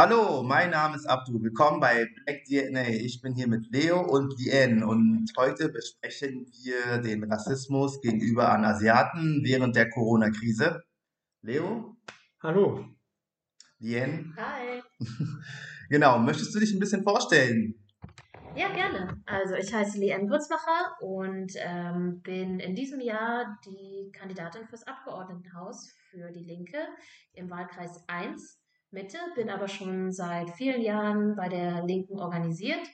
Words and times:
Hallo, 0.00 0.44
mein 0.44 0.70
Name 0.70 0.94
ist 0.94 1.06
Abdu. 1.06 1.42
Willkommen 1.42 1.80
bei 1.80 2.06
Black 2.24 2.44
DNA. 2.44 2.88
Ich 3.04 3.20
bin 3.20 3.34
hier 3.34 3.48
mit 3.48 3.66
Leo 3.72 4.00
und 4.00 4.32
Lien 4.38 4.84
und 4.84 5.26
heute 5.36 5.70
besprechen 5.70 6.46
wir 6.62 6.98
den 6.98 7.24
Rassismus 7.24 8.00
gegenüber 8.00 8.52
an 8.52 8.64
Asiaten 8.64 9.40
während 9.42 9.74
der 9.74 9.90
Corona-Krise. 9.90 10.84
Leo? 11.42 11.96
Hallo. 12.42 12.84
Lien? 13.78 14.34
Hi. 14.36 14.82
Genau, 15.90 16.18
möchtest 16.18 16.54
du 16.54 16.58
dich 16.58 16.74
ein 16.74 16.80
bisschen 16.80 17.02
vorstellen? 17.02 17.74
Ja, 18.54 18.68
gerne. 18.74 19.22
Also 19.24 19.54
ich 19.54 19.72
heiße 19.72 19.98
Leanne 19.98 20.28
Würzbacher 20.28 20.96
und 21.00 21.50
ähm, 21.56 22.20
bin 22.20 22.60
in 22.60 22.74
diesem 22.74 23.00
Jahr 23.00 23.58
die 23.64 24.10
Kandidatin 24.12 24.66
fürs 24.66 24.86
Abgeordnetenhaus 24.86 25.90
für 26.10 26.30
die 26.30 26.44
Linke 26.44 26.76
im 27.32 27.48
Wahlkreis 27.48 28.04
1 28.06 28.60
Mitte, 28.90 29.16
bin 29.34 29.48
aber 29.48 29.68
schon 29.68 30.12
seit 30.12 30.50
vielen 30.50 30.82
Jahren 30.82 31.36
bei 31.36 31.48
der 31.48 31.86
Linken 31.86 32.18
organisiert 32.18 32.86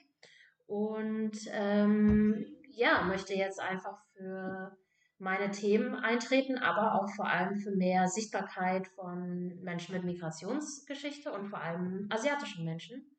und 0.67 1.37
ähm, 1.51 2.45
ja, 2.69 3.01
möchte 3.01 3.33
jetzt 3.33 3.59
einfach 3.59 3.97
für 4.13 4.77
meine 5.17 5.51
Themen 5.51 5.95
eintreten, 5.95 6.57
aber 6.57 6.95
auch 6.95 7.09
vor 7.15 7.27
allem 7.27 7.55
für 7.55 7.71
mehr 7.71 8.07
Sichtbarkeit 8.07 8.87
von 8.89 9.59
Menschen 9.61 9.95
mit 9.95 10.03
Migrationsgeschichte 10.03 11.31
und 11.31 11.47
vor 11.47 11.61
allem 11.61 12.07
asiatischen 12.09 12.65
Menschen. 12.65 13.15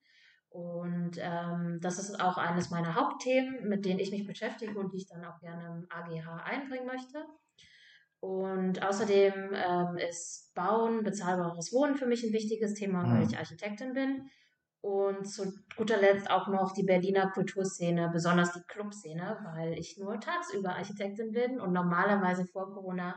Und 0.50 1.18
ähm, 1.18 1.78
das 1.80 1.98
ist 1.98 2.20
auch 2.20 2.38
eines 2.38 2.70
meiner 2.70 2.94
Hauptthemen, 2.94 3.68
mit 3.68 3.84
denen 3.84 3.98
ich 3.98 4.10
mich 4.10 4.26
beschäftige 4.26 4.78
und 4.78 4.92
die 4.92 4.98
ich 4.98 5.08
dann 5.08 5.24
auch 5.24 5.38
gerne 5.40 5.66
im 5.66 5.86
AGH 5.90 6.44
einbringen 6.44 6.86
möchte. 6.86 7.24
Und 8.20 8.82
außerdem 8.82 9.52
ähm, 9.52 9.98
ist 9.98 10.54
Bauen, 10.54 11.02
bezahlbares 11.02 11.72
Wohnen 11.72 11.96
für 11.96 12.06
mich 12.06 12.24
ein 12.24 12.32
wichtiges 12.32 12.74
Thema, 12.74 13.02
mhm. 13.02 13.12
weil 13.12 13.26
ich 13.26 13.36
Architektin 13.36 13.92
bin. 13.92 14.30
Und 14.80 15.24
zu 15.24 15.52
guter 15.76 15.96
Letzt 15.98 16.30
auch 16.30 16.48
noch 16.48 16.72
die 16.72 16.84
Berliner 16.84 17.30
Kulturszene, 17.30 18.10
besonders 18.12 18.52
die 18.52 18.62
Clubszene, 18.68 19.38
weil 19.54 19.72
ich 19.72 19.98
nur 19.98 20.20
tagsüber 20.20 20.76
Architektin 20.76 21.32
bin 21.32 21.60
und 21.60 21.72
normalerweise 21.72 22.44
vor 22.46 22.72
Corona 22.72 23.16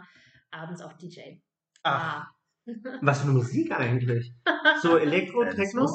abends 0.52 0.82
auch 0.82 0.94
DJ. 0.94 1.38
Ach, 1.84 2.26
ah. 2.26 2.28
was 3.02 3.20
für 3.20 3.26
eine 3.26 3.34
Musik 3.34 3.72
eigentlich? 3.72 4.34
So 4.82 4.98
Elektro, 4.98 5.46
Techno? 5.46 5.86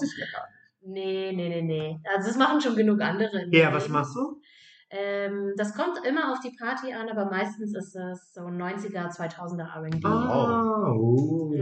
Nee, 0.83 1.33
nee, 1.35 1.49
nee, 1.49 1.63
nee. 1.63 2.01
Also 2.15 2.29
das 2.29 2.37
machen 2.37 2.61
schon 2.61 2.77
genug 2.77 3.01
andere. 3.01 3.49
Ja, 3.51 3.73
was 3.73 3.89
machst 3.89 4.15
du? 4.15 4.41
Ähm, 4.91 5.55
das 5.57 5.75
kommt 5.75 6.07
immer 6.07 6.33
auf 6.33 6.41
die 6.41 6.55
Party 6.57 6.93
an, 6.93 7.09
aber 7.09 7.25
meistens 7.31 7.75
ist 7.75 7.97
es 7.97 8.33
so 8.33 8.43
90er, 8.43 9.11
2000er 9.11 9.67
RB. 9.77 10.05
Oh, 10.05 11.01
oh 11.01 11.55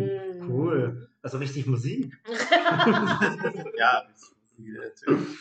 cool. 0.46 1.08
Also 1.22 1.38
richtig 1.38 1.66
Musik. 1.66 2.12
ja, 3.78 4.02
natürlich. 4.56 5.38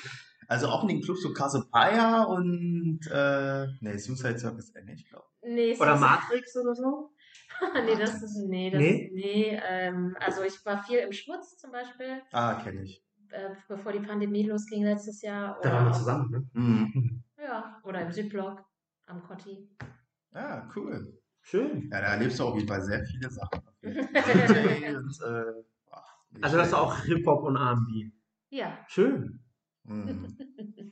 Also 0.47 0.67
auch 0.67 0.83
in 0.83 0.89
den 0.89 1.01
Clubs 1.01 1.21
so 1.21 1.33
Cassiopeia 1.33 2.23
und 2.23 2.99
äh, 3.09 3.67
nee, 3.79 3.97
Suicide 3.97 4.37
Circus 4.37 4.69
eher 4.71 4.83
nicht, 4.83 5.07
glaube 5.07 5.25
ich. 5.41 5.49
Nee, 5.49 5.77
oder 5.77 5.95
Matrix 5.95 6.55
oder 6.57 6.75
so? 6.75 7.13
nee, 7.85 7.95
das 7.95 8.21
ist, 8.21 8.37
nee, 8.47 8.69
das, 8.69 8.81
nee, 8.81 9.11
nee 9.13 9.61
ähm, 9.65 10.15
also 10.19 10.43
ich 10.43 10.63
war 10.65 10.83
viel 10.83 10.99
im 10.99 11.13
Schmutz 11.13 11.57
zum 11.57 11.71
Beispiel. 11.71 12.21
Ah, 12.31 12.55
kenne 12.55 12.83
ich. 12.83 13.03
Äh, 13.31 13.51
bevor 13.67 13.93
die 13.93 14.01
Pandemie 14.01 14.43
losging 14.43 14.83
letztes 14.83 15.21
Jahr. 15.21 15.57
Da 15.61 15.71
waren 15.71 15.85
wir 15.85 15.93
zusammen, 15.93 16.29
ne? 16.29 16.49
Mhm. 16.53 17.23
Ja, 17.41 17.79
oder 17.83 18.01
im 18.01 18.11
Südblock 18.11 18.63
am 19.07 19.23
Kotti. 19.23 19.69
Ah, 20.33 20.69
cool. 20.75 21.17
Schön. 21.41 21.89
Ja, 21.91 22.01
da 22.01 22.07
erlebst 22.07 22.39
du 22.39 22.43
auf 22.43 22.55
jeden 22.55 22.67
Fall 22.67 22.81
sehr 22.81 23.03
viele 23.05 23.29
Sachen. 23.31 23.61
und, 23.81 23.95
äh, 23.95 24.03
ach, 24.19 25.70
also 26.41 26.57
das 26.57 26.67
ist 26.67 26.73
auch 26.73 27.03
Hip-Hop 27.03 27.43
und 27.43 27.55
R&B. 27.55 28.11
Ja. 28.49 28.77
Schön. 28.87 29.39
Mhm. 29.83 30.37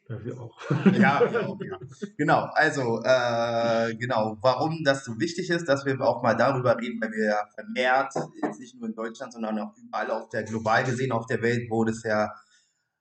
Ja, 0.09 0.25
wir 0.25 0.41
auch. 0.41 0.59
ja, 0.93 1.31
wir 1.31 1.47
auch, 1.47 1.59
ja. 1.61 1.77
Genau, 2.17 2.47
also, 2.53 3.01
äh, 3.03 3.95
genau, 3.95 4.37
warum 4.41 4.83
das 4.83 5.05
so 5.05 5.19
wichtig 5.19 5.49
ist, 5.51 5.67
dass 5.69 5.85
wir 5.85 6.01
auch 6.01 6.23
mal 6.23 6.33
darüber 6.33 6.75
reden, 6.77 6.99
weil 6.99 7.11
wir 7.11 7.25
ja 7.25 7.45
vermehrt, 7.53 8.13
jetzt 8.41 8.59
nicht 8.59 8.75
nur 8.75 8.89
in 8.89 8.95
Deutschland, 8.95 9.31
sondern 9.31 9.59
auch 9.59 9.73
überall 9.77 10.09
auf 10.09 10.29
der, 10.29 10.43
global 10.43 10.83
gesehen 10.83 11.11
auf 11.11 11.27
der 11.27 11.41
Welt, 11.43 11.69
wo 11.69 11.83
das 11.83 12.01
ja, 12.03 12.31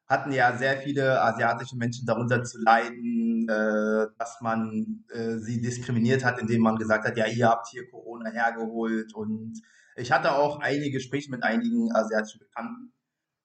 hatten 0.07 0.33
ja 0.33 0.55
sehr 0.57 0.77
viele 0.77 1.23
asiatische 1.23 1.77
Menschen 1.77 2.05
darunter 2.05 2.43
zu 2.45 2.59
leiden, 2.61 3.49
äh, 3.49 4.07
dass 4.19 4.41
man 4.43 5.05
äh, 5.09 5.39
sie 5.39 5.63
diskriminiert 5.63 6.25
hat, 6.25 6.39
indem 6.39 6.61
man 6.61 6.77
gesagt 6.77 7.07
hat, 7.07 7.17
ja, 7.17 7.27
ihr 7.27 7.49
habt 7.49 7.69
hier 7.69 7.89
Corona 7.89 8.31
hergeholt 8.31 9.15
und 9.15 9.63
ich 9.99 10.13
hatte 10.13 10.33
auch 10.33 10.61
einige 10.61 10.93
Gespräche 10.93 11.31
mit 11.31 11.43
einigen 11.43 11.95
asiatischen 11.95 12.41
Bekannten 12.41 12.93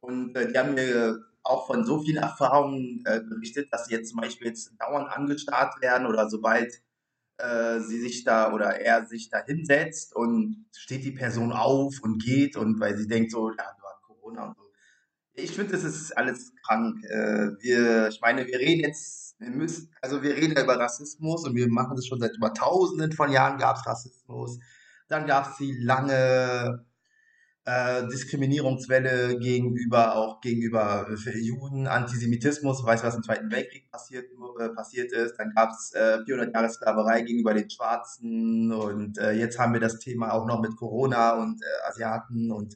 und 0.01 0.35
äh, 0.35 0.51
die 0.51 0.57
haben 0.57 0.73
mir 0.75 1.19
auch 1.43 1.67
von 1.67 1.85
so 1.85 2.01
vielen 2.01 2.23
Erfahrungen 2.23 3.03
äh, 3.05 3.21
berichtet, 3.21 3.67
dass 3.71 3.85
sie 3.85 3.95
jetzt 3.95 4.09
zum 4.09 4.21
Beispiel 4.21 4.47
jetzt 4.47 4.71
dauernd 4.79 5.09
angestarrt 5.09 5.81
werden 5.81 6.07
oder 6.07 6.29
sobald 6.29 6.73
äh, 7.37 7.79
sie 7.79 7.99
sich 7.99 8.23
da 8.23 8.53
oder 8.53 8.79
er 8.79 9.05
sich 9.05 9.29
da 9.29 9.43
hinsetzt 9.43 10.15
und 10.15 10.65
steht 10.75 11.03
die 11.03 11.11
Person 11.11 11.51
auf 11.51 11.99
und 12.01 12.23
geht 12.23 12.55
und 12.55 12.79
weil 12.79 12.97
sie 12.97 13.07
denkt 13.07 13.31
so, 13.31 13.49
ja, 13.49 13.55
du 13.77 13.83
hast 13.83 14.01
Corona 14.03 14.47
und 14.47 14.55
so. 14.55 14.63
Ich 15.35 15.51
finde, 15.51 15.73
das 15.73 15.83
ist 15.83 16.15
alles 16.15 16.53
krank. 16.65 17.03
Äh, 17.05 17.51
wir, 17.59 18.07
ich 18.07 18.21
meine, 18.21 18.45
wir 18.45 18.59
reden 18.59 18.81
jetzt, 18.81 19.35
wir 19.39 19.49
müssen, 19.49 19.91
also 20.01 20.21
wir 20.21 20.35
reden 20.35 20.51
über 20.51 20.79
Rassismus 20.79 21.45
und 21.45 21.55
wir 21.55 21.67
machen 21.67 21.95
das 21.95 22.05
schon 22.05 22.19
seit 22.19 22.37
über 22.37 22.53
tausenden 22.53 23.11
von 23.11 23.31
Jahren 23.31 23.57
gab 23.57 23.77
es 23.77 23.85
Rassismus. 23.85 24.59
Dann 25.13 25.27
gab 25.27 25.51
es 25.51 25.57
die 25.57 25.77
lange 25.79 26.87
äh, 27.65 28.07
Diskriminierungswelle 28.07 29.37
gegenüber 29.37 30.15
auch 30.15 30.41
gegenüber 30.41 31.07
äh, 31.07 31.37
Juden, 31.37 31.85
Antisemitismus, 31.85 32.83
weiß 32.83 33.03
was 33.03 33.13
im 33.13 33.21
Zweiten 33.21 33.51
Weltkrieg 33.51 33.91
passiert, 33.91 34.25
äh, 34.59 34.69
passiert 34.69 35.11
ist. 35.11 35.35
Dann 35.37 35.53
gab 35.53 35.69
es 35.69 35.93
äh, 35.93 36.17
400 36.25 36.51
Jahre 36.55 36.69
Sklaverei 36.69 37.21
gegenüber 37.21 37.53
den 37.53 37.69
Schwarzen 37.69 38.73
und 38.73 39.19
äh, 39.19 39.33
jetzt 39.33 39.59
haben 39.59 39.73
wir 39.73 39.79
das 39.79 39.99
Thema 39.99 40.33
auch 40.33 40.47
noch 40.47 40.59
mit 40.61 40.75
Corona 40.77 41.33
und 41.33 41.61
äh, 41.61 41.87
Asiaten 41.87 42.51
und 42.51 42.75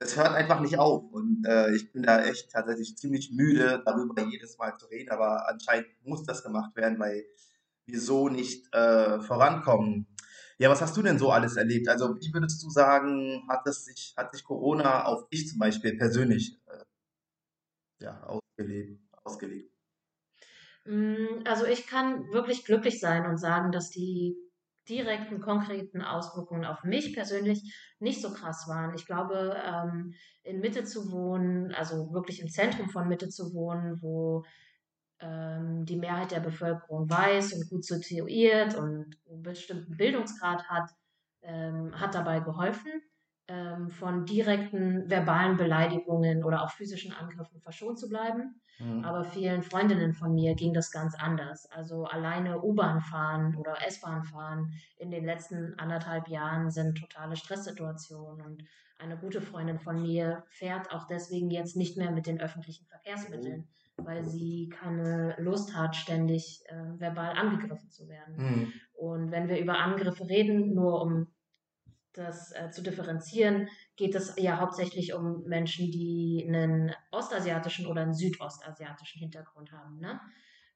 es 0.00 0.16
hört 0.16 0.34
einfach 0.34 0.60
nicht 0.60 0.76
auf 0.78 1.04
und 1.12 1.46
ich 1.74 1.92
bin 1.92 2.04
da 2.04 2.22
echt 2.24 2.50
tatsächlich 2.50 2.96
ziemlich 2.96 3.32
müde, 3.32 3.82
darüber 3.84 4.22
jedes 4.22 4.56
Mal 4.56 4.74
zu 4.78 4.86
reden, 4.86 5.10
aber 5.10 5.46
anscheinend 5.46 5.88
muss 6.04 6.24
das 6.24 6.42
gemacht 6.42 6.74
werden, 6.74 6.98
weil 6.98 7.26
wir 7.84 8.00
so 8.00 8.30
nicht 8.30 8.66
vorankommen. 8.72 10.06
Ja, 10.60 10.68
was 10.68 10.82
hast 10.82 10.94
du 10.94 11.00
denn 11.00 11.18
so 11.18 11.30
alles 11.30 11.56
erlebt? 11.56 11.88
Also, 11.88 12.14
wie 12.20 12.34
würdest 12.34 12.62
du 12.62 12.68
sagen, 12.68 13.42
hat 13.48 13.66
es 13.66 13.86
sich, 13.86 14.12
hat 14.14 14.30
sich 14.30 14.44
Corona 14.44 15.06
auf 15.06 15.26
dich 15.30 15.48
zum 15.48 15.58
Beispiel 15.58 15.96
persönlich 15.96 16.60
äh, 16.66 16.84
ja, 18.04 18.22
ausgelebt, 18.24 19.00
ausgelegt? 19.24 19.72
Mm, 20.84 21.44
also 21.46 21.64
ich 21.64 21.86
kann 21.86 22.30
wirklich 22.30 22.66
glücklich 22.66 23.00
sein 23.00 23.24
und 23.24 23.38
sagen, 23.38 23.72
dass 23.72 23.88
die 23.88 24.36
direkten, 24.86 25.40
konkreten 25.40 26.02
Auswirkungen 26.02 26.66
auf 26.66 26.84
mich 26.84 27.14
persönlich 27.14 27.94
nicht 27.98 28.20
so 28.20 28.30
krass 28.30 28.66
waren. 28.68 28.94
Ich 28.94 29.06
glaube, 29.06 29.56
ähm, 29.64 30.12
in 30.42 30.60
Mitte 30.60 30.84
zu 30.84 31.10
wohnen, 31.10 31.72
also 31.72 32.12
wirklich 32.12 32.38
im 32.42 32.50
Zentrum 32.50 32.90
von 32.90 33.08
Mitte 33.08 33.30
zu 33.30 33.54
wohnen, 33.54 34.02
wo 34.02 34.44
ähm, 35.20 35.84
die 35.84 35.96
Mehrheit 35.96 36.30
der 36.30 36.40
Bevölkerung 36.40 37.08
weiß 37.08 37.52
und 37.54 37.68
gut 37.68 37.84
situiert 37.84 38.74
und 38.74 39.16
einen 39.28 39.42
bestimmten 39.42 39.96
Bildungsgrad 39.96 40.64
hat, 40.68 40.90
ähm, 41.42 41.98
hat 41.98 42.14
dabei 42.14 42.40
geholfen, 42.40 43.02
ähm, 43.48 43.90
von 43.90 44.24
direkten 44.24 45.10
verbalen 45.10 45.56
Beleidigungen 45.56 46.44
oder 46.44 46.62
auch 46.62 46.70
physischen 46.70 47.12
Angriffen 47.12 47.60
verschont 47.60 47.98
zu 47.98 48.08
bleiben. 48.08 48.60
Mhm. 48.78 49.04
Aber 49.04 49.24
vielen 49.24 49.62
Freundinnen 49.62 50.14
von 50.14 50.34
mir 50.34 50.54
ging 50.54 50.72
das 50.72 50.90
ganz 50.90 51.14
anders. 51.16 51.66
Also 51.70 52.04
alleine 52.04 52.62
U-Bahn 52.62 53.00
fahren 53.00 53.56
oder 53.56 53.84
S-Bahn 53.86 54.24
fahren 54.24 54.72
in 54.96 55.10
den 55.10 55.24
letzten 55.24 55.74
anderthalb 55.78 56.28
Jahren 56.28 56.70
sind 56.70 56.98
totale 56.98 57.36
Stresssituationen 57.36 58.40
und 58.40 58.64
eine 58.98 59.16
gute 59.16 59.40
Freundin 59.40 59.80
von 59.80 60.00
mir 60.00 60.44
fährt 60.48 60.92
auch 60.92 61.06
deswegen 61.06 61.50
jetzt 61.50 61.74
nicht 61.74 61.96
mehr 61.96 62.10
mit 62.10 62.26
den 62.26 62.40
öffentlichen 62.40 62.86
Verkehrsmitteln. 62.86 63.60
Mhm 63.62 63.79
weil 64.04 64.24
sie 64.24 64.68
keine 64.68 65.36
Lust 65.38 65.74
hat, 65.76 65.96
ständig 65.96 66.62
äh, 66.66 67.00
verbal 67.00 67.36
angegriffen 67.36 67.90
zu 67.90 68.08
werden. 68.08 68.36
Mhm. 68.36 68.72
Und 68.92 69.30
wenn 69.30 69.48
wir 69.48 69.58
über 69.58 69.78
Angriffe 69.78 70.28
reden, 70.28 70.74
nur 70.74 71.02
um 71.02 71.28
das 72.12 72.52
äh, 72.52 72.70
zu 72.70 72.82
differenzieren, 72.82 73.68
geht 73.96 74.14
es 74.14 74.34
ja 74.36 74.58
hauptsächlich 74.58 75.14
um 75.14 75.44
Menschen, 75.44 75.90
die 75.90 76.44
einen 76.46 76.92
ostasiatischen 77.12 77.86
oder 77.86 78.02
einen 78.02 78.14
südostasiatischen 78.14 79.20
Hintergrund 79.20 79.72
haben. 79.72 79.98
Ne? 79.98 80.20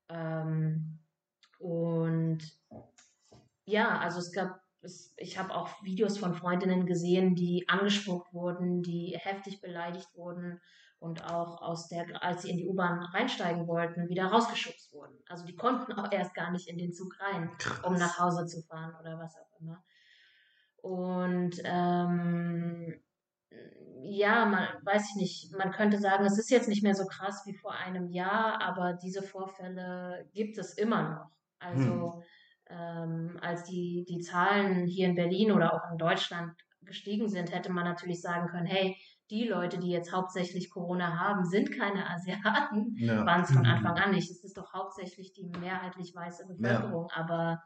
Ähm, 0.09 0.99
und 1.59 2.39
ja, 3.65 3.99
also 3.99 4.21
es 4.21 4.33
gab 4.33 4.61
es, 4.83 5.15
ich 5.17 5.39
habe 5.39 5.55
auch 5.55 5.83
Videos 5.83 6.19
von 6.19 6.35
Freundinnen 6.35 6.87
gesehen, 6.87 7.35
die 7.35 7.69
angespuckt 7.69 8.33
wurden, 8.35 8.83
die 8.83 9.17
heftig 9.19 9.63
beleidigt 9.63 10.15
wurden 10.15 10.61
und 10.99 11.25
auch 11.25 11.61
aus 11.61 11.89
der, 11.89 12.07
als 12.23 12.43
sie 12.43 12.51
in 12.51 12.57
die 12.57 12.67
U-Bahn 12.67 13.01
reinsteigen 13.01 13.67
wollten, 13.67 14.09
wieder 14.09 14.27
rausgeschubst 14.27 14.93
wurden. 14.93 15.19
Also 15.29 15.45
die 15.45 15.57
konnten 15.57 15.93
auch 15.93 16.11
erst 16.11 16.35
gar 16.35 16.51
nicht 16.51 16.69
in 16.69 16.79
den 16.79 16.93
Zug 16.93 17.15
rein, 17.21 17.51
Krass. 17.59 17.85
um 17.85 17.95
nach 17.95 18.19
Hause 18.19 18.47
zu 18.47 18.63
fahren 18.63 18.95
oder 19.01 19.19
was 19.19 19.37
auch 19.37 19.61
immer. 19.61 19.85
Und 20.77 21.61
ähm, 21.65 23.01
ja, 24.03 24.45
man 24.45 24.69
weiß 24.83 25.11
ich 25.11 25.17
nicht, 25.17 25.53
man 25.57 25.73
könnte 25.73 25.99
sagen, 25.99 26.25
es 26.25 26.39
ist 26.39 26.51
jetzt 26.51 26.69
nicht 26.69 26.83
mehr 26.83 26.95
so 26.95 27.07
krass 27.07 27.43
wie 27.47 27.55
vor 27.55 27.73
einem 27.73 28.11
Jahr, 28.11 28.61
aber 28.61 28.93
diese 28.95 29.23
Vorfälle 29.23 30.29
gibt 30.35 30.59
es 30.59 30.75
immer 30.75 31.11
noch. 31.11 31.31
Also 31.59 32.23
ähm, 32.69 33.39
als 33.41 33.65
die, 33.65 34.05
die 34.09 34.21
Zahlen 34.21 34.87
hier 34.87 35.09
in 35.09 35.15
Berlin 35.15 35.53
oder 35.53 35.73
auch 35.73 35.91
in 35.91 35.99
Deutschland 35.99 36.53
gestiegen 36.83 37.29
sind, 37.29 37.53
hätte 37.53 37.73
man 37.73 37.85
natürlich 37.85 38.21
sagen 38.21 38.49
können, 38.49 38.67
hey, 38.67 38.97
die 39.31 39.47
Leute, 39.49 39.79
die 39.79 39.91
jetzt 39.91 40.13
hauptsächlich 40.13 40.71
Corona 40.71 41.19
haben, 41.19 41.45
sind 41.45 41.73
keine 41.73 42.09
Asiaten, 42.11 42.97
Ja. 42.97 43.25
waren 43.25 43.43
es 43.43 43.53
von 43.53 43.65
Mhm. 43.65 43.67
Anfang 43.67 43.97
an 43.99 44.11
nicht. 44.13 44.31
Es 44.31 44.45
ist 44.45 44.57
doch 44.59 44.73
hauptsächlich 44.75 45.33
die 45.33 45.47
mehrheitlich 45.47 46.15
weiße 46.15 46.47
Bevölkerung, 46.47 47.11
aber 47.13 47.63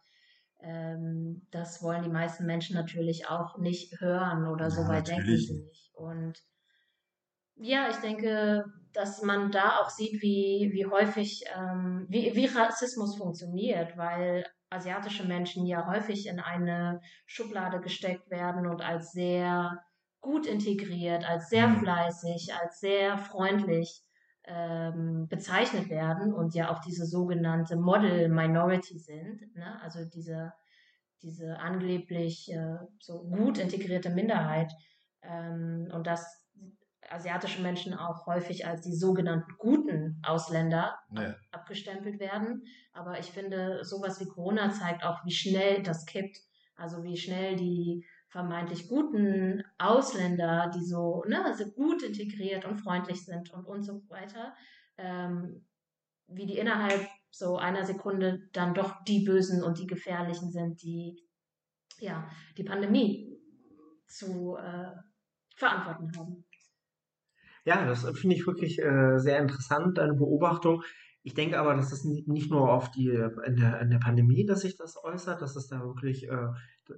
ähm, 0.60 1.46
das 1.50 1.82
wollen 1.82 2.02
die 2.02 2.10
meisten 2.10 2.46
Menschen 2.46 2.76
natürlich 2.76 3.28
auch 3.28 3.58
nicht 3.58 4.00
hören 4.00 4.46
oder 4.46 4.70
so 4.70 4.82
Ja, 4.82 4.88
weit 4.88 5.08
denken 5.08 5.36
sie 5.36 5.54
nicht. 5.54 5.90
Und 5.94 6.38
ja, 7.56 7.88
ich 7.90 7.96
denke, 7.96 8.64
dass 8.92 9.22
man 9.22 9.50
da 9.50 9.80
auch 9.80 9.90
sieht, 9.90 10.22
wie, 10.22 10.70
wie 10.72 10.86
häufig, 10.86 11.44
ähm, 11.54 12.06
wie, 12.08 12.34
wie 12.34 12.46
Rassismus 12.46 13.16
funktioniert, 13.16 13.96
weil 13.96 14.46
asiatische 14.70 15.26
Menschen 15.26 15.66
ja 15.66 15.86
häufig 15.86 16.26
in 16.26 16.40
eine 16.40 17.00
Schublade 17.26 17.80
gesteckt 17.80 18.30
werden 18.30 18.66
und 18.66 18.82
als 18.82 19.12
sehr 19.12 19.82
gut 20.20 20.46
integriert, 20.46 21.24
als 21.28 21.48
sehr 21.48 21.68
Mhm. 21.68 21.78
fleißig, 21.80 22.54
als 22.60 22.80
sehr 22.80 23.18
freundlich 23.18 24.02
ähm, 24.44 25.26
bezeichnet 25.28 25.90
werden 25.90 26.32
und 26.32 26.54
ja 26.54 26.70
auch 26.70 26.80
diese 26.80 27.06
sogenannte 27.06 27.76
Model 27.76 28.28
Minority 28.28 28.98
sind, 28.98 29.54
ne? 29.54 29.80
also 29.82 30.04
diese, 30.04 30.52
diese 31.22 31.58
angeblich 31.58 32.50
äh, 32.52 32.78
so 33.00 33.24
gut 33.24 33.58
integrierte 33.58 34.10
Minderheit 34.10 34.72
ähm, 35.22 35.88
und 35.92 36.06
dass 36.06 36.46
asiatische 37.10 37.62
Menschen 37.62 37.94
auch 37.94 38.26
häufig 38.26 38.66
als 38.66 38.82
die 38.82 38.94
sogenannten 38.94 39.52
guten 39.58 40.20
Ausländer 40.24 40.98
Ja. 41.10 41.34
abgestempelt 41.50 42.20
werden. 42.20 42.62
Aber 42.92 43.18
ich 43.18 43.30
finde, 43.30 43.84
sowas 43.84 44.20
wie 44.20 44.26
Corona 44.26 44.70
zeigt 44.70 45.04
auch, 45.04 45.24
wie 45.24 45.32
schnell 45.32 45.82
das 45.82 46.04
kippt. 46.06 46.38
Also 46.76 47.02
wie 47.02 47.16
schnell 47.16 47.56
die 47.56 48.04
vermeintlich 48.28 48.88
guten 48.88 49.62
Ausländer, 49.78 50.70
die 50.74 50.84
so, 50.84 51.24
ne, 51.26 51.44
also 51.44 51.64
gut 51.70 52.02
integriert 52.02 52.64
und 52.64 52.76
freundlich 52.76 53.24
sind 53.24 53.52
und, 53.52 53.64
und 53.64 53.82
so 53.82 54.02
weiter, 54.08 54.54
ähm, 54.98 55.64
wie 56.26 56.46
die 56.46 56.58
innerhalb 56.58 57.08
so 57.30 57.56
einer 57.56 57.84
Sekunde 57.84 58.48
dann 58.52 58.74
doch 58.74 59.02
die 59.04 59.24
Bösen 59.24 59.62
und 59.62 59.78
die 59.78 59.86
Gefährlichen 59.86 60.50
sind, 60.50 60.82
die 60.82 61.16
ja 61.98 62.28
die 62.56 62.64
Pandemie 62.64 63.38
zu 64.06 64.56
äh, 64.56 64.92
verantworten 65.56 66.10
haben. 66.16 66.44
Ja, 67.64 67.84
das 67.86 68.08
finde 68.18 68.36
ich 68.36 68.46
wirklich 68.46 68.78
äh, 68.78 69.18
sehr 69.18 69.38
interessant, 69.38 69.98
deine 69.98 70.14
Beobachtung. 70.14 70.82
Ich 71.22 71.34
denke 71.34 71.58
aber, 71.58 71.74
dass 71.74 71.90
das 71.90 72.04
ni- 72.04 72.24
nicht 72.26 72.50
nur 72.50 72.72
auf 72.72 72.90
die 72.90 73.08
in 73.08 73.56
der, 73.56 73.80
in 73.80 73.90
der 73.90 73.98
Pandemie, 73.98 74.46
dass 74.46 74.60
sich 74.60 74.76
das 74.76 75.02
äußert, 75.02 75.42
dass 75.42 75.56
es 75.56 75.66
da 75.66 75.80
wirklich 75.80 76.28
äh, 76.28 76.48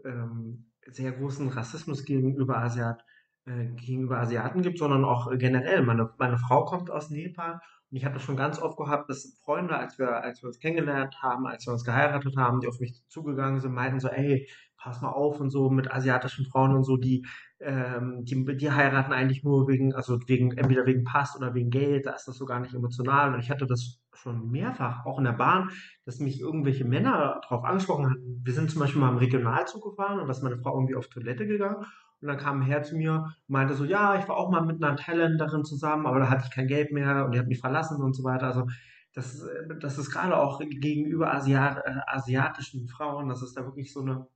ähm, 0.05 0.70
sehr 0.87 1.13
großen 1.13 1.49
Rassismus 1.49 2.05
gegenüber 2.05 2.59
Asiat, 2.59 3.05
äh, 3.47 3.67
gegenüber 3.77 4.19
Asiaten 4.19 4.63
gibt, 4.63 4.79
sondern 4.79 5.05
auch 5.05 5.31
äh, 5.31 5.39
generell. 5.39 5.83
Meine, 5.83 6.11
meine 6.19 6.39
Frau 6.39 6.65
kommt 6.65 6.91
aus 6.91 7.11
Nepal 7.11 7.61
und 7.91 7.97
ich 7.97 8.05
habe 8.05 8.15
das 8.15 8.23
schon 8.23 8.37
ganz 8.37 8.61
oft 8.61 8.77
gehabt, 8.77 9.11
dass 9.11 9.39
Freunde, 9.45 9.77
als 9.77 9.99
wir, 9.99 10.23
als 10.23 10.43
wir 10.43 10.49
uns 10.49 10.59
kennengelernt 10.59 11.17
haben, 11.23 11.47
als 11.47 11.67
wir 11.67 11.73
uns 11.73 11.85
geheiratet 11.85 12.37
haben, 12.37 12.61
die 12.61 12.69
auf 12.69 12.81
mich 12.81 13.03
zugegangen 13.09 13.61
sind, 13.61 13.73
meinten 13.73 14.01
so, 14.01 14.09
ey, 14.09 14.49
pass 14.77 15.03
mal 15.03 15.11
auf 15.11 15.41
und 15.41 15.51
so 15.51 15.71
mit 15.71 15.91
asiatischen 15.91 16.47
Frauen 16.47 16.75
und 16.75 16.85
so, 16.85 16.97
die 16.97 17.27
ähm, 17.61 18.25
die, 18.25 18.57
die 18.57 18.71
heiraten 18.71 19.13
eigentlich 19.13 19.45
nur 19.45 19.69
wegen, 19.69 19.95
also 19.95 20.19
wegen, 20.27 20.57
entweder 20.57 20.87
wegen 20.87 21.05
Pass 21.05 21.37
oder 21.37 21.55
wegen 21.55 21.71
Geld, 21.71 22.07
da 22.07 22.13
ist 22.13 22.27
das 22.27 22.37
so 22.37 22.47
gar 22.47 22.61
nicht 22.61 22.75
emotional. 22.75 23.35
Und 23.35 23.41
ich 23.41 23.51
hatte 23.51 23.67
das 23.67 24.00
schon 24.17 24.51
mehrfach, 24.51 25.07
auch 25.07 25.19
in 25.19 25.25
der 25.25 25.33
Bahn, 25.33 25.71
dass 26.05 26.19
mich 26.19 26.41
irgendwelche 26.41 26.85
Männer 26.85 27.41
darauf 27.43 27.65
angesprochen 27.65 28.11
hatten. 28.11 28.41
Wir 28.45 28.53
sind 28.53 28.71
zum 28.71 28.81
Beispiel 28.81 29.01
mal 29.01 29.11
im 29.11 29.19
Regionalzug 29.19 29.83
gefahren 29.83 30.21
und 30.21 30.27
da 30.27 30.33
ist 30.33 30.43
meine 30.43 30.59
Frau 30.59 30.75
irgendwie 30.75 30.97
auf 30.97 31.09
Toilette 31.09 31.47
gegangen. 31.47 31.85
Und 32.21 32.29
dann 32.29 32.37
kam 32.37 32.61
ein 32.61 32.67
Herr 32.67 32.83
zu 32.83 32.97
mir 32.97 33.15
und 33.15 33.49
meinte 33.49 33.75
so, 33.75 33.85
ja, 33.85 34.19
ich 34.19 34.29
war 34.29 34.37
auch 34.37 34.51
mal 34.51 34.61
mit 34.61 34.83
einer 34.83 34.97
Thailänderin 34.97 35.65
zusammen, 35.65 36.07
aber 36.07 36.21
da 36.21 36.29
hatte 36.29 36.45
ich 36.45 36.55
kein 36.55 36.67
Geld 36.67 36.93
mehr 36.93 37.25
und 37.25 37.33
die 37.33 37.39
hat 37.39 37.47
mich 37.47 37.61
verlassen 37.61 38.03
und 38.03 38.15
so 38.15 38.25
weiter. 38.25 38.47
Also 38.47 38.67
das, 39.15 39.35
ist, 39.35 39.43
äh, 39.43 39.79
das 39.81 39.99
ist 39.99 40.11
gerade 40.11 40.37
auch 40.37 40.61
gegenüber 40.61 41.33
Asiat, 41.33 41.79
äh, 41.85 41.95
asiatischen 42.07 42.89
Frauen, 42.89 43.29
das 43.29 43.43
ist 43.43 43.57
da 43.57 43.65
wirklich 43.65 43.93
so 43.93 44.01
eine, 44.03 44.27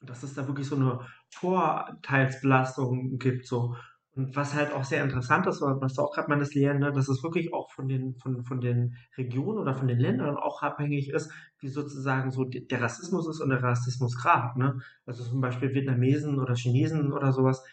dass 0.00 0.22
es 0.22 0.34
da 0.34 0.46
wirklich 0.46 0.68
so 0.68 0.76
eine 0.76 1.00
Vorteilsbelastung 1.30 3.18
gibt, 3.18 3.46
so. 3.46 3.74
Und 4.18 4.34
was 4.34 4.52
halt 4.52 4.72
auch 4.72 4.82
sehr 4.82 5.04
interessant 5.04 5.46
ist, 5.46 5.60
was 5.60 5.94
du 5.94 6.02
auch 6.02 6.12
gerade 6.12 6.28
meinst, 6.28 6.52
Leanne, 6.52 6.80
ne, 6.80 6.92
dass 6.92 7.08
es 7.08 7.22
wirklich 7.22 7.54
auch 7.54 7.70
von 7.70 7.86
den, 7.86 8.16
von, 8.16 8.44
von 8.44 8.60
den 8.60 8.96
Regionen 9.16 9.58
oder 9.58 9.76
von 9.76 9.86
den 9.86 10.00
Ländern 10.00 10.36
auch 10.36 10.60
abhängig 10.60 11.10
ist, 11.10 11.30
wie 11.60 11.68
sozusagen 11.68 12.32
so 12.32 12.44
der 12.44 12.82
Rassismus 12.82 13.28
ist 13.28 13.40
und 13.40 13.50
der 13.50 13.62
Rassismusgrad, 13.62 14.56
ne? 14.56 14.80
Also 15.06 15.22
zum 15.22 15.40
Beispiel 15.40 15.72
Vietnamesen 15.72 16.40
oder 16.40 16.56
Chinesen 16.56 17.12
oder 17.12 17.32
sowas, 17.32 17.64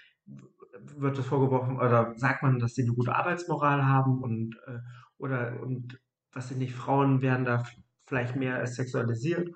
wird 0.97 1.17
es 1.17 1.25
vorgeworfen 1.25 1.77
oder 1.77 2.13
sagt 2.15 2.43
man, 2.43 2.59
dass 2.59 2.75
sie 2.75 2.83
eine 2.83 2.93
gute 2.93 3.15
Arbeitsmoral 3.15 3.83
haben 3.83 4.21
und, 4.21 4.55
äh, 4.67 4.81
oder, 5.17 5.59
und, 5.63 5.99
was 6.31 6.49
sind 6.49 6.59
nicht, 6.59 6.75
Frauen 6.75 7.23
werden 7.23 7.45
da 7.45 7.63
vielleicht 8.05 8.35
mehr 8.35 8.63
sexualisiert 8.67 9.49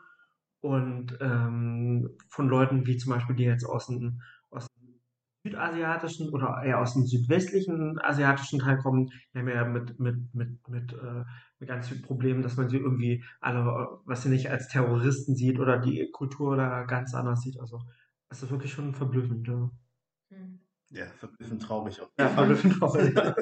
und 0.62 1.20
ähm, 1.22 2.10
von 2.30 2.50
Leuten 2.50 2.88
wie 2.88 2.98
zum 2.98 3.12
Beispiel, 3.12 3.36
die 3.36 3.44
jetzt 3.44 3.66
aus 3.66 3.86
dem 3.86 4.22
südasiatischen 5.44 6.30
oder 6.30 6.62
eher 6.64 6.80
aus 6.80 6.94
dem 6.94 7.06
südwestlichen 7.06 7.98
asiatischen 8.00 8.60
Teil 8.60 8.78
kommen, 8.78 9.10
die 9.34 9.40
haben 9.40 9.48
ja 9.48 9.66
mit, 9.66 10.00
mit, 10.00 10.34
mit, 10.34 10.68
mit, 10.68 10.94
äh, 10.94 11.24
mit 11.60 11.70
ganz 11.70 11.88
vielen 11.88 12.02
Problemen, 12.02 12.42
dass 12.42 12.58
man 12.58 12.70
sie 12.70 12.78
irgendwie 12.78 13.24
alle, 13.40 14.00
was 14.06 14.24
sie 14.24 14.30
nicht 14.30 14.50
als 14.50 14.68
Terroristen 14.68 15.36
sieht 15.36 15.60
oder 15.60 15.78
die 15.78 16.10
Kultur 16.12 16.58
da 16.58 16.84
ganz 16.84 17.14
anders 17.14 17.42
sieht. 17.42 17.60
Also 17.60 17.82
es 18.30 18.44
ist 18.44 18.52
wirklich 18.52 18.74
schon 18.74 18.94
verblüffend. 18.94 19.48
Ja, 19.48 19.72
Hm. 20.32 20.60
Ja, 20.92 21.06
verblüffend 21.20 21.62
traurig. 21.62 22.02
Auf 22.02 22.10
ja 22.18 22.30
verblüffend 22.30 22.82
auch. 22.82 22.96
Ja. 23.16 23.36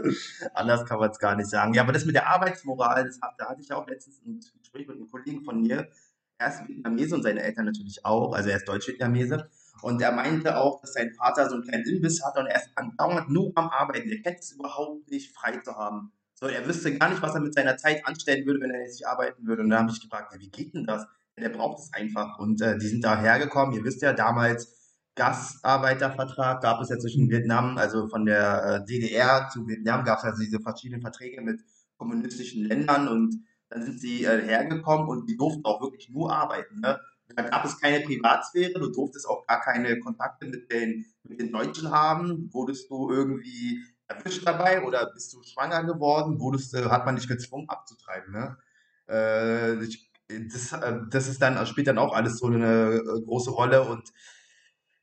Anders 0.54 0.86
kann 0.86 1.00
man 1.00 1.12
es 1.12 1.20
gar 1.20 1.36
nicht 1.36 1.50
sagen. 1.50 1.74
Ja, 1.74 1.84
aber 1.84 1.94
das 1.94 2.06
mit 2.06 2.16
der 2.16 2.27
Arbeitsmoral, 2.27 3.06
das 3.06 3.20
hat, 3.22 3.36
da 3.38 3.50
hatte 3.50 3.62
ich 3.62 3.70
ja 3.70 3.77
auch 3.77 3.88
letztens 3.88 4.22
ein 4.25 4.39
Gespräch 4.60 4.88
mit 4.88 4.98
einem 4.98 5.10
Kollegen 5.10 5.44
von 5.44 5.62
mir. 5.62 5.89
Er 6.38 6.48
ist 6.50 6.68
Vietnamese 6.68 7.16
und 7.16 7.24
seine 7.24 7.42
Eltern 7.42 7.66
natürlich 7.66 8.06
auch. 8.06 8.34
Also 8.34 8.50
er 8.50 8.58
ist 8.58 8.68
Deutsch-Vietnamese. 8.68 9.50
Und 9.82 10.02
er 10.02 10.12
meinte 10.12 10.58
auch, 10.58 10.82
dass 10.82 10.94
sein 10.94 11.12
Vater 11.14 11.50
so 11.50 11.56
einen 11.56 11.64
kleinen 11.64 11.86
Imbiss 11.86 12.24
hat 12.24 12.38
und 12.38 12.48
er 12.48 12.58
ist 12.58 12.70
andauernd 12.76 13.30
nur 13.30 13.52
am 13.56 13.70
Arbeiten. 13.70 14.10
Er 14.10 14.22
kennt 14.22 14.40
es 14.40 14.52
überhaupt 14.52 15.10
nicht, 15.10 15.36
frei 15.36 15.58
zu 15.58 15.74
haben. 15.76 16.12
So, 16.34 16.48
er 16.48 16.66
wüsste 16.68 16.96
gar 16.98 17.10
nicht, 17.10 17.22
was 17.22 17.34
er 17.34 17.42
mit 17.42 17.54
seiner 17.54 17.78
Zeit 17.78 18.06
anstellen 18.06 18.46
würde, 18.46 18.62
wenn 18.62 18.72
er 18.72 18.82
jetzt 18.82 19.00
nicht 19.00 19.08
arbeiten 19.08 19.48
würde. 19.48 19.64
Und 19.64 19.70
da 19.70 19.80
habe 19.80 19.92
ich 19.92 20.02
gefragt, 20.02 20.34
ja, 20.34 20.40
wie 20.40 20.50
geht 20.50 20.74
denn 20.74 20.86
das? 20.86 21.06
Der 21.38 21.50
braucht 21.50 21.80
es 21.80 21.94
einfach. 21.94 22.38
Und 22.40 22.62
äh, 22.62 22.78
die 22.78 22.88
sind 22.88 23.04
da 23.04 23.20
hergekommen. 23.20 23.76
Ihr 23.76 23.84
wisst 23.84 24.02
ja, 24.02 24.14
damals 24.14 24.78
Gastarbeitervertrag 25.18 26.62
gab 26.62 26.80
es 26.80 26.90
ja 26.90 26.98
zwischen 27.00 27.30
Vietnam, 27.30 27.78
also 27.78 28.08
von 28.08 28.26
der 28.26 28.64
äh, 28.64 28.86
DDR 28.86 29.50
zu 29.52 29.68
Vietnam 29.68 30.06
gab 30.06 30.20
es 30.20 30.26
also 30.26 30.44
diese 30.44 30.60
verschiedenen 30.60 31.02
Verträge 31.02 31.42
mit 31.42 31.60
kommunistischen 31.98 32.66
Ländern 32.66 33.08
und 33.08 33.36
dann 33.70 33.82
sind 33.82 34.00
sie 34.00 34.24
äh, 34.24 34.42
hergekommen 34.44 35.08
und 35.10 35.28
die 35.28 35.36
durften 35.36 35.66
auch 35.66 35.82
wirklich 35.82 36.10
nur 36.10 36.32
arbeiten. 36.32 36.80
Ne? 36.80 37.00
Da 37.36 37.44
gab 37.44 37.66
es 37.66 37.80
keine 37.80 38.06
Privatsphäre, 38.06 38.80
du 38.80 38.92
durftest 38.92 39.28
auch 39.28 39.46
gar 39.46 39.62
keine 39.62 40.00
Kontakte 40.00 40.48
mit 40.48 40.72
den, 40.72 41.06
mit 41.24 41.40
den 41.40 41.52
Deutschen 41.52 41.92
haben. 41.92 42.50
Wurdest 42.54 42.90
du 42.90 43.12
irgendwie 43.12 43.84
erwischt 44.08 44.46
dabei 44.46 44.84
oder 44.84 45.12
bist 45.14 45.34
du 45.34 45.44
schwanger 45.44 45.84
geworden, 45.84 46.40
wurdest, 46.40 46.74
hat 46.76 47.06
man 47.06 47.18
dich 47.18 47.28
gezwungen 47.28 47.70
abzutreiben. 47.70 48.32
Ne? 48.32 48.58
Äh, 49.10 49.84
ich, 49.84 50.10
das, 50.30 50.74
äh, 50.74 51.00
das 51.10 51.28
ist 51.28 51.42
dann, 51.42 51.66
spielt 51.68 51.88
dann 51.88 51.98
auch 51.98 52.14
alles 52.14 52.40
so 52.40 52.48
eine 52.48 52.96
äh, 52.96 53.22
große 53.22 53.52
Rolle 53.52 53.84
und 53.84 54.12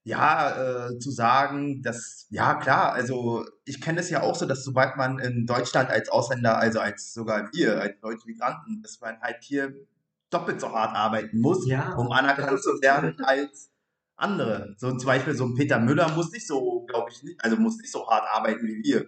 ja, 0.07 0.89
äh, 0.89 0.99
zu 0.99 1.11
sagen, 1.11 1.83
dass, 1.83 2.27
ja 2.29 2.55
klar, 2.57 2.93
also 2.93 3.47
ich 3.65 3.81
kenne 3.81 4.01
es 4.01 4.11
ja 4.11 4.23
auch 4.23 4.35
so, 4.35 4.45
dass 4.45 4.63
sobald 4.63 4.97
man 4.97 5.19
in 5.19 5.47
Deutschland 5.47 5.89
als 5.89 6.11
Ausländer, 6.11 6.59
also 6.59 6.79
als 6.79 7.15
sogar 7.15 7.51
wir, 7.55 7.81
als 7.81 7.99
deutsche 8.01 8.27
Migranten, 8.27 8.83
dass 8.83 9.01
man 9.01 9.19
halt 9.23 9.39
hier 9.43 9.75
doppelt 10.35 10.61
so 10.61 10.73
hart 10.73 10.97
arbeiten 10.97 11.41
muss, 11.41 11.67
Ja, 11.67 11.95
um 11.95 12.09
das 12.09 12.19
anerkannt 12.19 12.63
zu 12.63 12.71
werden 12.83 13.17
als 13.25 13.71
andere. 14.17 14.75
So 14.79 14.91
zum 14.97 15.07
Beispiel 15.07 15.35
so 15.35 15.45
ein 15.45 15.55
Peter 15.55 15.79
Müller 15.79 16.09
muss 16.11 16.33
nicht 16.33 16.47
so, 16.47 16.85
glaube 16.87 17.11
ich, 17.11 17.23
nicht, 17.23 17.43
also 17.43 17.57
muss 17.57 17.79
nicht 17.79 17.91
so 17.91 18.09
hart 18.09 18.25
arbeiten 18.33 18.67
wie 18.67 18.83
wir, 18.83 19.07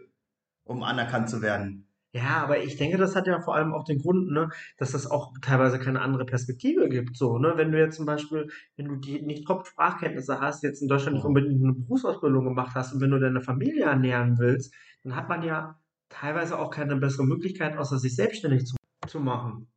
um 0.64 0.83
anerkannt 0.83 1.28
zu 1.28 1.42
werden. 1.42 1.87
Ja, 2.12 2.42
aber 2.42 2.62
ich 2.62 2.76
denke, 2.76 2.97
das 2.97 3.14
hat 3.14 3.26
ja 3.26 3.42
vor 3.42 3.56
allem 3.56 3.75
auch 3.75 3.85
den 3.85 3.99
Grund, 3.99 4.30
ne, 4.30 4.49
dass 4.78 4.95
es 4.95 5.06
auch 5.06 5.35
teilweise 5.42 5.78
keine 5.78 6.00
andere 6.00 6.25
Perspektive 6.25 6.88
gibt. 6.88 7.14
So, 7.14 7.37
ne? 7.37 7.52
Wenn 7.56 7.73
du 7.73 7.78
jetzt 7.78 7.97
zum 7.97 8.06
Beispiel, 8.06 8.49
wenn 8.76 8.87
du 8.87 8.97
die 8.97 9.21
nicht 9.21 9.47
Top-Sprachkenntnisse 9.47 10.40
hast, 10.40 10.62
jetzt 10.62 10.80
in 10.80 10.88
Deutschland 10.88 11.16
nicht 11.16 11.26
unbedingt 11.26 11.62
eine 11.62 11.75
Berufsausbildung 11.75 12.45
gemacht 12.45 12.75
hast 12.75 12.95
und 12.95 13.02
wenn 13.02 13.11
du 13.11 13.18
deine 13.18 13.42
Familie 13.42 13.85
ernähren 13.85 14.38
willst, 14.38 14.75
dann 15.04 15.14
hat 15.14 15.28
man 15.28 15.42
ja 15.42 15.78
teilweise 16.09 16.59
auch 16.59 16.71
keine 16.71 16.97
bessere 16.97 17.26
Möglichkeit, 17.26 17.76
außer 17.76 17.99
sich 17.99 18.16
selbstständig 18.16 18.64
zu, 18.64 18.76
zu 19.06 19.21
machen. 19.21 19.68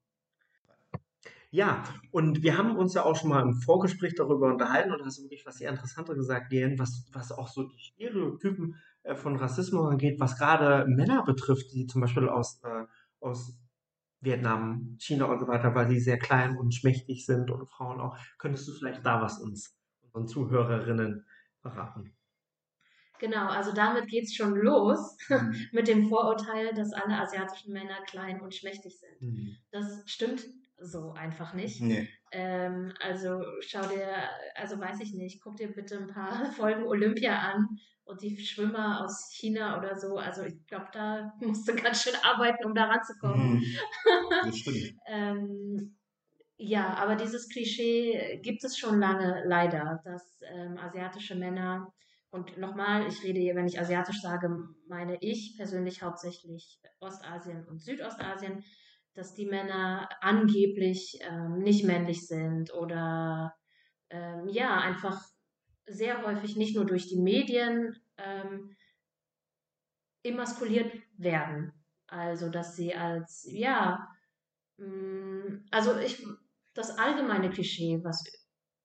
Ja, 1.51 1.83
und 2.11 2.43
wir 2.43 2.57
haben 2.57 2.77
uns 2.77 2.93
ja 2.93 3.03
auch 3.03 3.15
schon 3.15 3.29
mal 3.29 3.41
im 3.41 3.55
Vorgespräch 3.55 4.13
darüber 4.15 4.51
unterhalten 4.51 4.91
und 4.91 5.03
hast 5.03 5.21
wirklich 5.23 5.45
was 5.47 5.57
sehr 5.57 5.71
Interessantes 5.71 6.15
gesagt, 6.15 6.49
Gehen, 6.51 6.77
was, 6.77 7.09
was 7.11 7.31
auch 7.31 7.47
so 7.47 7.63
die 7.63 7.79
Stereotypen 7.79 8.75
äh, 9.03 9.15
von 9.15 9.35
Rassismus 9.35 9.89
angeht, 9.89 10.19
was 10.19 10.37
gerade 10.37 10.85
Männer 10.87 11.23
betrifft, 11.23 11.73
die 11.73 11.87
zum 11.87 12.01
Beispiel 12.01 12.29
aus, 12.29 12.61
äh, 12.63 12.85
aus 13.19 13.57
Vietnam, 14.21 14.95
China 14.99 15.25
und 15.25 15.39
so 15.39 15.47
weiter, 15.47 15.73
weil 15.73 15.89
sie 15.89 15.99
sehr 15.99 16.19
klein 16.19 16.55
und 16.55 16.75
schmächtig 16.75 17.25
sind 17.25 17.49
und 17.49 17.67
Frauen 17.67 17.99
auch. 17.99 18.15
Könntest 18.37 18.67
du 18.67 18.73
vielleicht 18.73 19.03
da 19.03 19.21
was 19.21 19.39
uns, 19.39 19.75
unseren 20.01 20.27
Zuhörerinnen 20.27 21.25
verraten? 21.61 22.13
Genau, 23.19 23.47
also 23.47 23.73
damit 23.73 24.07
geht 24.07 24.25
es 24.25 24.35
schon 24.35 24.55
los 24.55 25.17
mhm. 25.29 25.55
mit 25.71 25.87
dem 25.87 26.07
Vorurteil, 26.07 26.73
dass 26.73 26.93
alle 26.93 27.19
asiatischen 27.19 27.73
Männer 27.73 28.01
klein 28.05 28.39
und 28.39 28.53
schmächtig 28.53 28.99
sind. 28.99 29.21
Mhm. 29.21 29.57
Das 29.71 30.03
stimmt 30.05 30.45
so 30.81 31.11
einfach 31.11 31.53
nicht. 31.53 31.81
Nee. 31.81 32.07
Ähm, 32.31 32.93
also 32.99 33.41
schau 33.61 33.81
dir, 33.81 34.07
also 34.55 34.79
weiß 34.79 34.99
ich 35.01 35.13
nicht, 35.13 35.41
guck 35.41 35.57
dir 35.57 35.71
bitte 35.71 35.97
ein 35.97 36.07
paar 36.07 36.51
Folgen 36.53 36.83
Olympia 36.83 37.37
an 37.37 37.67
und 38.03 38.21
die 38.21 38.37
Schwimmer 38.37 39.03
aus 39.03 39.31
China 39.33 39.77
oder 39.77 39.97
so. 39.97 40.17
Also 40.17 40.43
ich 40.43 40.65
glaube, 40.67 40.87
da 40.93 41.33
musst 41.39 41.67
du 41.67 41.75
ganz 41.75 42.03
schön 42.03 42.15
arbeiten, 42.23 42.65
um 42.65 42.73
da 42.73 42.85
ranzukommen. 42.85 43.55
Mhm. 43.55 43.63
Das 44.43 44.57
stimmt. 44.57 44.95
ähm, 45.07 45.97
ja, 46.57 46.93
aber 46.95 47.15
dieses 47.15 47.49
Klischee 47.49 48.39
gibt 48.43 48.63
es 48.63 48.77
schon 48.77 48.99
lange 48.99 49.43
leider, 49.45 50.01
dass 50.03 50.41
ähm, 50.53 50.77
asiatische 50.77 51.35
Männer 51.35 51.93
und 52.31 52.57
nochmal, 52.57 53.07
ich 53.07 53.23
rede 53.23 53.39
hier, 53.39 53.55
wenn 53.55 53.67
ich 53.67 53.79
asiatisch 53.79 54.21
sage, 54.21 54.49
meine 54.87 55.17
ich 55.21 55.55
persönlich 55.57 56.03
hauptsächlich 56.03 56.79
Ostasien 56.99 57.65
und 57.65 57.81
Südostasien, 57.81 58.63
dass 59.13 59.33
die 59.33 59.45
Männer 59.45 60.09
angeblich 60.21 61.19
ähm, 61.21 61.59
nicht 61.59 61.85
männlich 61.85 62.27
sind 62.27 62.73
oder 62.73 63.53
ähm, 64.09 64.47
ja, 64.47 64.77
einfach 64.79 65.21
sehr 65.85 66.25
häufig 66.25 66.55
nicht 66.55 66.75
nur 66.75 66.85
durch 66.85 67.07
die 67.07 67.19
Medien 67.19 67.95
ähm, 68.17 68.75
emaskuliert 70.23 70.91
werden. 71.17 71.73
Also, 72.07 72.49
dass 72.49 72.75
sie 72.75 72.93
als, 72.95 73.47
ja, 73.51 74.07
mh, 74.77 74.87
mm, 74.87 75.65
also 75.71 75.97
ich, 75.97 76.25
das 76.73 76.97
allgemeine 76.97 77.49
Klischee, 77.49 78.03
was 78.03 78.23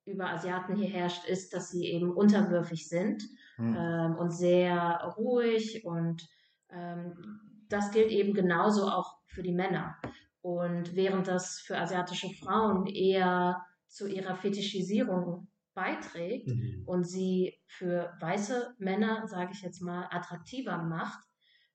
über 0.06 0.30
Asiaten 0.30 0.76
hier 0.76 0.88
herrscht, 0.88 1.26
ist, 1.26 1.54
dass 1.54 1.70
sie 1.70 1.86
eben 1.86 2.10
unterwürfig 2.10 2.88
sind 2.88 3.22
hm. 3.56 3.76
ähm, 3.76 4.16
und 4.16 4.30
sehr 4.30 5.14
ruhig 5.16 5.84
und 5.84 6.28
ähm, 6.70 7.53
das 7.68 7.90
gilt 7.90 8.10
eben 8.10 8.34
genauso 8.34 8.88
auch 8.88 9.18
für 9.26 9.42
die 9.42 9.52
Männer. 9.52 9.96
Und 10.40 10.94
während 10.94 11.26
das 11.26 11.60
für 11.60 11.78
asiatische 11.78 12.28
Frauen 12.30 12.86
eher 12.86 13.64
zu 13.86 14.06
ihrer 14.08 14.36
Fetischisierung 14.36 15.48
beiträgt 15.72 16.48
mhm. 16.48 16.82
und 16.86 17.04
sie 17.04 17.54
für 17.66 18.12
weiße 18.20 18.74
Männer, 18.78 19.26
sage 19.26 19.50
ich 19.52 19.62
jetzt 19.62 19.80
mal, 19.80 20.06
attraktiver 20.10 20.78
macht, 20.78 21.24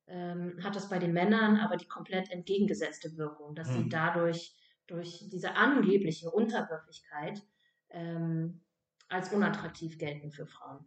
ähm, 0.08 0.58
hat 0.63 0.75
das 0.75 0.89
bei 0.89 1.00
den 1.00 1.13
Männern 1.13 1.58
aber 1.58 1.77
die 1.77 1.88
komplett 1.88 2.31
entgegengesetzte 2.31 3.17
Wirkung, 3.17 3.55
dass 3.55 3.69
mhm. 3.69 3.74
sie 3.74 3.89
dadurch 3.89 4.55
durch 4.88 5.27
diese 5.31 5.55
angebliche 5.55 6.31
Unterwürfigkeit 6.31 7.41
ähm, 7.89 8.62
als 9.08 9.31
unattraktiv 9.34 9.98
gelten 9.98 10.31
für 10.31 10.46
Frauen. 10.46 10.86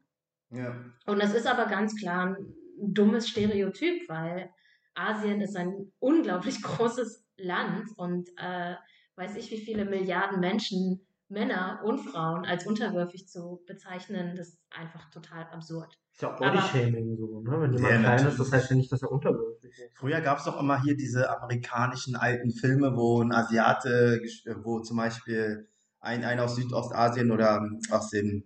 Ja. 0.50 0.74
Und 1.06 1.22
das 1.22 1.34
ist 1.34 1.46
aber 1.46 1.66
ganz 1.66 1.96
klar 1.96 2.36
ein 2.36 2.54
dummes 2.78 3.28
Stereotyp, 3.28 4.08
weil 4.08 4.50
Asien 4.94 5.40
ist 5.40 5.56
ein 5.56 5.92
unglaublich 5.98 6.62
großes 6.62 7.24
Land 7.36 7.88
und 7.96 8.28
äh, 8.36 8.74
weiß 9.16 9.36
ich, 9.36 9.50
wie 9.50 9.58
viele 9.58 9.84
Milliarden 9.84 10.40
Menschen, 10.40 11.06
Männer 11.28 11.80
und 11.84 11.98
Frauen 11.98 12.44
als 12.44 12.66
unterwürfig 12.66 13.26
zu 13.26 13.62
bezeichnen, 13.66 14.36
das 14.36 14.48
ist 14.48 14.58
einfach 14.70 15.08
total 15.10 15.44
absurd. 15.44 15.98
Ist 16.12 16.20
ja 16.20 16.34
auch 16.34 16.38
Bodyshaming 16.38 17.16
so, 17.16 17.40
ne? 17.40 17.60
Wenn 17.60 17.72
jemand 17.72 17.92
ja, 17.92 17.98
klein 18.00 18.26
ist, 18.26 18.38
das 18.38 18.52
heißt 18.52 18.70
ja 18.70 18.76
nicht, 18.76 18.92
dass 18.92 19.02
er 19.02 19.10
unterwürfig 19.10 19.70
ist. 19.70 19.96
Früher 19.96 20.20
gab 20.20 20.38
es 20.38 20.44
doch 20.44 20.60
immer 20.60 20.82
hier 20.82 20.94
diese 20.94 21.30
amerikanischen 21.30 22.16
alten 22.16 22.50
Filme, 22.50 22.94
wo 22.94 23.22
ein 23.22 23.32
Asiate, 23.32 24.20
wo 24.62 24.80
zum 24.80 24.98
Beispiel 24.98 25.68
ein, 26.00 26.22
ein 26.24 26.38
aus 26.38 26.56
Südostasien 26.56 27.30
oder 27.30 27.66
aus 27.90 28.10
dem 28.10 28.44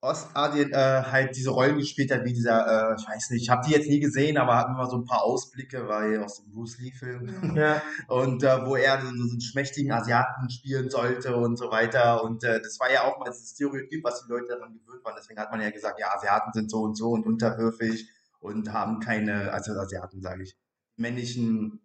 Ostasien 0.00 0.72
äh, 0.72 1.02
halt 1.02 1.34
diese 1.34 1.50
Rollen 1.50 1.78
gespielt 1.78 2.12
hat, 2.12 2.24
wie 2.24 2.32
dieser, 2.32 2.92
äh, 2.92 2.94
ich 2.96 3.08
weiß 3.08 3.30
nicht, 3.30 3.42
ich 3.42 3.50
habe 3.50 3.66
die 3.66 3.72
jetzt 3.72 3.88
nie 3.88 3.98
gesehen, 3.98 4.38
aber 4.38 4.56
hatten 4.56 4.74
immer 4.74 4.88
so 4.88 4.96
ein 4.96 5.04
paar 5.04 5.24
Ausblicke, 5.24 5.88
weil 5.88 6.22
aus 6.22 6.36
dem 6.36 6.52
Bruce 6.52 6.78
Lee-Film. 6.78 7.56
Ja. 7.56 7.82
Und 8.06 8.44
äh, 8.44 8.64
wo 8.64 8.76
er 8.76 9.00
so, 9.00 9.08
so 9.08 9.30
einen 9.30 9.40
schmächtigen 9.40 9.90
Asiaten 9.90 10.48
spielen 10.50 10.88
sollte 10.90 11.36
und 11.36 11.56
so 11.56 11.70
weiter. 11.70 12.22
Und 12.22 12.44
äh, 12.44 12.60
das 12.60 12.78
war 12.78 12.92
ja 12.92 13.02
auch 13.02 13.18
mal 13.18 13.24
das 13.26 13.50
Stereotyp, 13.50 14.04
was 14.04 14.24
die 14.24 14.30
Leute 14.30 14.46
daran 14.48 14.74
gewöhnt 14.74 15.04
waren. 15.04 15.14
Deswegen 15.18 15.40
hat 15.40 15.50
man 15.50 15.60
ja 15.60 15.70
gesagt, 15.70 15.98
ja, 15.98 16.14
Asiaten 16.14 16.52
sind 16.52 16.70
so 16.70 16.82
und 16.82 16.94
so 16.96 17.08
und 17.08 17.26
unterwürfig 17.26 18.08
und 18.38 18.72
haben 18.72 19.00
keine, 19.00 19.52
also 19.52 19.72
Asiaten 19.72 20.20
sage 20.20 20.44
ich, 20.44 20.56
männlichen 20.96 21.80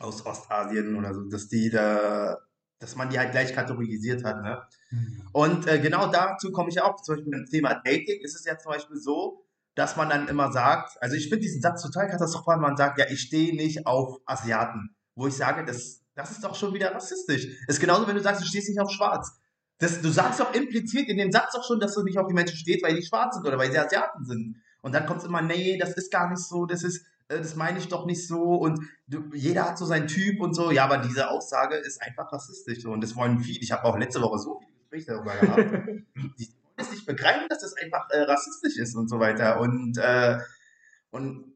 aus 0.00 0.26
Ostasien 0.26 0.96
oder 0.96 1.14
so, 1.14 1.22
dass 1.28 1.48
die 1.48 1.70
da 1.70 2.38
dass 2.82 2.96
man 2.96 3.08
die 3.08 3.18
halt 3.18 3.30
gleich 3.30 3.54
kategorisiert 3.54 4.24
hat. 4.24 4.42
Ne? 4.42 4.60
Mhm. 4.90 5.22
Und 5.32 5.66
äh, 5.68 5.78
genau 5.78 6.10
dazu 6.10 6.50
komme 6.50 6.68
ich 6.68 6.82
auch. 6.82 7.00
Zum 7.00 7.14
Beispiel 7.14 7.30
beim 7.30 7.46
Thema 7.46 7.74
Dating 7.74 8.20
ist 8.22 8.34
es 8.34 8.44
ja 8.44 8.58
zum 8.58 8.72
Beispiel 8.72 8.96
so, 8.96 9.44
dass 9.74 9.96
man 9.96 10.10
dann 10.10 10.28
immer 10.28 10.52
sagt, 10.52 11.00
also 11.00 11.14
ich 11.14 11.28
finde 11.28 11.42
diesen 11.42 11.62
Satz 11.62 11.82
total 11.82 12.08
katastrophal, 12.08 12.58
man 12.58 12.76
sagt, 12.76 12.98
ja, 12.98 13.06
ich 13.08 13.20
stehe 13.20 13.54
nicht 13.54 13.86
auf 13.86 14.20
Asiaten. 14.26 14.94
Wo 15.14 15.28
ich 15.28 15.34
sage, 15.34 15.64
das, 15.64 16.02
das 16.14 16.32
ist 16.32 16.42
doch 16.44 16.54
schon 16.54 16.74
wieder 16.74 16.94
rassistisch. 16.94 17.46
ist 17.68 17.80
genauso, 17.80 18.06
wenn 18.06 18.16
du 18.16 18.22
sagst, 18.22 18.42
du 18.42 18.46
stehst 18.46 18.68
nicht 18.68 18.80
auf 18.80 18.90
Schwarz. 18.90 19.38
Das, 19.78 20.00
du 20.00 20.10
sagst 20.10 20.40
doch 20.40 20.52
impliziert 20.54 21.08
in 21.08 21.18
dem 21.18 21.32
Satz 21.32 21.52
doch 21.54 21.64
schon, 21.64 21.80
dass 21.80 21.94
du 21.94 22.02
nicht 22.02 22.18
auf 22.18 22.26
die 22.26 22.34
Menschen 22.34 22.56
stehst, 22.56 22.84
weil 22.84 22.94
die 22.94 23.04
schwarz 23.04 23.34
sind 23.34 23.46
oder 23.46 23.58
weil 23.58 23.70
sie 23.70 23.78
Asiaten 23.78 24.24
sind. 24.24 24.56
Und 24.80 24.92
dann 24.92 25.06
kommt 25.06 25.20
es 25.20 25.26
immer, 25.26 25.42
nee, 25.42 25.78
das 25.78 25.94
ist 25.94 26.10
gar 26.10 26.28
nicht 26.28 26.42
so, 26.42 26.66
das 26.66 26.82
ist, 26.82 27.06
das 27.38 27.56
meine 27.56 27.78
ich 27.78 27.88
doch 27.88 28.06
nicht 28.06 28.26
so 28.26 28.54
und 28.54 28.80
du, 29.06 29.24
jeder 29.34 29.68
hat 29.68 29.78
so 29.78 29.86
seinen 29.86 30.08
Typ 30.08 30.40
und 30.40 30.54
so. 30.54 30.70
Ja, 30.70 30.84
aber 30.84 30.98
diese 30.98 31.30
Aussage 31.30 31.76
ist 31.76 32.02
einfach 32.02 32.30
rassistisch 32.32 32.82
so 32.82 32.90
und 32.90 33.02
das 33.02 33.16
wollen 33.16 33.40
viele. 33.40 33.60
Ich 33.60 33.72
habe 33.72 33.84
auch 33.84 33.98
letzte 33.98 34.20
Woche 34.20 34.38
so 34.38 34.60
viele 34.60 34.72
Gespräche 34.78 35.12
darüber 35.12 35.34
gehabt. 35.36 35.88
die 36.38 36.48
wollen 36.48 36.76
es 36.76 36.90
nicht 36.90 37.06
begreifen, 37.06 37.46
dass 37.48 37.60
das 37.60 37.74
einfach 37.76 38.08
äh, 38.10 38.22
rassistisch 38.22 38.76
ist 38.78 38.94
und 38.94 39.08
so 39.08 39.20
weiter. 39.20 39.60
Und, 39.60 39.96
äh, 39.98 40.38
und 41.10 41.52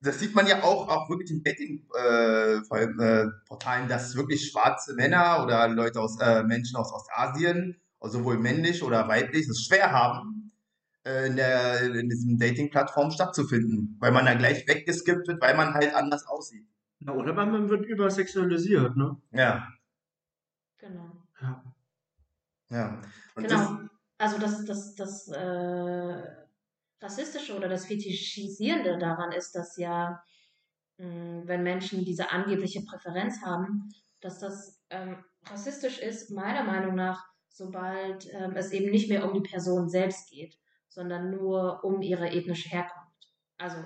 das 0.00 0.18
sieht 0.18 0.34
man 0.34 0.46
ja 0.46 0.62
auch, 0.62 0.88
auch 0.88 1.08
wirklich 1.08 1.30
in 1.30 1.42
Dating-Portalen, 1.42 3.84
äh, 3.84 3.88
dass 3.88 4.16
wirklich 4.16 4.50
schwarze 4.50 4.94
Männer 4.94 5.42
oder 5.44 5.68
Leute 5.68 6.00
aus, 6.00 6.18
äh, 6.20 6.42
Menschen 6.42 6.76
aus 6.76 6.92
Ostasien, 6.92 7.80
sowohl 8.00 8.38
männlich 8.38 8.82
oder 8.82 9.08
weiblich, 9.08 9.48
es 9.48 9.64
schwer 9.64 9.92
haben, 9.92 10.34
äh, 10.34 10.43
in, 11.04 11.36
der, 11.36 11.82
in 11.82 12.08
diesem 12.08 12.38
Dating-Plattform 12.38 13.10
stattzufinden, 13.10 13.96
weil 14.00 14.12
man 14.12 14.24
da 14.24 14.34
gleich 14.34 14.66
weggeskippt 14.66 15.28
wird, 15.28 15.40
weil 15.42 15.54
man 15.54 15.74
halt 15.74 15.94
anders 15.94 16.26
aussieht. 16.26 16.66
Na, 17.00 17.12
oder 17.12 17.36
weil 17.36 17.46
man 17.46 17.68
wird 17.68 17.84
übersexualisiert, 17.84 18.96
ne? 18.96 19.20
Ja. 19.30 19.68
Genau. 20.78 21.12
Ja. 21.40 21.64
Ja. 22.70 23.02
Und 23.34 23.46
genau. 23.46 23.58
Das, 23.58 23.90
also 24.16 24.38
das, 24.38 24.64
das, 24.64 24.94
das 24.94 25.28
äh, 25.28 26.22
Rassistische 27.02 27.54
oder 27.54 27.68
das 27.68 27.84
Fetischisierende 27.84 28.96
daran 28.96 29.32
ist, 29.32 29.54
dass 29.54 29.76
ja, 29.76 30.22
mh, 30.96 31.06
hm, 31.06 31.42
wenn 31.44 31.62
Menschen 31.62 32.04
diese 32.06 32.30
angebliche 32.30 32.82
Präferenz 32.82 33.42
haben, 33.42 33.92
dass 34.22 34.38
das 34.38 34.80
ähm, 34.88 35.22
rassistisch 35.44 35.98
ist, 35.98 36.30
meiner 36.30 36.64
Meinung 36.64 36.94
nach, 36.94 37.26
sobald 37.50 38.26
ähm, 38.32 38.56
es 38.56 38.72
eben 38.72 38.90
nicht 38.90 39.10
mehr 39.10 39.28
um 39.28 39.34
die 39.34 39.46
Person 39.46 39.90
selbst 39.90 40.30
geht 40.30 40.58
sondern 40.94 41.30
nur 41.30 41.82
um 41.84 42.02
ihre 42.02 42.30
ethnische 42.30 42.68
Herkunft. 42.68 43.34
Also 43.58 43.76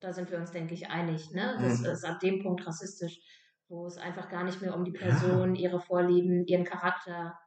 da 0.00 0.12
sind 0.12 0.30
wir 0.30 0.38
uns, 0.38 0.50
denke 0.50 0.74
ich, 0.74 0.88
einig. 0.88 1.30
Ne? 1.30 1.58
Das 1.60 1.80
mhm. 1.80 1.86
ist 1.86 2.04
ab 2.04 2.18
dem 2.20 2.42
Punkt 2.42 2.66
rassistisch, 2.66 3.20
wo 3.68 3.86
es 3.86 3.96
einfach 3.96 4.28
gar 4.28 4.44
nicht 4.44 4.60
mehr 4.60 4.74
um 4.74 4.84
die 4.84 4.92
Person, 4.92 5.54
ja. 5.54 5.68
ihre 5.68 5.80
Vorlieben, 5.80 6.44
ihren 6.46 6.64
Charakter, 6.64 7.38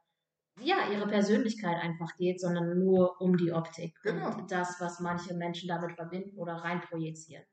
ja, 0.60 0.76
ihre 0.90 1.06
Persönlichkeit 1.06 1.76
einfach 1.82 2.16
geht, 2.16 2.40
sondern 2.40 2.78
nur 2.78 3.20
um 3.20 3.36
die 3.36 3.52
Optik 3.52 3.94
genau. 4.02 4.28
und 4.28 4.50
das, 4.50 4.76
was 4.80 5.00
manche 5.00 5.34
Menschen 5.34 5.68
damit 5.68 5.92
verbinden 5.92 6.38
oder 6.38 6.54
reinprojizieren. 6.54 7.44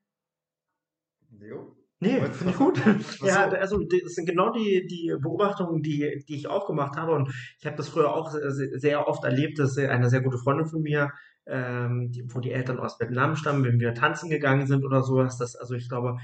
Jo. 1.40 1.76
Nee, 2.00 2.20
finde 2.32 2.52
ich 2.52 2.58
gut. 2.58 2.82
Ja, 3.22 3.48
also 3.50 3.84
das 3.84 4.16
sind 4.16 4.26
genau 4.26 4.52
die, 4.52 4.88
die 4.88 5.16
Beobachtungen, 5.22 5.84
die, 5.84 6.24
die 6.28 6.36
ich 6.36 6.48
auch 6.48 6.66
gemacht 6.66 6.98
habe. 6.98 7.14
Und 7.14 7.30
ich 7.60 7.66
habe 7.66 7.76
das 7.76 7.90
früher 7.90 8.12
auch 8.12 8.32
sehr 8.32 9.08
oft 9.08 9.24
erlebt, 9.24 9.60
dass 9.60 9.78
eine 9.78 10.10
sehr 10.10 10.22
gute 10.22 10.40
Freundin 10.40 10.66
von 10.66 10.82
mir 10.82 11.12
ähm, 11.52 12.12
die, 12.12 12.24
wo 12.34 12.40
die 12.40 12.52
Eltern 12.52 12.80
aus 12.80 13.00
Vietnam 13.00 13.36
stammen, 13.36 13.64
wenn 13.64 13.80
wir 13.80 13.94
tanzen 13.94 14.30
gegangen 14.30 14.68
sind 14.68 14.84
oder 14.86 15.04
sowas. 15.04 15.38
Das, 15.38 15.56
also 15.56 15.76
ich 15.76 15.90
glaube, 15.90 16.18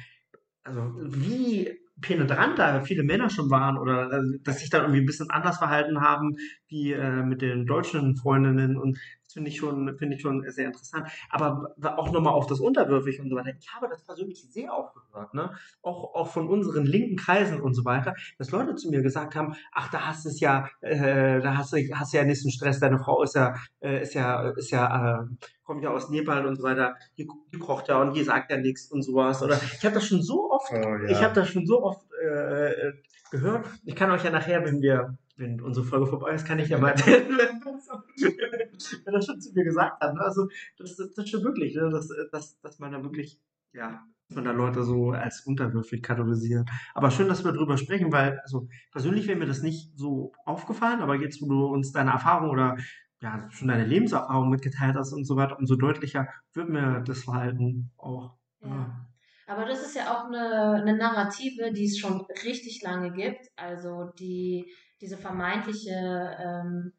also 0.63 0.93
wie 0.99 1.77
penetrant 2.01 2.59
da 2.59 2.81
viele 2.81 3.03
Männer 3.03 3.29
schon 3.29 3.49
waren 3.49 3.77
oder 3.77 4.11
äh, 4.11 4.21
dass 4.43 4.59
sich 4.59 4.69
dann 4.69 4.81
irgendwie 4.83 5.01
ein 5.01 5.05
bisschen 5.05 5.29
anders 5.29 5.57
verhalten 5.57 6.01
haben 6.01 6.35
wie 6.67 6.93
äh, 6.93 7.23
mit 7.23 7.41
den 7.41 7.65
deutschen 7.65 8.15
Freundinnen 8.15 8.77
und 8.77 8.99
finde 9.37 9.51
ich 9.51 9.57
schon 9.57 9.95
finde 9.99 10.15
ich 10.15 10.21
schon 10.23 10.43
sehr 10.49 10.65
interessant. 10.65 11.07
Aber 11.29 11.75
auch 11.95 12.11
nochmal 12.11 12.33
auf 12.33 12.47
das 12.47 12.59
Unterwürfig 12.59 13.19
und 13.19 13.29
so 13.29 13.35
weiter. 13.35 13.51
Ich 13.59 13.71
habe 13.71 13.87
das 13.87 14.03
persönlich 14.03 14.43
sehr 14.51 14.73
aufgehört, 14.73 15.35
ne? 15.35 15.51
Auch 15.83 16.15
auch 16.15 16.27
von 16.29 16.47
unseren 16.47 16.85
linken 16.85 17.17
Kreisen 17.17 17.61
und 17.61 17.75
so 17.75 17.85
weiter, 17.85 18.15
dass 18.39 18.49
Leute 18.49 18.73
zu 18.73 18.89
mir 18.89 19.03
gesagt 19.03 19.35
haben, 19.35 19.55
ach 19.71 19.91
da 19.91 20.07
hast 20.07 20.25
du 20.25 20.29
es 20.29 20.39
ja, 20.39 20.67
äh, 20.81 21.39
da 21.39 21.55
hast 21.55 21.71
du 21.71 21.77
hast 21.93 22.13
du 22.13 22.17
ja 22.17 22.23
nicht 22.23 22.41
so 22.41 22.47
einen 22.47 22.51
Stress, 22.51 22.79
deine 22.79 22.97
Frau 22.97 23.21
ist 23.21 23.35
ja 23.35 23.53
äh, 23.79 24.01
ist 24.01 24.15
ja 24.15 24.49
ist 24.49 24.71
ja 24.71 25.21
äh, 25.21 25.25
kommt 25.63 25.83
ja 25.83 25.91
aus 25.91 26.09
Nepal 26.09 26.47
und 26.47 26.55
so 26.55 26.63
weiter, 26.63 26.95
die, 27.17 27.27
die 27.53 27.59
kocht 27.59 27.89
ja 27.89 28.01
und 28.01 28.15
die 28.15 28.23
sagt 28.23 28.49
ja 28.49 28.57
nichts 28.57 28.89
und 28.89 29.03
sowas. 29.03 29.43
Oder 29.43 29.59
ich 29.61 29.85
habe 29.85 29.95
das 29.95 30.05
schon 30.05 30.23
so 30.23 30.49
oft, 30.49 30.71
oh, 30.71 30.75
ja. 30.75 31.09
ich 31.09 31.21
habe 31.21 31.35
das 31.35 31.49
schon 31.49 31.67
so 31.67 31.83
oft 31.83 32.05
äh, 32.23 32.93
gehört. 33.31 33.67
Ich 33.83 33.95
kann 33.95 34.09
euch 34.11 34.23
ja 34.23 34.31
nachher, 34.31 34.63
wenn 34.65 34.81
wir, 34.81 35.17
wenn 35.37 35.61
unsere 35.61 35.85
Folge 35.85 36.07
vorbei 36.07 36.33
ist, 36.33 36.45
kann 36.45 36.59
ich 36.59 36.69
ja 36.69 36.79
mal 36.79 36.89
erzählen, 36.89 37.27
wenn 39.05 39.13
das 39.13 39.25
schon 39.25 39.39
zu 39.39 39.53
mir 39.53 39.63
gesagt 39.63 40.01
hat. 40.01 40.13
Ne? 40.13 40.21
Also 40.21 40.47
das, 40.77 40.95
das, 40.95 41.13
das 41.13 41.29
stimmt 41.29 41.45
wirklich, 41.45 41.75
ne? 41.75 41.89
dass, 41.89 42.09
dass, 42.31 42.59
dass 42.59 42.79
man 42.79 42.91
da 42.91 43.03
wirklich, 43.03 43.39
ja, 43.73 44.03
von 44.33 44.43
da 44.43 44.51
Leute 44.51 44.83
so 44.83 45.11
als 45.11 45.45
unterwürfig 45.45 46.03
kategorisiert. 46.03 46.69
Aber 46.93 47.11
schön, 47.11 47.29
dass 47.29 47.45
wir 47.45 47.53
darüber 47.53 47.77
sprechen, 47.77 48.11
weil, 48.11 48.39
also 48.39 48.67
persönlich 48.91 49.27
wäre 49.27 49.39
mir 49.39 49.45
das 49.45 49.61
nicht 49.61 49.97
so 49.97 50.33
aufgefallen, 50.45 50.99
aber 50.99 51.15
jetzt, 51.15 51.41
wo 51.41 51.47
du 51.47 51.65
uns 51.67 51.93
deine 51.93 52.11
Erfahrung 52.11 52.49
oder 52.49 52.75
ja, 53.21 53.47
schon 53.51 53.69
deine 53.69 53.85
Lebenserfahrung 53.85 54.49
mitgeteilt 54.49 54.95
hast 54.95 55.13
und 55.13 55.25
so 55.25 55.37
weiter, 55.37 55.57
umso 55.57 55.75
deutlicher 55.75 56.27
wird 56.53 56.69
mir 56.69 57.01
das 57.05 57.23
Verhalten 57.23 57.91
auch. 57.97 58.35
Ja. 58.61 58.67
ja. 58.67 59.07
Aber 59.47 59.65
das 59.65 59.81
ist 59.81 59.95
ja 59.95 60.13
auch 60.13 60.25
eine, 60.25 60.81
eine 60.81 60.97
Narrative, 60.97 61.71
die 61.71 61.85
es 61.85 61.97
schon 61.97 62.25
richtig 62.43 62.81
lange 62.83 63.13
gibt. 63.13 63.47
Also 63.55 64.11
die, 64.19 64.69
diese 65.01 65.17
vermeintliche 65.17 66.37
ähm, 66.39 66.93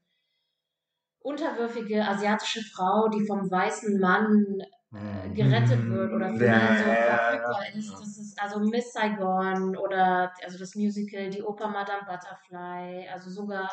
unterwürfige 1.21 2.07
asiatische 2.07 2.63
Frau, 2.63 3.09
die 3.09 3.27
vom 3.27 3.51
weißen 3.51 4.01
Mann 4.01 4.63
äh, 4.93 5.29
gerettet 5.35 5.85
mhm. 5.85 5.93
wird 5.93 6.13
oder 6.13 6.33
für 6.35 6.47
ja, 6.47 6.77
so 6.77 6.85
verfügbar 6.85 7.63
ja, 7.63 7.79
ist. 7.79 7.93
Das 7.93 8.19
ist 8.19 8.41
also 8.41 8.61
Miss 8.61 8.93
Saigon 8.93 9.77
oder 9.77 10.33
also 10.43 10.59
das 10.59 10.75
Musical, 10.75 11.29
die 11.29 11.43
Oper 11.43 11.69
Madame 11.69 12.07
Butterfly, 12.07 13.09
also 13.13 13.31
sogar 13.31 13.71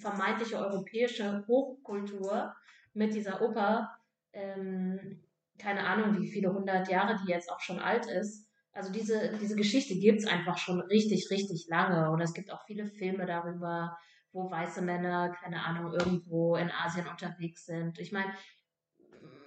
vermeintliche 0.00 0.58
europäische 0.58 1.44
Hochkultur 1.48 2.54
mit 2.94 3.14
dieser 3.14 3.42
Oper. 3.42 3.90
Ähm, 4.32 5.24
keine 5.58 5.86
Ahnung, 5.86 6.20
wie 6.20 6.30
viele 6.30 6.52
hundert 6.52 6.88
Jahre 6.88 7.16
die 7.24 7.30
jetzt 7.30 7.50
auch 7.50 7.60
schon 7.60 7.78
alt 7.78 8.06
ist. 8.06 8.48
Also 8.72 8.90
diese, 8.90 9.36
diese 9.40 9.54
Geschichte 9.56 9.94
gibt 9.96 10.20
es 10.20 10.26
einfach 10.26 10.56
schon 10.56 10.80
richtig, 10.80 11.30
richtig 11.30 11.66
lange. 11.68 12.10
Und 12.10 12.20
es 12.20 12.32
gibt 12.32 12.50
auch 12.50 12.64
viele 12.64 12.86
Filme 12.86 13.26
darüber, 13.26 13.98
wo 14.32 14.50
weiße 14.50 14.80
Männer, 14.80 15.30
keine 15.30 15.62
Ahnung, 15.62 15.92
irgendwo 15.92 16.56
in 16.56 16.70
Asien 16.70 17.06
unterwegs 17.06 17.66
sind. 17.66 17.98
Ich 17.98 18.12
meine, 18.12 18.32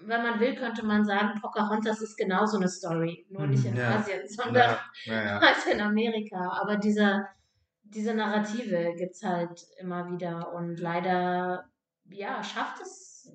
wenn 0.02 0.22
man 0.22 0.40
will, 0.40 0.56
könnte 0.56 0.86
man 0.86 1.04
sagen, 1.04 1.40
Pocahontas 1.42 2.02
ist 2.02 2.18
genauso 2.18 2.58
eine 2.58 2.70
Story, 2.70 3.26
nur 3.30 3.48
nicht 3.48 3.66
in 3.66 3.76
ja. 3.76 3.96
Asien, 3.96 4.28
sondern 4.28 4.78
ja. 5.06 5.42
Ja, 5.42 5.54
in 5.72 5.82
Amerika. 5.82 6.60
Aber 6.62 6.78
diese, 6.78 7.26
diese 7.84 8.14
Narrative 8.14 8.94
gibt 8.96 9.16
es 9.16 9.24
halt 9.24 9.66
immer 9.80 10.12
wieder 10.12 10.54
und 10.54 10.80
leider, 10.80 11.66
ja, 12.12 12.44
schafft 12.44 12.82
es, 12.82 13.34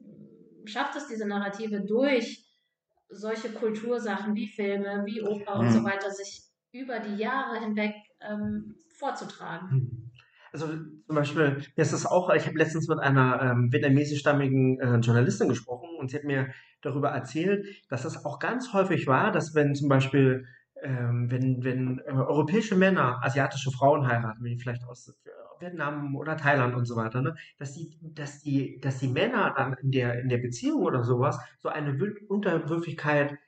schafft 0.67 0.95
es 0.97 1.09
diese 1.09 1.27
Narrative 1.27 1.81
durch 1.81 2.47
solche 3.11 3.51
Kultursachen 3.51 4.35
wie 4.35 4.49
Filme, 4.49 5.03
wie 5.05 5.23
Oper 5.23 5.57
mhm. 5.57 5.61
und 5.61 5.73
so 5.73 5.85
weiter 5.85 6.11
sich 6.11 6.43
über 6.73 7.01
die 7.01 7.17
Jahre 7.17 7.61
hinweg 7.61 7.95
ähm, 8.21 8.77
vorzutragen. 8.97 9.69
Mhm. 9.71 10.11
Also 10.53 10.67
zum 10.67 11.15
Beispiel, 11.15 11.63
mir 11.77 11.83
ist 11.83 11.93
das 11.93 12.07
auch, 12.07 12.33
ich 12.35 12.47
habe 12.47 12.59
letztens 12.59 12.89
mit 12.89 12.99
einer 12.99 13.41
ähm, 13.41 13.73
vietnamesischstammigen 13.73 14.81
äh, 14.81 14.97
Journalistin 14.97 15.49
gesprochen 15.49 15.89
und 15.99 16.11
sie 16.11 16.17
hat 16.17 16.25
mir 16.25 16.49
darüber 16.83 17.11
erzählt, 17.11 17.67
dass 17.89 18.03
das 18.03 18.25
auch 18.25 18.39
ganz 18.41 18.73
häufig 18.73 19.07
war, 19.07 19.31
dass 19.31 19.55
wenn 19.55 19.75
zum 19.75 19.89
Beispiel, 19.89 20.47
ähm, 20.83 21.31
wenn, 21.31 21.63
wenn 21.65 21.99
äh, 22.01 22.13
europäische 22.13 22.77
Männer 22.77 23.23
asiatische 23.23 23.71
Frauen 23.71 24.07
heiraten, 24.07 24.45
wie 24.45 24.59
vielleicht 24.59 24.85
aus 24.85 25.09
äh, 25.09 25.31
Vietnam 25.61 26.17
oder 26.17 26.37
Thailand 26.37 26.75
und 26.75 26.87
so 26.87 26.97
weiter, 26.97 27.21
ne, 27.21 27.37
dass 27.59 27.75
die, 27.75 27.99
dass 28.15 28.41
die, 28.41 28.81
dass 28.81 28.99
die 28.99 29.09
Männer 29.09 29.53
dann 29.57 29.75
in 29.75 29.91
der, 29.91 30.21
in 30.21 30.29
der 30.29 30.39
Beziehung 30.39 30.83
oder 30.83 31.05
sowas 31.05 31.39
so 31.59 31.69
eine 31.69 31.99
Unterwürfigkeit 32.29 33.39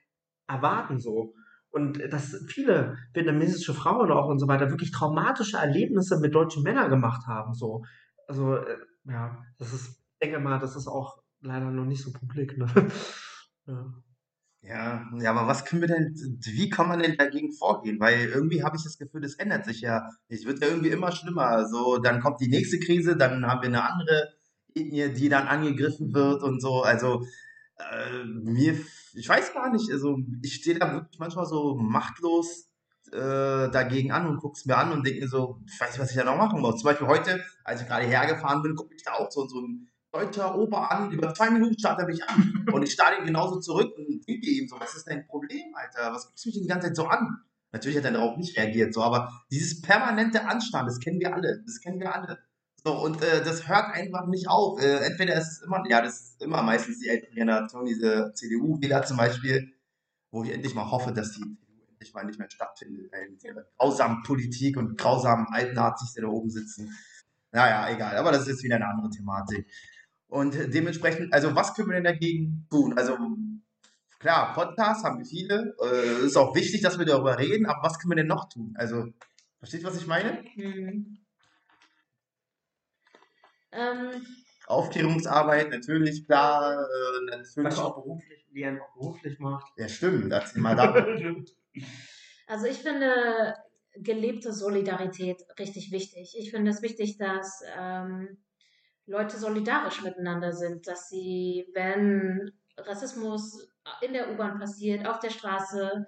erwarten 0.47 0.99
so. 0.99 1.33
Und 1.71 1.99
dass 2.13 2.35
viele 2.47 2.97
vietnamesische 3.13 3.73
Frauen 3.73 4.11
auch 4.11 4.27
und 4.27 4.37
so 4.37 4.47
weiter 4.47 4.69
wirklich 4.69 4.91
traumatische 4.91 5.57
Erlebnisse 5.57 6.19
mit 6.19 6.35
deutschen 6.35 6.61
Männern 6.61 6.91
gemacht 6.91 7.25
haben. 7.25 7.55
So. 7.55 7.83
Also, 8.27 8.57
äh, 8.57 8.77
ja, 9.05 9.43
das 9.57 9.73
ist, 9.73 9.99
denke 10.21 10.39
mal, 10.39 10.59
das 10.59 10.75
ist 10.75 10.87
auch 10.87 11.17
leider 11.41 11.71
noch 11.71 11.85
nicht 11.85 12.03
so 12.03 12.11
publik. 12.13 12.57
Ne? 12.59 12.67
ja. 13.65 13.93
Ja, 14.65 15.05
ja, 15.19 15.31
aber 15.31 15.45
was 15.45 15.65
können 15.65 15.81
wir 15.81 15.89
denn, 15.89 16.15
wie 16.15 16.69
kann 16.69 16.87
man 16.87 16.99
denn 16.99 17.17
dagegen 17.17 17.51
vorgehen? 17.51 17.99
Weil 17.99 18.29
irgendwie 18.29 18.63
habe 18.63 18.77
ich 18.77 18.83
das 18.83 18.97
Gefühl, 18.97 19.19
das 19.19 19.35
ändert 19.35 19.65
sich 19.65 19.81
ja. 19.81 20.09
Es 20.29 20.45
wird 20.45 20.61
ja 20.61 20.67
irgendwie 20.67 20.89
immer 20.89 21.11
schlimmer. 21.11 21.67
So, 21.67 21.97
dann 21.97 22.21
kommt 22.21 22.39
die 22.39 22.47
nächste 22.47 22.79
Krise, 22.79 23.17
dann 23.17 23.45
haben 23.45 23.61
wir 23.61 23.67
eine 23.67 23.83
andere 23.83 24.33
Ethnie, 24.73 25.09
die 25.13 25.27
dann 25.27 25.47
angegriffen 25.47 26.13
wird 26.13 26.43
und 26.43 26.61
so. 26.61 26.81
Also, 26.81 27.25
äh, 27.77 28.23
mir, 28.25 28.79
ich 29.13 29.27
weiß 29.27 29.53
gar 29.53 29.69
nicht, 29.69 29.91
also 29.91 30.17
ich 30.41 30.53
stehe 30.55 30.79
da 30.79 30.93
wirklich 30.93 31.19
manchmal 31.19 31.45
so 31.45 31.75
machtlos 31.75 32.69
äh, 33.11 33.17
dagegen 33.69 34.13
an 34.13 34.27
und 34.27 34.37
gucke 34.37 34.55
es 34.57 34.65
mir 34.65 34.77
an 34.77 34.93
und 34.93 35.05
denke 35.05 35.21
mir 35.21 35.27
so, 35.27 35.59
ich 35.67 35.79
weiß 35.79 35.91
nicht, 35.91 35.99
was 35.99 36.11
ich 36.11 36.17
da 36.17 36.23
noch 36.23 36.37
machen 36.37 36.61
muss. 36.61 36.77
Zum 36.79 36.85
Beispiel 36.85 37.07
heute, 37.07 37.43
als 37.65 37.81
ich 37.81 37.87
gerade 37.87 38.05
hergefahren 38.05 38.61
bin, 38.61 38.75
gucke 38.75 38.95
ich 38.95 39.03
da 39.03 39.13
auch 39.13 39.29
so, 39.29 39.45
so 39.45 39.59
ein 39.59 39.89
deutscher 40.13 40.55
Ober 40.55 40.91
an, 40.91 41.11
über 41.11 41.33
zwei 41.33 41.49
Minuten 41.49 41.77
starrt 41.77 41.99
er 41.99 42.05
mich 42.05 42.23
an 42.23 42.65
und 42.71 42.83
ich 42.83 42.93
starre 42.93 43.17
ihn 43.19 43.25
genauso 43.25 43.59
zurück 43.59 43.93
und 43.97 44.27
denke 44.27 44.47
ihm 44.47 44.67
so, 44.67 44.79
was 44.79 44.95
ist 44.95 45.07
dein 45.07 45.25
Problem, 45.25 45.73
Alter? 45.73 46.13
Was 46.13 46.27
guckst 46.27 46.45
du 46.45 46.49
mich 46.49 46.61
die 46.61 46.67
ganze 46.67 46.87
Zeit 46.87 46.95
so 46.95 47.07
an? 47.07 47.41
Natürlich 47.71 47.97
hat 47.97 48.05
er 48.05 48.11
darauf 48.11 48.37
nicht 48.37 48.55
reagiert, 48.55 48.93
so, 48.93 49.01
aber 49.01 49.31
dieses 49.49 49.81
permanente 49.81 50.45
Anstarren, 50.45 50.85
das 50.85 50.99
kennen 50.99 51.19
wir 51.19 51.33
alle, 51.33 51.63
das 51.65 51.81
kennen 51.81 51.99
wir 51.99 52.13
alle. 52.13 52.37
So, 52.85 52.93
und 52.93 53.23
äh, 53.23 53.43
das 53.43 53.67
hört 53.67 53.95
einfach 53.95 54.27
nicht 54.27 54.47
auf. 54.47 54.79
Äh, 54.79 55.05
entweder 55.05 55.35
ist 55.35 55.53
es 55.53 55.61
immer, 55.63 55.83
ja, 55.89 56.01
das 56.01 56.19
ist 56.19 56.43
immer 56.43 56.61
meistens 56.61 56.99
die 56.99 57.07
ältere 57.07 57.31
Generation, 57.31 57.85
diese 57.85 58.31
CDU-Wähler 58.35 59.03
zum 59.03 59.17
Beispiel, 59.17 59.73
wo 60.31 60.43
ich 60.43 60.51
endlich 60.51 60.75
mal 60.75 60.91
hoffe, 60.91 61.11
dass 61.13 61.31
die 61.31 61.39
CDU 61.39 61.81
endlich 61.89 62.13
mal 62.13 62.25
nicht 62.25 62.37
mehr 62.37 62.49
stattfindet, 62.51 63.11
weil 63.11 63.29
mit 63.31 63.43
ihrer 63.43 63.63
grausamen 63.77 64.21
Politik 64.21 64.77
und 64.77 64.97
grausamen 64.97 65.47
Altnazis, 65.47 66.13
die 66.13 66.21
da 66.21 66.27
oben 66.27 66.51
sitzen. 66.51 66.93
Naja, 67.51 67.89
egal, 67.89 68.17
aber 68.17 68.31
das 68.31 68.41
ist 68.41 68.47
jetzt 68.49 68.63
wieder 68.63 68.75
eine 68.75 68.87
andere 68.87 69.09
Thematik. 69.09 69.65
Und 70.33 70.55
dementsprechend, 70.73 71.31
also 71.31 71.55
was 71.55 71.75
können 71.75 71.89
wir 71.89 71.93
denn 71.93 72.05
dagegen 72.05 72.65
tun? 72.71 72.97
Also 72.97 73.15
klar, 74.17 74.51
Podcasts 74.55 75.03
haben 75.03 75.19
wir 75.19 75.25
viele. 75.27 75.75
Äh, 75.79 76.25
ist 76.25 76.37
auch 76.37 76.55
wichtig, 76.55 76.81
dass 76.81 76.97
wir 76.97 77.05
darüber 77.05 77.37
reden, 77.37 77.67
aber 77.67 77.83
was 77.83 77.99
können 77.99 78.13
wir 78.13 78.15
denn 78.15 78.25
noch 78.25 78.49
tun? 78.49 78.73
Also, 78.75 79.05
versteht 79.59 79.81
ihr, 79.81 79.87
was 79.87 79.97
ich 79.97 80.07
meine? 80.07 80.43
Mhm. 80.55 81.19
Ähm, 83.73 84.25
Aufklärungsarbeit, 84.65 85.69
natürlich, 85.69 86.25
klar. 86.25 86.81
Äh, 86.81 87.25
natürlich. 87.29 87.65
Was 87.65 87.77
auch 87.77 87.93
beruflich, 87.93 88.43
wie 88.51 88.63
er 88.63 88.81
auch 88.81 88.93
beruflich 88.95 89.37
macht. 89.37 89.71
Ja, 89.77 89.87
stimmt, 89.87 90.31
erzähl 90.31 90.63
mal 90.63 90.75
da. 90.75 90.95
also 92.47 92.65
ich 92.65 92.79
finde 92.79 93.53
gelebte 93.93 94.51
Solidarität 94.51 95.43
richtig 95.59 95.91
wichtig. 95.91 96.35
Ich 96.39 96.49
finde 96.49 96.71
es 96.71 96.81
wichtig, 96.81 97.19
dass 97.19 97.61
ähm, 97.77 98.39
Leute 99.05 99.37
solidarisch 99.37 100.01
miteinander 100.01 100.53
sind, 100.53 100.87
dass 100.87 101.09
sie, 101.09 101.67
wenn 101.73 102.51
Rassismus 102.77 103.67
in 104.01 104.13
der 104.13 104.31
U-Bahn 104.31 104.59
passiert, 104.59 105.07
auf 105.07 105.19
der 105.19 105.29
Straße, 105.29 106.07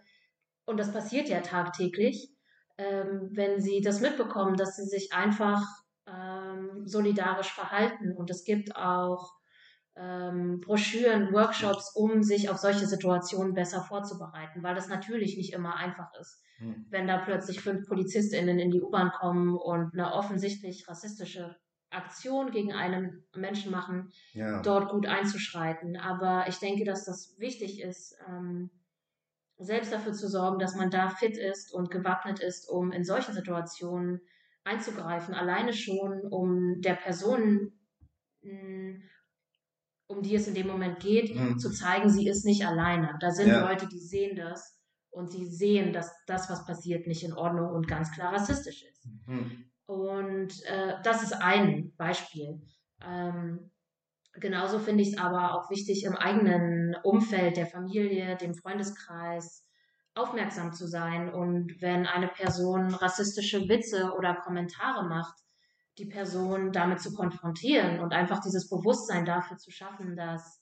und 0.65 0.77
das 0.77 0.91
passiert 0.91 1.27
ja 1.27 1.41
tagtäglich, 1.41 2.29
ähm, 2.77 3.29
wenn 3.31 3.61
sie 3.61 3.81
das 3.81 4.01
mitbekommen, 4.01 4.55
dass 4.55 4.75
sie 4.75 4.85
sich 4.85 5.13
einfach 5.13 5.61
ähm, 6.07 6.85
solidarisch 6.85 7.51
verhalten. 7.51 8.13
Und 8.13 8.29
es 8.29 8.43
gibt 8.43 8.75
auch 8.75 9.33
ähm, 9.95 10.59
Broschüren, 10.61 11.31
Workshops, 11.33 11.93
um 11.95 12.23
sich 12.23 12.49
auf 12.49 12.57
solche 12.57 12.85
Situationen 12.85 13.53
besser 13.53 13.81
vorzubereiten, 13.81 14.63
weil 14.63 14.75
das 14.75 14.87
natürlich 14.87 15.37
nicht 15.37 15.53
immer 15.53 15.75
einfach 15.75 16.09
ist. 16.19 16.41
Hm. 16.57 16.85
Wenn 16.89 17.07
da 17.07 17.17
plötzlich 17.19 17.61
fünf 17.61 17.87
PolizistInnen 17.87 18.59
in 18.59 18.71
die 18.71 18.81
U-Bahn 18.81 19.11
kommen 19.11 19.55
und 19.55 19.93
eine 19.93 20.13
offensichtlich 20.13 20.87
rassistische 20.87 21.55
Aktion 21.89 22.51
gegen 22.51 22.73
einen 22.73 23.23
Menschen 23.35 23.71
machen, 23.71 24.11
ja. 24.33 24.61
dort 24.61 24.89
gut 24.89 25.07
einzuschreiten. 25.07 25.97
Aber 25.97 26.45
ich 26.47 26.57
denke, 26.57 26.83
dass 26.83 27.05
das 27.05 27.35
wichtig 27.39 27.81
ist, 27.81 28.17
ähm, 28.27 28.69
selbst 29.57 29.93
dafür 29.93 30.13
zu 30.13 30.27
sorgen, 30.27 30.59
dass 30.59 30.75
man 30.75 30.89
da 30.89 31.09
fit 31.09 31.37
ist 31.37 31.73
und 31.73 31.89
gewappnet 31.89 32.39
ist, 32.39 32.69
um 32.69 32.91
in 32.91 33.05
solchen 33.05 33.33
Situationen 33.33 34.21
einzugreifen, 34.63 35.33
alleine 35.33 35.73
schon, 35.73 36.21
um 36.29 36.81
der 36.81 36.95
Person, 36.95 37.71
mm, 38.41 38.95
um 40.07 40.21
die 40.21 40.35
es 40.35 40.47
in 40.47 40.55
dem 40.55 40.67
Moment 40.67 40.99
geht, 40.99 41.33
mhm. 41.35 41.57
zu 41.57 41.71
zeigen, 41.71 42.09
sie 42.09 42.27
ist 42.27 42.45
nicht 42.45 42.65
alleine. 42.65 43.17
Da 43.21 43.31
sind 43.31 43.47
ja. 43.47 43.67
Leute, 43.67 43.87
die 43.87 43.99
sehen 43.99 44.35
das 44.35 44.79
und 45.09 45.31
sie 45.31 45.45
sehen, 45.45 45.93
dass 45.93 46.13
das, 46.27 46.49
was 46.49 46.65
passiert, 46.65 47.07
nicht 47.07 47.23
in 47.23 47.33
Ordnung 47.33 47.69
und 47.69 47.87
ganz 47.87 48.11
klar 48.11 48.33
rassistisch 48.33 48.83
ist. 48.83 49.07
Mhm. 49.25 49.71
Und 49.87 50.63
äh, 50.65 50.93
das 51.03 51.23
ist 51.23 51.33
ein 51.33 51.93
Beispiel. 51.97 52.61
Ähm, 53.03 53.71
genauso 54.33 54.79
finde 54.79 55.03
ich 55.03 55.13
es 55.13 55.17
aber 55.17 55.55
auch 55.55 55.69
wichtig, 55.69 56.03
im 56.05 56.15
eigenen 56.15 56.95
Umfeld 57.03 57.57
der 57.57 57.67
Familie, 57.67 58.35
dem 58.37 58.55
Freundeskreis 58.55 59.65
aufmerksam 60.15 60.73
zu 60.73 60.87
sein. 60.87 61.31
Und 61.31 61.81
wenn 61.81 62.07
eine 62.07 62.27
Person 62.27 62.93
rassistische 62.93 63.67
Witze 63.67 64.13
oder 64.17 64.35
Kommentare 64.35 65.07
macht, 65.07 65.35
die 65.97 66.05
Person 66.05 66.71
damit 66.71 66.99
zu 66.99 67.13
konfrontieren 67.13 67.99
und 67.99 68.13
einfach 68.13 68.39
dieses 68.39 68.69
Bewusstsein 68.69 69.25
dafür 69.25 69.57
zu 69.57 69.71
schaffen, 69.71 70.15
dass 70.15 70.61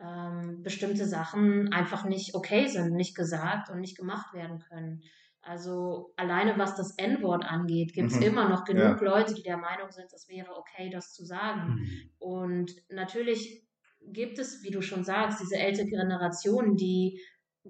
ähm, 0.00 0.62
bestimmte 0.62 1.06
Sachen 1.06 1.72
einfach 1.72 2.04
nicht 2.04 2.34
okay 2.34 2.66
sind, 2.66 2.94
nicht 2.94 3.14
gesagt 3.14 3.70
und 3.70 3.80
nicht 3.80 3.96
gemacht 3.96 4.32
werden 4.32 4.58
können. 4.58 5.02
Also 5.44 6.12
alleine 6.16 6.58
was 6.58 6.74
das 6.76 6.96
N-Wort 6.96 7.44
angeht, 7.44 7.92
gibt 7.92 8.10
es 8.10 8.16
mhm. 8.16 8.22
immer 8.22 8.48
noch 8.48 8.64
genug 8.64 9.00
ja. 9.00 9.02
Leute, 9.02 9.34
die 9.34 9.42
der 9.42 9.58
Meinung 9.58 9.90
sind, 9.90 10.12
es 10.12 10.28
wäre 10.28 10.56
okay, 10.56 10.90
das 10.90 11.12
zu 11.12 11.24
sagen. 11.24 11.74
Mhm. 11.74 12.10
Und 12.18 12.72
natürlich 12.88 13.66
gibt 14.00 14.38
es, 14.38 14.62
wie 14.62 14.70
du 14.70 14.80
schon 14.82 15.04
sagst, 15.04 15.40
diese 15.40 15.56
ältere 15.56 15.86
Generation, 15.86 16.76
die 16.76 17.20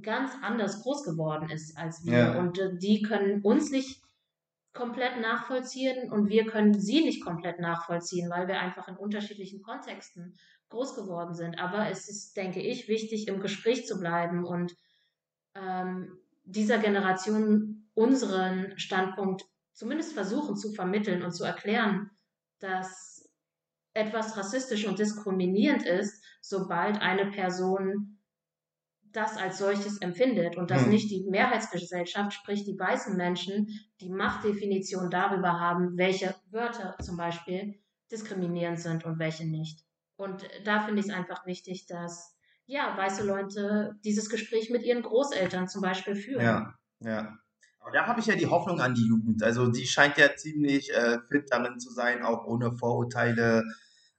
ganz 0.02 0.32
anders 0.42 0.82
groß 0.82 1.04
geworden 1.04 1.48
ist 1.50 1.76
als 1.76 2.04
wir. 2.04 2.18
Ja. 2.18 2.38
Und 2.38 2.58
äh, 2.58 2.76
die 2.76 3.02
können 3.02 3.42
uns 3.42 3.70
nicht 3.70 4.02
komplett 4.72 5.20
nachvollziehen 5.20 6.10
und 6.10 6.28
wir 6.28 6.46
können 6.46 6.74
sie 6.74 7.04
nicht 7.04 7.24
komplett 7.24 7.60
nachvollziehen, 7.60 8.28
weil 8.28 8.48
wir 8.48 8.58
einfach 8.58 8.88
in 8.88 8.96
unterschiedlichen 8.96 9.62
Kontexten 9.62 10.37
groß 10.68 10.96
geworden 10.96 11.34
sind. 11.34 11.60
Aber 11.60 11.88
es 11.88 12.08
ist, 12.08 12.37
denke 12.37 12.60
ich, 12.60 12.88
wichtig, 12.88 13.28
im 13.28 13.40
Gespräch 13.40 13.87
zu 13.87 14.00
bleiben 14.00 14.44
und 14.44 14.74
ähm, 15.54 16.18
dieser 16.44 16.78
Generation 16.78 17.88
unseren 17.94 18.78
Standpunkt 18.78 19.44
zumindest 19.72 20.12
versuchen 20.12 20.57
zu 20.57 20.72
vermitteln 20.72 21.22
und 21.22 21.33
zu 21.33 21.44
erklären, 21.44 22.11
dass 22.61 23.28
etwas 23.92 24.37
rassistisch 24.37 24.87
und 24.87 24.98
diskriminierend 24.98 25.85
ist, 25.85 26.22
sobald 26.40 27.00
eine 27.00 27.30
Person 27.30 28.18
das 29.12 29.37
als 29.37 29.59
solches 29.59 29.98
empfindet 29.98 30.57
und 30.57 30.70
dass 30.72 30.83
hm. 30.83 30.90
nicht 30.90 31.11
die 31.11 31.24
Mehrheitsgesellschaft, 31.30 32.33
sprich 32.33 32.64
die 32.64 32.76
weißen 32.78 33.16
Menschen, 33.16 33.68
die 34.00 34.11
Machtdefinition 34.11 35.09
darüber 35.09 35.61
haben, 35.61 35.96
welche 35.96 36.35
Wörter 36.50 36.96
zum 37.00 37.16
Beispiel 37.16 37.80
diskriminierend 38.11 38.80
sind 38.80 39.04
und 39.04 39.20
welche 39.20 39.46
nicht. 39.46 39.85
Und 40.16 40.44
da 40.64 40.80
finde 40.80 41.00
ich 41.00 41.07
es 41.07 41.14
einfach 41.14 41.46
wichtig, 41.46 41.87
dass 41.87 42.34
ja, 42.66 42.96
weiße 42.96 43.24
Leute 43.24 43.96
dieses 44.05 44.31
Gespräch 44.31 44.70
mit 44.70 44.83
ihren 44.83 45.03
Großeltern 45.03 45.68
zum 45.68 45.83
Beispiel 45.83 46.16
führen. 46.16 46.44
Ja, 46.44 46.74
ja. 47.00 47.37
Da 47.92 48.07
habe 48.07 48.20
ich 48.20 48.27
ja 48.27 48.35
die 48.35 48.46
Hoffnung 48.46 48.81
an 48.81 48.94
die 48.94 49.07
Jugend. 49.07 49.42
Also 49.42 49.66
die 49.66 49.87
scheint 49.87 50.16
ja 50.16 50.35
ziemlich 50.35 50.90
äh, 50.94 51.18
fit 51.29 51.48
darin 51.50 51.79
zu 51.79 51.90
sein, 51.90 52.22
auch 52.22 52.46
ohne 52.46 52.74
Vorurteile 52.77 53.62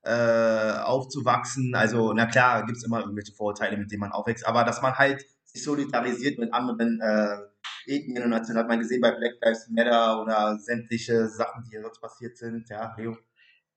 äh, 0.03 0.77
aufzuwachsen. 0.84 1.73
Also, 1.73 2.13
na 2.13 2.27
klar, 2.27 2.65
gibt 2.65 2.77
es 2.77 2.84
immer 2.84 2.99
irgendwelche 2.99 3.34
Vorurteile, 3.34 3.75
mit 3.77 3.91
denen 3.91 4.01
man 4.01 4.12
aufwächst, 4.12 4.45
aber 4.45 4.63
dass 4.63 4.84
man 4.84 4.93
halt 4.95 5.25
sich 5.45 5.63
solidarisiert 5.63 6.38
mit 6.38 6.53
anderen 6.53 7.01
äh, 7.01 7.38
Ethnien 7.88 8.23
und 8.23 8.29
Nationen, 8.29 8.60
hat 8.60 8.67
man 8.67 8.79
gesehen 8.79 9.01
bei 9.01 9.12
Black 9.12 9.34
Lives 9.41 9.67
Matter 9.69 10.21
oder 10.21 10.58
sämtliche 10.60 11.27
Sachen, 11.27 11.63
die 11.63 11.71
hier 11.71 11.81
sonst 11.81 12.01
passiert 12.01 12.38
sind. 12.38 12.69
Ja, 12.69 12.93
Leo. 12.97 13.17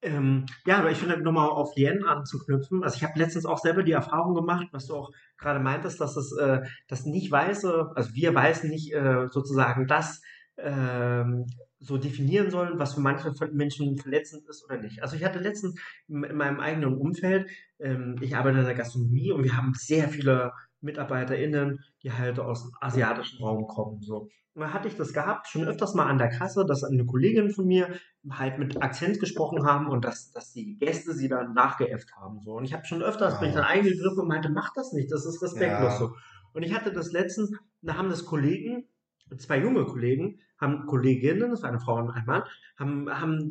Ähm, 0.00 0.46
ja, 0.64 0.78
aber 0.78 0.90
ich 0.90 0.98
finde, 0.98 1.20
nochmal 1.20 1.48
auf 1.48 1.74
Lien 1.74 2.04
anzuknüpfen. 2.04 2.84
Also 2.84 2.96
ich 2.96 3.04
habe 3.04 3.18
letztens 3.18 3.46
auch 3.46 3.58
selber 3.58 3.82
die 3.82 3.92
Erfahrung 3.92 4.34
gemacht, 4.34 4.68
was 4.70 4.86
du 4.86 4.94
auch 4.94 5.10
gerade 5.36 5.58
meintest, 5.58 6.00
dass 6.00 6.16
es, 6.16 6.36
äh, 6.36 6.60
dass 6.86 7.04
nicht 7.04 7.30
Weiße, 7.30 7.92
also 7.94 8.14
wir 8.14 8.34
Weißen 8.34 8.70
nicht 8.70 8.92
äh, 8.94 9.26
sozusagen 9.28 9.86
das 9.88 10.20
ähm, 10.56 11.46
so 11.80 11.96
definieren 11.96 12.50
sollen, 12.50 12.78
was 12.78 12.94
für 12.94 13.00
manche 13.00 13.32
Menschen 13.52 13.96
verletzend 13.98 14.48
ist 14.48 14.64
oder 14.64 14.78
nicht. 14.78 15.02
Also 15.02 15.16
ich 15.16 15.24
hatte 15.24 15.38
letztens 15.38 15.80
in, 16.08 16.24
in 16.24 16.36
meinem 16.36 16.60
eigenen 16.60 16.96
Umfeld, 16.96 17.48
ähm, 17.78 18.16
ich 18.20 18.36
arbeite 18.36 18.58
in 18.58 18.64
der 18.64 18.74
Gastronomie 18.74 19.32
und 19.32 19.44
wir 19.44 19.56
haben 19.56 19.74
sehr 19.74 20.08
viele 20.08 20.52
MitarbeiterInnen, 20.80 21.80
die 22.02 22.12
halt 22.12 22.38
aus 22.38 22.62
dem 22.62 22.72
asiatischen 22.80 23.42
Raum 23.42 23.66
kommen. 23.66 24.00
So. 24.02 24.28
Hatte 24.58 24.88
ich 24.88 24.96
das 24.96 25.12
gehabt, 25.12 25.48
schon 25.48 25.64
öfters 25.64 25.94
mal 25.94 26.06
an 26.06 26.18
der 26.18 26.30
Kasse, 26.30 26.66
dass 26.66 26.84
eine 26.84 27.06
Kollegin 27.06 27.50
von 27.50 27.66
mir 27.66 27.88
halt 28.30 28.58
mit 28.58 28.82
Akzent 28.82 29.20
gesprochen 29.20 29.64
haben 29.64 29.88
und 29.88 30.04
dass, 30.04 30.30
dass 30.32 30.52
die 30.52 30.76
Gäste 30.78 31.14
sie 31.14 31.28
dann 31.28 31.54
nachgeäfft 31.54 32.14
haben. 32.16 32.40
So. 32.40 32.52
Und 32.52 32.64
ich 32.64 32.72
habe 32.72 32.84
schon 32.84 33.02
öfters, 33.02 33.34
wow. 33.34 33.40
bin 33.40 33.50
ich 33.50 33.54
dann 33.54 33.64
eingegriffen 33.64 34.20
und 34.20 34.28
meinte, 34.28 34.50
mach 34.50 34.72
das 34.74 34.92
nicht, 34.92 35.12
das 35.12 35.26
ist 35.26 35.42
respektlos 35.42 35.92
ja. 35.92 35.98
so. 35.98 36.14
Und 36.52 36.62
ich 36.62 36.74
hatte 36.74 36.92
das 36.92 37.12
letztens, 37.12 37.52
da 37.82 37.96
haben 37.96 38.08
das 38.08 38.24
Kollegen, 38.24 38.88
zwei 39.36 39.60
junge 39.60 39.84
Kollegen, 39.84 40.40
haben 40.60 40.86
Kolleginnen, 40.86 41.50
das 41.50 41.62
war 41.62 41.70
eine 41.70 41.80
Frau 41.80 41.96
und 41.96 42.10
ein 42.10 42.24
Mann, 42.24 42.42
haben, 42.78 43.08
haben, 43.10 43.50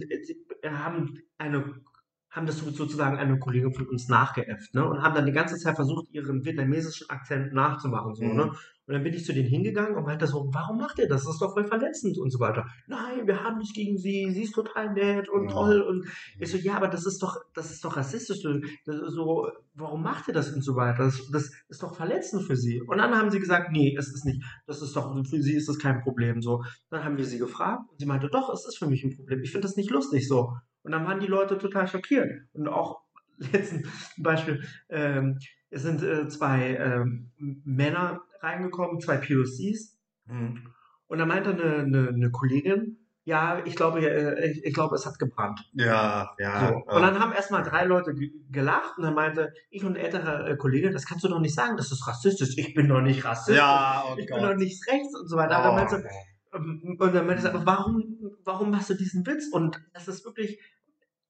haben 0.65 1.19
eine 1.37 1.81
haben 2.29 2.45
das 2.45 2.59
sozusagen 2.59 3.17
eine 3.17 3.39
Kollegin 3.39 3.73
von 3.73 3.87
uns 3.87 4.09
nachgeäfft, 4.09 4.73
ne? 4.75 4.87
Und 4.87 5.01
haben 5.01 5.15
dann 5.15 5.25
die 5.25 5.31
ganze 5.31 5.57
Zeit 5.57 5.75
versucht, 5.75 6.09
ihren 6.11 6.45
vietnamesischen 6.45 7.09
Akzent 7.09 7.51
nachzumachen, 7.53 8.13
so, 8.15 8.23
ne? 8.23 8.29
mhm. 8.29 8.37
ne? 8.37 8.51
Und 8.87 8.93
dann 8.93 9.03
bin 9.03 9.13
ich 9.13 9.25
zu 9.25 9.33
denen 9.33 9.49
hingegangen 9.49 9.97
und 9.97 10.05
meinte 10.05 10.27
so, 10.27 10.49
warum 10.53 10.77
macht 10.77 10.97
ihr 10.97 11.09
das? 11.09 11.25
Das 11.25 11.33
ist 11.33 11.41
doch 11.41 11.53
voll 11.53 11.67
verletzend 11.67 12.17
und 12.17 12.31
so 12.31 12.39
weiter. 12.39 12.65
Nein, 12.87 13.27
wir 13.27 13.43
haben 13.43 13.57
nichts 13.57 13.73
gegen 13.73 13.97
sie, 13.97 14.31
sie 14.31 14.43
ist 14.43 14.53
total 14.53 14.93
nett 14.93 15.27
und 15.27 15.49
ja. 15.49 15.51
toll. 15.51 15.81
Und 15.81 16.07
ich 16.39 16.49
so, 16.49 16.57
ja, 16.57 16.75
aber 16.75 16.87
das 16.87 17.05
ist 17.05 17.21
doch, 17.21 17.37
das 17.53 17.69
ist 17.69 17.83
doch 17.83 17.97
rassistisch. 17.97 18.41
so, 18.85 19.51
warum 19.75 20.01
macht 20.01 20.29
ihr 20.29 20.33
das 20.33 20.53
und 20.53 20.61
so 20.61 20.77
weiter? 20.77 21.03
Das, 21.03 21.29
das 21.31 21.51
ist 21.67 21.83
doch 21.83 21.95
verletzend 21.95 22.43
für 22.43 22.55
sie. 22.55 22.81
Und 22.81 22.99
dann 22.99 23.13
haben 23.13 23.29
sie 23.29 23.39
gesagt, 23.39 23.73
nee, 23.73 23.93
es 23.97 24.07
ist 24.07 24.23
nicht, 24.23 24.41
das 24.65 24.81
ist 24.81 24.95
doch, 24.95 25.13
für 25.27 25.41
sie 25.41 25.55
ist 25.55 25.67
das 25.67 25.79
kein 25.79 26.01
Problem. 26.01 26.41
So, 26.41 26.63
dann 26.89 27.03
haben 27.03 27.17
wir 27.17 27.25
sie 27.25 27.39
gefragt 27.39 27.81
und 27.91 27.99
sie 27.99 28.05
meinte, 28.05 28.29
doch, 28.29 28.53
es 28.53 28.65
ist 28.65 28.77
für 28.77 28.87
mich 28.87 29.03
ein 29.03 29.13
Problem. 29.13 29.41
Ich 29.43 29.51
finde 29.51 29.67
das 29.67 29.75
nicht 29.75 29.89
lustig 29.89 30.29
so. 30.29 30.53
Und 30.83 30.93
dann 30.93 31.05
waren 31.05 31.19
die 31.19 31.27
Leute 31.27 31.57
total 31.57 31.89
schockiert. 31.89 32.31
Und 32.53 32.69
auch 32.69 33.01
letzten 33.37 33.83
Beispiel, 34.17 34.63
ähm, 34.87 35.39
es 35.69 35.81
sind 35.81 36.01
äh, 36.01 36.29
zwei 36.29 36.77
ähm, 36.77 37.31
Männer 37.37 38.21
reingekommen, 38.41 38.99
zwei 38.99 39.17
POCs. 39.17 39.97
Mhm. 40.25 40.73
Und 41.07 41.17
da 41.19 41.25
meinte 41.25 41.51
eine, 41.51 41.79
eine, 41.79 42.09
eine 42.09 42.31
Kollegin, 42.31 42.97
ja, 43.27 43.61
ich 43.65 43.75
glaube, 43.75 43.99
äh, 43.99 44.51
ich, 44.51 44.63
ich, 44.63 44.73
glaube, 44.73 44.95
es 44.95 45.05
hat 45.05 45.19
gebrannt. 45.19 45.59
Ja, 45.73 46.33
ja. 46.39 46.69
So. 46.69 46.75
Und 46.75 47.01
dann 47.01 47.19
haben 47.19 47.33
erstmal 47.33 47.61
drei 47.61 47.83
Leute 47.83 48.15
gelacht 48.49 48.97
und 48.97 49.03
dann 49.03 49.15
meinte 49.15 49.51
ich 49.69 49.83
und 49.83 49.97
eine 49.97 49.99
ältere 50.05 50.49
äh, 50.49 50.55
Kollegin, 50.55 50.93
das 50.93 51.05
kannst 51.05 51.25
du 51.25 51.27
doch 51.27 51.41
nicht 51.41 51.53
sagen, 51.53 51.75
das 51.75 51.91
ist 51.91 52.07
rassistisch. 52.07 52.57
Ich 52.57 52.73
bin 52.73 52.87
doch 52.87 53.01
nicht 53.01 53.25
rassistisch. 53.25 53.57
Ja, 53.57 54.05
oh 54.07 54.15
ich 54.17 54.29
Gott. 54.29 54.39
bin 54.39 54.47
doch 54.47 54.55
nicht 54.55 54.81
rechts 54.87 55.13
und 55.19 55.27
so 55.27 55.35
weiter. 55.35 55.57
Oh, 55.57 55.71
und 55.71 55.75
dann 55.75 55.75
meinte, 55.75 56.09
oh. 56.53 57.03
und 57.03 57.13
dann 57.13 57.27
meinte 57.27 57.41
sie, 57.41 57.65
warum, 57.65 58.17
warum 58.45 58.71
machst 58.71 58.91
du 58.91 58.93
diesen 58.93 59.27
Witz? 59.27 59.49
Und 59.51 59.77
das 59.93 60.07
ist 60.07 60.23
wirklich, 60.23 60.61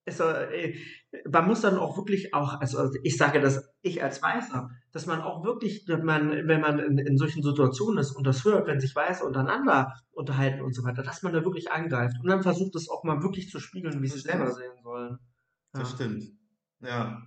ist, 0.07 0.19
äh, 0.21 0.73
man 1.29 1.47
muss 1.47 1.61
dann 1.61 1.77
auch 1.77 1.97
wirklich 1.97 2.33
auch, 2.33 2.59
also 2.59 2.89
ich 3.03 3.17
sage 3.17 3.41
das, 3.41 3.69
ich 3.81 4.01
als 4.01 4.21
Weißer, 4.21 4.69
dass 4.91 5.05
man 5.05 5.21
auch 5.21 5.43
wirklich, 5.43 5.85
dass 5.85 6.01
man, 6.01 6.47
wenn 6.47 6.61
man 6.61 6.79
in, 6.79 6.97
in 6.97 7.17
solchen 7.17 7.43
Situationen 7.43 7.99
ist 7.99 8.13
und 8.13 8.25
das 8.25 8.43
hört, 8.45 8.67
wenn 8.67 8.79
sich 8.79 8.95
Weiße 8.95 9.23
untereinander 9.23 9.93
unterhalten 10.11 10.61
und 10.61 10.73
so 10.73 10.83
weiter, 10.83 11.03
dass 11.03 11.23
man 11.23 11.33
da 11.33 11.43
wirklich 11.43 11.71
angreift 11.71 12.15
und 12.21 12.29
dann 12.29 12.41
versucht 12.41 12.75
es 12.75 12.89
auch 12.89 13.03
mal 13.03 13.21
wirklich 13.21 13.49
zu 13.49 13.59
spiegeln, 13.59 14.01
wie 14.01 14.07
sie 14.07 14.19
selber 14.19 14.51
sehen 14.51 14.81
sollen. 14.81 15.19
Ja. 15.73 15.79
Das 15.81 15.91
stimmt. 15.91 16.23
Ja. 16.79 17.21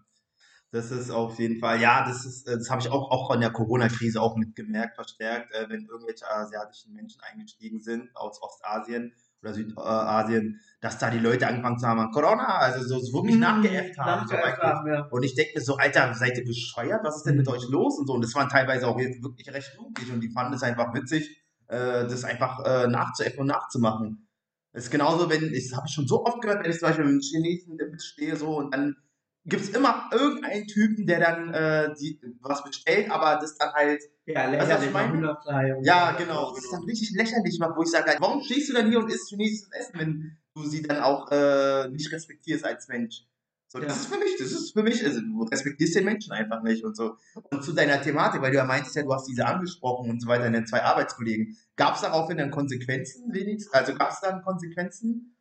Das 0.73 0.93
ist 0.93 1.11
auf 1.11 1.39
jeden 1.41 1.59
Fall, 1.59 1.81
ja, 1.81 2.07
das 2.07 2.25
ist, 2.25 2.47
das 2.47 2.71
habe 2.71 2.81
ich 2.81 2.89
auch, 2.89 3.11
auch 3.11 3.35
in 3.35 3.41
der 3.41 3.51
Corona-Krise 3.51 4.23
auch 4.23 4.37
mitgemerkt, 4.37 4.95
verstärkt, 4.95 5.53
äh, 5.53 5.69
wenn 5.69 5.87
irgendwelche 5.87 6.31
asiatischen 6.31 6.95
Menschen 6.95 7.21
eingestiegen 7.23 7.81
sind 7.81 8.09
aus 8.15 8.41
Ostasien 8.41 9.13
oder 9.43 9.55
Südasien, 9.55 10.61
dass 10.81 10.99
da 10.99 11.11
die 11.11 11.19
Leute 11.19 11.47
angefangen 11.47 11.79
zu 11.79 11.87
haben, 11.87 12.11
Corona, 12.11 12.59
also 12.59 12.99
so 12.99 13.13
wirklich 13.15 13.37
mhm, 13.37 13.41
nachgeäfft 13.41 13.99
haben. 13.99 14.27
So 14.27 14.37
haben 14.37 14.87
ja. 14.89 15.07
Und 15.11 15.23
ich 15.23 15.35
denke 15.35 15.53
mir 15.57 15.61
so, 15.61 15.77
Alter, 15.77 16.15
seid 16.15 16.39
ihr 16.39 16.45
bescheuert? 16.45 17.01
Was 17.05 17.19
ist 17.19 17.27
denn 17.27 17.37
mit 17.37 17.47
mhm. 17.47 17.53
euch 17.53 17.69
los? 17.69 17.99
Und 17.99 18.07
so. 18.07 18.15
Und 18.15 18.23
das 18.23 18.35
waren 18.35 18.49
teilweise 18.49 18.87
auch 18.87 18.99
jetzt 18.99 19.23
wirklich 19.23 19.53
recht 19.53 19.73
jugendlich 19.77 20.13
und 20.13 20.21
die 20.21 20.31
fanden 20.31 20.55
es 20.55 20.63
einfach 20.63 20.93
witzig, 20.95 21.43
äh, 21.69 22.07
das 22.07 22.25
einfach 22.25 22.65
äh, 22.65 22.87
nachzuäffen 22.89 23.41
und 23.41 23.47
nachzumachen. 23.47 24.27
Das 24.73 24.85
ist 24.85 24.91
genauso, 24.91 25.29
wenn, 25.29 25.53
das 25.53 25.77
habe 25.77 25.87
ich 25.89 25.95
schon 25.95 26.07
so 26.07 26.25
oft 26.25 26.41
gehört, 26.41 26.63
wenn 26.63 26.71
ich 26.71 26.79
zum 26.79 26.89
Beispiel 26.89 27.05
mit 27.05 27.13
einem 27.13 27.21
Chinesen 27.21 27.99
stehe 27.99 28.37
so 28.37 28.57
und 28.59 28.73
dann 28.73 28.97
gibt 29.45 29.63
es 29.63 29.71
immer 29.71 30.09
irgendeinen 30.13 30.67
Typen, 30.67 31.07
der 31.07 31.21
dann 31.21 31.55
äh, 31.55 31.95
die, 31.99 32.21
was 32.41 32.63
bestellt, 32.63 33.11
aber 33.11 33.39
das 33.41 33.57
dann 33.57 33.73
halt. 33.73 34.03
Ja, 34.27 34.49
lächerlich. 34.49 34.95
Also, 34.95 35.83
ja, 35.83 36.13
genau. 36.13 36.55
Das 36.55 36.65
ist 36.65 36.73
dann 36.73 36.85
richtig 36.85 37.11
lächerlich, 37.13 37.59
wo 37.59 37.83
ich 37.83 37.91
sage, 37.91 38.17
warum 38.19 38.43
stehst 38.43 38.69
du 38.69 38.75
dann 38.75 38.89
hier 38.89 39.01
und 39.01 39.11
isst 39.11 39.29
chinesisches 39.29 39.71
Essen, 39.73 39.99
wenn 39.99 40.39
du 40.55 40.65
sie 40.65 40.83
dann 40.83 41.01
auch 41.01 41.31
äh, 41.31 41.89
nicht 41.89 42.13
respektierst 42.13 42.65
als 42.65 42.89
Mensch? 42.89 43.27
So, 43.73 43.79
das 43.79 43.89
ja. 43.89 43.95
ist 43.95 44.07
für 44.07 44.19
mich, 44.19 44.37
das 44.37 44.51
ist 44.51 44.73
für 44.73 44.83
mich, 44.83 45.05
also 45.05 45.21
du 45.21 45.45
respektierst 45.45 45.95
den 45.95 46.05
Menschen 46.05 46.33
einfach 46.33 46.61
nicht 46.63 46.85
und 46.85 46.97
so. 46.97 47.17
Und 47.51 47.63
zu 47.63 47.73
deiner 47.73 48.03
Thematik, 48.03 48.43
weil 48.43 48.51
du 48.51 48.57
ja 48.57 48.65
meintest 48.65 48.97
ja, 48.97 49.05
du 49.05 49.15
hast 49.15 49.29
diese 49.29 49.47
angesprochen 49.47 50.11
und 50.11 50.21
so 50.21 50.27
weiter, 50.27 50.45
deine 50.45 50.65
zwei 50.65 50.83
Arbeitskollegen. 50.83 51.57
Gab 51.77 51.95
es 51.95 52.01
daraufhin 52.01 52.39
dann 52.39 52.51
Konsequenzen 52.51 53.33
wenigstens? 53.33 53.73
Also 53.73 53.95
gab 53.95 54.11
es 54.11 54.21
dann 54.21 54.43
Konsequenzen? 54.43 55.37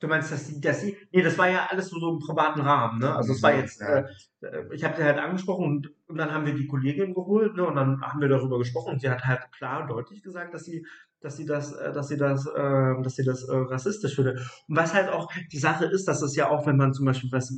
Du 0.00 0.08
meinst, 0.08 0.32
dass 0.32 0.46
sie, 0.46 0.60
dass 0.60 0.80
sie, 0.80 0.96
nee, 1.12 1.22
das 1.22 1.36
war 1.38 1.48
ja 1.50 1.66
alles 1.70 1.88
so, 1.88 1.98
so 2.00 2.10
im 2.14 2.18
privaten 2.20 2.60
Rahmen, 2.60 3.00
ne? 3.00 3.14
Also 3.14 3.32
es 3.34 3.42
war 3.42 3.54
jetzt, 3.54 3.80
Ja. 3.80 3.98
äh, 3.98 4.04
äh, 4.40 4.74
ich 4.74 4.82
habe 4.82 4.96
sie 4.96 5.04
halt 5.04 5.18
angesprochen 5.18 5.66
und, 5.66 5.90
und 6.08 6.16
dann 6.16 6.32
haben 6.32 6.46
wir 6.46 6.54
die 6.54 6.66
Kollegin 6.66 7.12
geholt, 7.14 7.54
ne? 7.54 7.66
Und 7.66 7.76
dann 7.76 8.00
haben 8.00 8.20
wir 8.20 8.28
darüber 8.28 8.58
gesprochen 8.58 8.94
und 8.94 9.00
sie 9.00 9.10
hat 9.10 9.24
halt 9.26 9.40
klar 9.52 9.82
und 9.82 9.88
deutlich 9.90 10.22
gesagt, 10.22 10.54
dass 10.54 10.64
sie, 10.64 10.86
dass 11.20 11.36
sie 11.36 11.44
das, 11.44 11.72
äh, 11.72 11.92
dass 11.92 12.08
sie 12.08 12.16
das, 12.16 12.46
äh, 12.46 13.02
dass 13.02 13.14
sie 13.16 13.24
das 13.24 13.44
äh, 13.46 13.54
rassistisch 13.54 14.14
findet. 14.16 14.38
Und 14.68 14.76
was 14.76 14.94
halt 14.94 15.10
auch 15.10 15.30
die 15.52 15.58
Sache 15.58 15.84
ist, 15.84 16.08
dass 16.08 16.22
es 16.22 16.34
ja 16.34 16.48
auch, 16.48 16.66
wenn 16.66 16.78
man 16.78 16.94
zum 16.94 17.04
Beispiel 17.04 17.30
was, 17.30 17.52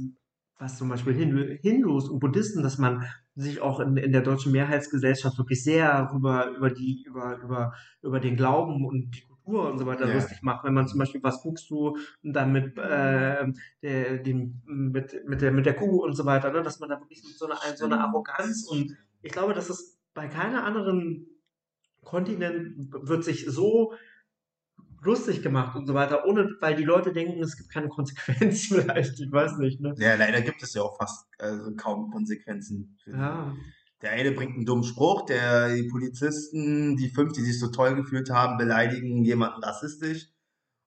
was 0.58 0.78
zum 0.78 0.88
Beispiel 0.88 1.14
Hindu, 1.14 1.44
Hindus 1.60 2.08
und 2.08 2.18
Buddhisten, 2.20 2.62
dass 2.62 2.78
man 2.78 3.04
sich 3.36 3.60
auch 3.60 3.80
in, 3.80 3.96
in 3.96 4.12
der 4.12 4.22
deutschen 4.22 4.52
Mehrheitsgesellschaft 4.52 5.38
wirklich 5.38 5.62
sehr 5.62 6.10
über, 6.14 6.50
über 6.56 6.70
die, 6.70 7.04
über, 7.06 7.38
über, 7.42 7.72
über 8.02 8.20
den 8.20 8.36
Glauben 8.36 8.84
und 8.84 9.10
die 9.14 9.22
Kultur 9.44 9.70
und 9.70 9.78
so 9.78 9.86
weiter 9.86 10.08
Ja. 10.08 10.14
lustig 10.14 10.42
macht. 10.42 10.64
Wenn 10.64 10.74
man 10.74 10.88
zum 10.88 10.98
Beispiel, 10.98 11.22
was 11.22 11.42
guckst 11.42 11.68
du, 11.70 11.96
und 12.22 12.32
dann 12.32 12.52
mit, 12.52 12.76
äh, 12.78 13.46
der, 13.82 14.18
dem, 14.18 14.62
mit, 14.66 15.26
mit, 15.26 15.42
der, 15.42 15.52
mit 15.52 15.66
der 15.66 15.74
Kuh 15.74 16.02
und 16.02 16.14
so 16.14 16.24
weiter, 16.24 16.50
ne? 16.52 16.62
dass 16.62 16.80
man 16.80 16.88
da 16.88 17.00
wirklich 17.00 17.22
mit 17.24 17.36
so 17.36 17.46
einer, 17.46 17.56
so 17.76 17.84
einer 17.84 18.00
Arroganz 18.00 18.66
und 18.68 18.96
ich 19.22 19.32
glaube, 19.32 19.54
dass 19.54 19.70
es 19.70 20.00
bei 20.14 20.28
keiner 20.28 20.64
anderen 20.64 21.26
Kontinent 22.02 22.92
wird 22.92 23.24
sich 23.24 23.46
so 23.48 23.94
lustig 25.02 25.42
gemacht 25.42 25.76
und 25.76 25.86
so 25.86 25.94
weiter, 25.94 26.26
ohne, 26.26 26.56
weil 26.60 26.76
die 26.76 26.84
Leute 26.84 27.12
denken, 27.12 27.40
es 27.42 27.56
gibt 27.56 27.70
keine 27.70 27.88
Konsequenz 27.88 28.66
vielleicht, 28.68 29.18
ich 29.18 29.32
weiß 29.32 29.58
nicht, 29.58 29.80
ne? 29.80 29.94
Ja, 29.98 30.14
leider 30.14 30.42
gibt 30.42 30.62
es 30.62 30.74
ja 30.74 30.82
auch 30.82 30.96
fast 30.96 31.26
also 31.38 31.74
kaum 31.76 32.10
Konsequenzen. 32.10 32.98
Ja, 33.06 33.54
Der 34.02 34.10
eine 34.10 34.32
bringt 34.32 34.56
einen 34.56 34.66
dummen 34.66 34.84
Spruch, 34.84 35.26
der 35.26 35.74
die 35.74 35.84
Polizisten, 35.84 36.96
die 36.96 37.08
fünf, 37.08 37.32
die 37.32 37.42
sich 37.42 37.58
so 37.58 37.68
toll 37.68 37.94
gefühlt 37.94 38.30
haben, 38.30 38.58
beleidigen 38.58 39.24
jemanden 39.24 39.62
rassistisch 39.62 40.28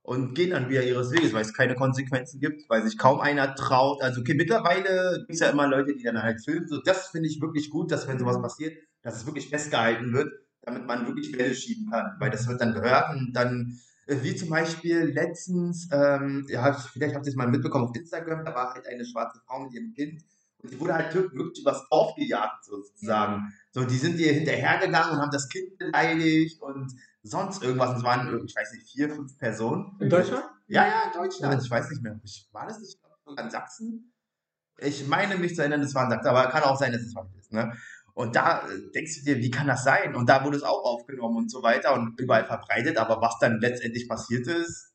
und 0.05 0.35
gehen 0.35 0.51
dann 0.51 0.69
wieder 0.69 0.83
ihres 0.83 1.11
Weges, 1.11 1.33
weil 1.33 1.41
es 1.41 1.53
keine 1.53 1.75
Konsequenzen 1.75 2.39
gibt, 2.41 2.69
weil 2.69 2.83
sich 2.83 2.97
kaum 2.97 3.21
einer 3.21 3.55
traut. 3.55 4.01
Also 4.03 4.21
okay, 4.21 4.33
mittlerweile 4.33 5.19
gibt 5.19 5.31
es 5.31 5.39
ja 5.39 5.49
immer 5.49 5.67
Leute, 5.67 5.95
die 5.95 6.03
dann 6.03 6.21
halt 6.21 6.43
filmen. 6.43 6.67
So, 6.67 6.81
das 6.81 7.07
finde 7.07 7.29
ich 7.29 7.41
wirklich 7.41 7.69
gut, 7.69 7.91
dass 7.91 8.07
wenn 8.07 8.19
sowas 8.19 8.41
passiert, 8.41 8.77
dass 9.01 9.15
es 9.15 9.25
wirklich 9.25 9.49
festgehalten 9.49 10.13
wird, 10.13 10.31
damit 10.61 10.85
man 10.85 11.07
wirklich 11.07 11.35
Welle 11.37 11.55
schieben 11.55 11.89
kann. 11.89 12.17
Weil 12.19 12.31
das 12.31 12.47
wird 12.47 12.59
dann 12.59 12.73
gehört 12.73 13.15
und 13.15 13.31
dann, 13.33 13.79
äh, 14.07 14.17
wie 14.21 14.35
zum 14.35 14.49
Beispiel 14.49 15.05
letztens, 15.05 15.87
ähm, 15.91 16.45
ja, 16.49 16.73
vielleicht 16.73 17.15
habt 17.15 17.25
ihr 17.25 17.29
es 17.29 17.35
mal 17.35 17.47
mitbekommen 17.47 17.85
auf 17.85 17.95
Instagram, 17.95 18.43
da 18.43 18.53
war 18.53 18.73
halt 18.73 18.85
eine 18.87 19.05
schwarze 19.05 19.39
Frau 19.47 19.63
mit 19.63 19.73
ihrem 19.73 19.93
Kind 19.93 20.21
die 20.69 20.79
wurde 20.79 20.93
halt 20.93 21.13
wirklich 21.13 21.61
übers 21.61 21.87
Dorf 21.89 22.15
gejagt, 22.15 22.65
sozusagen. 22.65 23.53
So, 23.71 23.83
die 23.83 23.97
sind 23.97 24.19
ihr 24.19 24.33
hinterhergegangen 24.33 25.15
und 25.15 25.21
haben 25.21 25.31
das 25.31 25.49
Kind 25.49 25.77
beleidigt 25.77 26.61
und 26.61 26.93
sonst 27.23 27.63
irgendwas. 27.63 27.91
Und 27.91 27.97
es 27.97 28.03
waren, 28.03 28.45
ich 28.45 28.55
weiß 28.55 28.71
nicht, 28.73 28.89
vier, 28.89 29.09
fünf 29.09 29.37
Personen. 29.37 29.97
in 29.99 30.09
Deutschland? 30.09 30.45
Ja, 30.67 30.87
ja, 30.87 31.03
in 31.07 31.13
Deutschland. 31.13 31.61
Ich 31.63 31.69
weiß 31.69 31.89
nicht 31.89 32.01
mehr. 32.01 32.19
Ich, 32.23 32.47
war 32.51 32.65
das 32.67 32.79
nicht 32.79 32.97
sogar 33.25 33.45
in 33.45 33.51
Sachsen? 33.51 34.13
Ich 34.77 35.07
meine 35.07 35.37
mich 35.37 35.55
zu 35.55 35.61
erinnern, 35.61 35.81
das 35.81 35.95
war 35.95 36.05
in 36.05 36.11
Sachsen, 36.11 36.27
aber 36.27 36.47
kann 36.47 36.63
auch 36.63 36.77
sein, 36.77 36.91
dass 36.91 37.01
es 37.01 37.13
falsch 37.13 37.33
ist. 37.39 37.53
Ne? 37.53 37.73
Und 38.13 38.35
da 38.35 38.67
äh, 38.67 38.91
denkst 38.93 39.19
du 39.19 39.25
dir, 39.25 39.37
wie 39.37 39.51
kann 39.51 39.67
das 39.67 39.83
sein? 39.83 40.15
Und 40.15 40.29
da 40.29 40.43
wurde 40.43 40.57
es 40.57 40.63
auch 40.63 40.83
aufgenommen 40.83 41.37
und 41.37 41.51
so 41.51 41.61
weiter 41.61 41.93
und 41.93 42.19
überall 42.19 42.45
verbreitet. 42.45 42.97
Aber 42.97 43.21
was 43.21 43.37
dann 43.39 43.59
letztendlich 43.59 44.07
passiert 44.07 44.47
ist, 44.47 44.93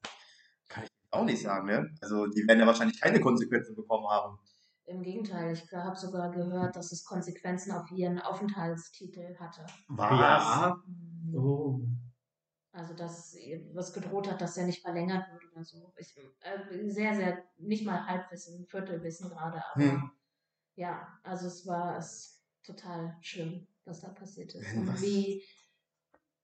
kann 0.69 0.85
ich 0.85 0.91
auch 1.11 1.25
nicht 1.25 1.43
sagen. 1.43 1.67
Ne? 1.67 1.95
Also 2.01 2.27
die 2.27 2.47
werden 2.49 2.61
ja 2.61 2.67
wahrscheinlich 2.67 3.01
keine 3.01 3.21
Konsequenzen 3.21 3.77
bekommen 3.77 4.09
haben. 4.09 4.39
Im 4.91 5.03
Gegenteil, 5.03 5.53
ich 5.53 5.73
habe 5.73 5.97
sogar 5.97 6.33
gehört, 6.33 6.75
dass 6.75 6.91
es 6.91 7.05
Konsequenzen 7.05 7.71
auf 7.71 7.89
ihren 7.93 8.19
Aufenthaltstitel 8.19 9.37
hatte. 9.39 9.65
Was? 9.87 10.19
Ja. 10.19 10.83
Oh. 11.33 11.81
Also, 12.73 12.95
dass 12.95 13.37
was 13.73 13.93
gedroht 13.93 14.29
hat, 14.29 14.41
dass 14.41 14.57
er 14.57 14.67
nicht 14.67 14.83
verlängert 14.83 15.31
wird 15.33 15.43
oder 15.53 15.65
so. 15.65 15.93
Ich, 15.97 16.17
äh, 16.41 16.89
sehr, 16.91 17.15
sehr, 17.15 17.45
nicht 17.59 17.85
mal 17.85 18.05
Halbwissen, 18.05 18.67
Viertelwissen 18.67 19.29
gerade, 19.31 19.63
aber 19.75 19.81
Hm. 19.85 20.11
ja, 20.75 21.07
also 21.23 21.47
es 21.47 21.65
war 21.69 21.97
es 21.97 22.43
total 22.65 23.17
schlimm, 23.21 23.69
was 23.85 24.01
da 24.01 24.09
passiert 24.09 24.55
ist. 24.55 24.73
Wenn 24.73 24.81
Und 24.81 24.89
was- 24.89 25.03
wie, 25.03 25.43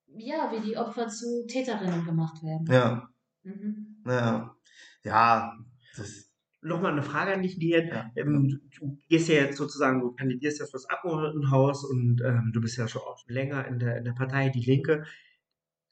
ja, 0.06 0.52
wie 0.52 0.60
die 0.60 0.76
Opfer 0.76 1.08
zu 1.08 1.46
Täterinnen 1.48 2.04
gemacht 2.04 2.42
werden. 2.44 2.66
Ja, 2.66 3.08
Mhm. 3.42 4.04
ja. 4.06 4.56
Ja, 5.02 5.58
das, 5.96 6.25
Nochmal 6.62 6.92
eine 6.92 7.02
Frage 7.02 7.32
an 7.32 7.42
dich, 7.42 7.56
Lian. 7.58 7.88
Ja. 7.88 8.10
Ähm, 8.16 8.60
du, 8.78 8.98
gehst 9.08 9.28
ja 9.28 9.36
jetzt 9.36 9.56
sozusagen, 9.56 10.00
du 10.00 10.12
kandidierst 10.12 10.58
ja 10.58 10.66
fürs 10.66 10.88
Abgeordnetenhaus 10.88 11.84
und 11.84 12.22
ähm, 12.24 12.50
du 12.52 12.60
bist 12.60 12.76
ja 12.76 12.88
schon 12.88 13.02
auch 13.02 13.22
länger 13.28 13.66
in 13.68 13.78
der, 13.78 13.98
in 13.98 14.04
der 14.04 14.12
Partei 14.12 14.48
Die 14.48 14.64
Linke. 14.64 15.04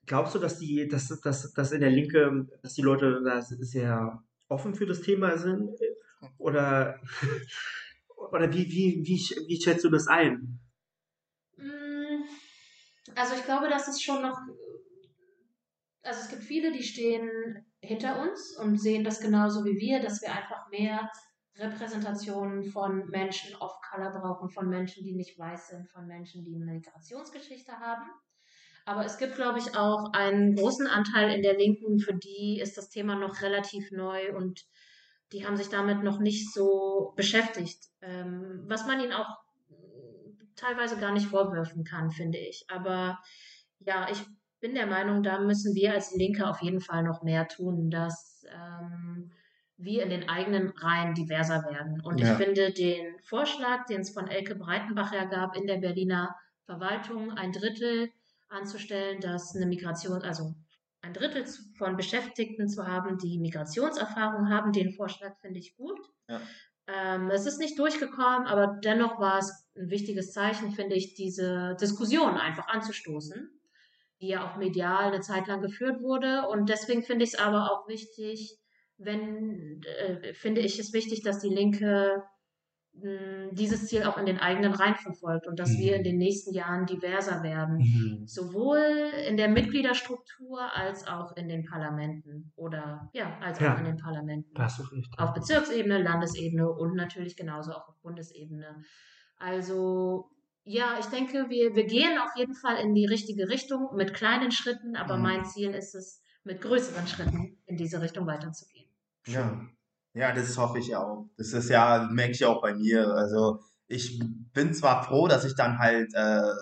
Glaubst 0.07 0.35
du, 0.35 0.39
dass 0.39 0.59
die, 0.59 0.89
dass, 0.89 1.09
dass, 1.21 1.53
dass 1.53 1.73
in 1.73 1.81
der 1.81 1.91
Linke, 1.91 2.47
dass 2.63 2.75
die 2.75 2.83
Leute 2.83 3.23
da 3.25 3.41
sehr 3.43 4.23
offen 4.49 4.75
für 4.75 4.87
das 4.87 5.01
Thema 5.01 5.39
sind? 5.39 5.71
Oder, 6.39 7.01
oder 8.33 8.53
wie, 8.53 8.71
wie, 8.71 9.03
wie, 9.05 9.47
wie 9.47 9.63
schätzt 9.63 9.85
du 9.85 9.91
das 9.91 10.07
ein? 10.09 10.59
Mm, 11.57 12.25
Also 13.15 13.35
ich 13.35 13.45
glaube, 13.45 13.69
dass 13.69 13.89
es 13.89 14.03
schon 14.03 14.23
noch, 14.23 14.39
also 16.05 16.21
es 16.21 16.29
gibt 16.29 16.43
viele, 16.43 16.73
die 16.73 16.83
stehen 16.83 17.31
hinter 17.81 18.21
uns 18.23 18.57
und 18.59 18.81
sehen 18.81 19.05
das 19.05 19.21
genauso 19.21 19.65
wie 19.65 19.79
wir, 19.79 20.01
dass 20.01 20.23
wir 20.23 20.33
einfach 20.33 20.69
mehr 20.71 21.11
Repräsentationen 21.57 22.65
von 22.65 23.09
Menschen 23.09 23.55
of 23.57 23.73
Color 23.91 24.11
brauchen, 24.11 24.51
von 24.51 24.69
Menschen, 24.69 25.05
die 25.05 25.15
nicht 25.15 25.39
weiß 25.39 25.69
sind, 25.69 25.89
von 25.89 26.07
Menschen, 26.07 26.45
die 26.45 26.55
eine 26.55 26.65
Migrationsgeschichte 26.65 27.73
haben. 27.73 28.11
Aber 28.87 29.05
es 29.05 29.17
gibt, 29.17 29.37
glaube 29.37 29.59
ich, 29.59 29.77
auch 29.77 30.13
einen 30.13 30.57
großen 30.57 30.87
Anteil 30.87 31.35
in 31.35 31.43
der 31.43 31.57
Linken, 31.57 31.99
für 31.99 32.15
die 32.15 32.61
ist 32.61 32.77
das 32.77 32.91
Thema 32.91 33.15
noch 33.15 33.41
relativ 33.41 33.91
neu 33.93 34.37
und 34.37 34.67
die 35.33 35.47
haben 35.47 35.57
sich 35.57 35.69
damit 35.69 36.03
noch 36.03 36.19
nicht 36.19 36.53
so 36.53 37.15
beschäftigt. 37.17 37.79
Ähm, 38.03 38.65
was 38.67 38.87
man 38.87 39.01
ihnen 39.01 39.13
auch 39.13 39.39
teilweise 40.55 40.99
gar 40.99 41.13
nicht 41.13 41.27
vorwerfen 41.27 41.85
kann, 41.85 42.11
finde 42.11 42.39
ich. 42.39 42.67
Aber 42.69 43.19
ja, 43.79 44.09
ich 44.11 44.23
bin 44.65 44.75
der 44.75 44.87
Meinung, 44.87 45.23
da 45.23 45.41
müssen 45.41 45.75
wir 45.75 45.93
als 45.93 46.17
Linke 46.17 46.49
auf 46.49 46.63
jeden 46.63 46.81
Fall 46.81 47.03
noch 47.03 47.23
mehr 47.23 47.47
tun, 47.49 47.91
dass 47.91 48.47
ähm, 48.51 49.31
wir 49.77 50.03
in 50.03 50.09
den 50.09 50.31
eigenen 50.31 50.71
Reihen 50.71 51.13
diverser 51.13 51.65
werden. 51.65 52.01
Und 52.01 52.19
Ja. 52.19 52.31
ich 52.33 52.39
finde 52.43 52.73
den 52.73 53.19
Vorschlag, 53.21 53.85
den 53.85 54.01
es 54.01 54.09
von 54.09 54.27
Elke 54.27 54.55
Breitenbach 54.55 55.13
ja 55.13 55.27
gab, 55.27 55.55
in 55.55 55.67
der 55.67 55.77
Berliner 55.77 56.35
Verwaltung 56.65 57.33
ein 57.33 57.53
Drittel 57.53 58.11
anzustellen, 58.49 59.21
dass 59.21 59.55
eine 59.55 59.67
Migration, 59.67 60.23
also 60.23 60.55
ein 61.03 61.13
Drittel 61.13 61.45
von 61.77 61.99
Beschäftigten 61.99 62.67
zu 62.67 62.87
haben, 62.87 63.19
die 63.19 63.39
Migrationserfahrung 63.39 64.49
haben, 64.49 64.73
den 64.73 64.93
Vorschlag 64.93 65.37
finde 65.43 65.59
ich 65.59 65.77
gut. 65.77 66.01
Ja. 66.27 66.41
Ähm, 66.87 67.29
es 67.31 67.45
ist 67.45 67.59
nicht 67.59 67.79
durchgekommen, 67.79 68.47
aber 68.47 68.79
dennoch 68.83 69.21
war 69.21 69.41
es 69.41 69.69
ein 69.77 69.91
wichtiges 69.91 70.33
Zeichen, 70.33 70.71
finde 70.71 70.95
ich, 70.95 71.13
diese 71.13 71.77
Diskussion 71.79 72.39
einfach 72.39 72.69
anzustoßen, 72.69 73.51
die 74.21 74.29
ja 74.29 74.47
auch 74.51 74.57
medial 74.57 75.05
eine 75.13 75.21
Zeit 75.21 75.47
lang 75.47 75.61
geführt 75.61 76.01
wurde. 76.03 76.49
Und 76.49 76.69
deswegen 76.69 77.03
finde 77.03 77.25
ich 77.25 77.35
es 77.35 77.39
aber 77.39 77.71
auch 77.73 77.89
wichtig, 77.89 78.57
wenn, 78.97 79.81
äh, 79.83 80.35
finde 80.35 80.61
ich 80.61 80.79
es 80.79 80.93
wichtig, 80.93 81.23
dass 81.23 81.41
die 81.41 81.49
Linke 81.49 82.23
mh, 82.95 83.51
dieses 83.53 83.87
Ziel 83.89 84.05
auch 84.05 84.17
in 84.19 84.27
den 84.27 84.39
eigenen 84.39 84.73
Reihen 84.73 84.95
verfolgt 84.95 85.47
und 85.49 85.59
dass 85.59 85.71
Mhm. 85.71 85.79
wir 85.79 85.97
in 85.97 86.05
den 86.05 86.17
nächsten 86.17 86.55
Jahren 86.55 86.87
diverser 86.87 87.43
werden 87.43 87.81
sowohl 88.27 88.79
in 89.29 89.37
der 89.37 89.49
Mitgliederstruktur 89.49 90.61
als 90.75 91.07
auch 91.07 91.37
in 91.37 91.49
den 91.49 91.65
Parlamenten 91.65 92.53
oder 92.57 93.11
ja, 93.13 93.37
als 93.41 93.59
Ja. 93.61 93.75
auch 93.75 93.79
in 93.79 93.85
den 93.85 93.97
Parlamenten. 93.97 94.55
Da 94.55 94.65
hast 94.65 94.79
du 94.79 94.85
recht. 94.85 95.13
Auf 95.19 95.33
Bezirksebene, 95.35 96.03
Landesebene 96.03 96.71
und 96.71 96.95
natürlich 96.95 97.37
genauso 97.37 97.73
auch 97.73 97.89
auf 97.89 98.01
Bundesebene. 98.03 98.83
Also 99.39 100.31
ja, 100.65 100.97
ich 100.99 101.07
denke, 101.07 101.47
wir, 101.51 101.75
wir 101.75 101.85
gehen 101.85 102.19
auf 102.19 102.37
jeden 102.37 102.55
Fall 102.55 102.77
in 102.79 102.95
die 102.95 103.07
richtige 103.07 103.49
Richtung 103.49 103.95
mit 103.95 104.15
kleinen 104.15 104.51
Schritten, 104.51 104.97
aber 104.97 105.17
Mhm. 105.17 105.23
mein 105.23 105.45
Ziel 105.45 105.71
ist 105.75 105.95
es, 105.95 106.23
mit 106.43 106.61
größeren 106.61 107.07
Schritten 107.07 107.57
in 107.67 107.77
diese 107.77 108.01
Richtung 108.03 108.27
weiterzugehen. 108.27 108.87
Ja. 109.27 109.61
Ja, 110.17 110.33
das 110.33 110.57
hoffe 110.59 110.79
ich 110.79 110.95
auch. 110.95 111.29
Das 111.37 111.53
ist 111.53 111.71
ja, 111.71 112.09
merke 112.13 112.33
ich 112.33 112.45
auch 112.45 112.63
bei 112.63 112.73
mir. 112.75 113.09
Also 113.09 113.61
ich 113.89 114.23
bin 114.53 114.73
zwar 114.73 115.03
froh, 115.03 115.27
dass 115.27 115.45
ich 115.45 115.57
dann 115.57 115.79
halt, 115.79 116.13
äh, 116.15 116.53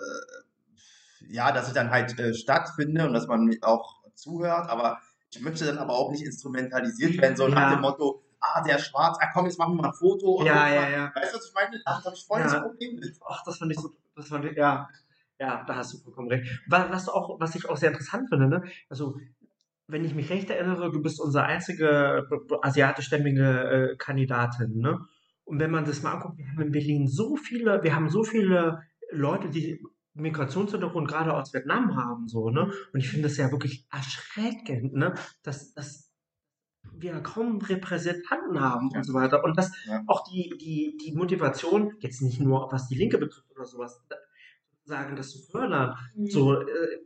ja, 1.29 1.51
dass 1.51 1.67
ich 1.67 1.73
dann 1.73 1.89
halt 1.91 2.17
äh, 2.19 2.33
stattfinde 2.33 3.05
und 3.07 3.13
dass 3.13 3.27
man 3.27 3.45
mir 3.45 3.57
auch 3.61 4.01
zuhört, 4.15 4.69
aber 4.69 4.99
ich 5.31 5.41
möchte 5.41 5.65
dann 5.65 5.77
aber 5.77 5.93
auch 5.93 6.11
nicht 6.11 6.23
instrumentalisiert 6.23 7.17
werden, 7.21 7.35
so 7.35 7.47
nach 7.47 7.71
Ja. 7.71 7.75
dem 7.75 7.81
Motto, 7.81 8.23
ah, 8.43 8.61
der 8.61 8.75
ist 8.77 8.87
schwarz, 8.87 9.17
ah 9.19 9.29
komm, 9.33 9.45
jetzt 9.45 9.57
machen 9.57 9.75
wir 9.75 9.81
mal 9.83 9.87
ein 9.89 9.93
Foto. 9.93 10.43
Ja, 10.45 10.67
ja, 10.67 10.81
mal. 10.81 10.91
ja. 10.91 11.11
Weißt 11.15 11.33
du, 11.33 11.37
was 11.37 11.47
ich 11.47 11.53
meine? 11.53 11.81
Da 11.85 12.03
habe 12.03 12.15
ich 12.15 12.25
voll 12.25 12.43
das 12.43 12.53
Ja. 12.53 12.59
Problem 12.61 12.95
mit. 12.95 13.15
Ach, 13.25 13.43
das 13.43 13.57
fand 13.57 13.71
ich 13.71 13.79
so, 13.79 13.89
das 14.15 14.27
fand 14.27 14.45
ich, 14.45 14.57
ja, 14.57 14.87
ja, 15.39 15.63
da 15.65 15.75
hast 15.75 15.93
du 15.93 15.97
vollkommen 15.97 16.29
recht. 16.29 16.61
Was, 16.67 17.09
auch, 17.09 17.39
was 17.39 17.55
ich 17.55 17.67
auch 17.67 17.77
sehr 17.77 17.89
interessant 17.89 18.29
finde, 18.29 18.47
ne? 18.47 18.63
Also, 18.89 19.17
wenn 19.87 20.05
ich 20.05 20.13
mich 20.13 20.29
recht 20.29 20.49
erinnere, 20.49 20.91
du 20.91 21.01
bist 21.01 21.19
unsere 21.19 21.45
einzige 21.45 22.27
asiatischstämmige 22.61 23.91
äh, 23.91 23.95
Kandidatin, 23.97 24.77
ne? 24.77 24.99
Und 25.45 25.59
wenn 25.59 25.71
man 25.71 25.85
das 25.85 26.01
mal 26.03 26.13
anguckt, 26.13 26.37
wir 26.37 26.47
haben 26.47 26.61
in 26.61 26.71
Berlin 26.71 27.07
so 27.07 27.35
viele, 27.35 27.83
wir 27.83 27.95
haben 27.95 28.09
so 28.09 28.23
viele 28.23 28.83
Leute, 29.11 29.49
die 29.49 29.83
Migrationshintergrund 30.13 31.07
gerade 31.07 31.33
aus 31.33 31.53
Vietnam 31.53 31.95
haben, 31.97 32.27
so, 32.27 32.49
ne? 32.49 32.71
Und 32.93 32.99
ich 32.99 33.09
finde 33.09 33.27
das 33.27 33.37
ja 33.37 33.51
wirklich 33.51 33.85
erschreckend, 33.91 34.93
ne? 34.93 35.15
Dass, 35.41 35.73
dass 35.73 36.02
wir 36.97 37.19
kaum 37.21 37.59
Repräsentanten 37.59 38.59
haben 38.61 38.89
und 38.95 39.03
so 39.05 39.13
weiter. 39.13 39.43
Und 39.43 39.57
dass 39.57 39.71
Ja. 39.85 40.03
auch 40.07 40.23
die, 40.29 40.53
die, 40.59 40.97
die 41.03 41.13
Motivation, 41.13 41.93
jetzt 41.99 42.21
nicht 42.21 42.39
nur 42.39 42.71
was 42.71 42.87
die 42.87 42.95
Linke 42.95 43.17
betrifft 43.17 43.49
oder 43.55 43.65
sowas, 43.65 44.01
sagen, 44.85 45.15
das 45.15 45.29
zu 45.31 45.39
fördern, 45.51 45.95
Mhm. 46.15 46.27
so, 46.27 46.59
äh, 46.59 46.99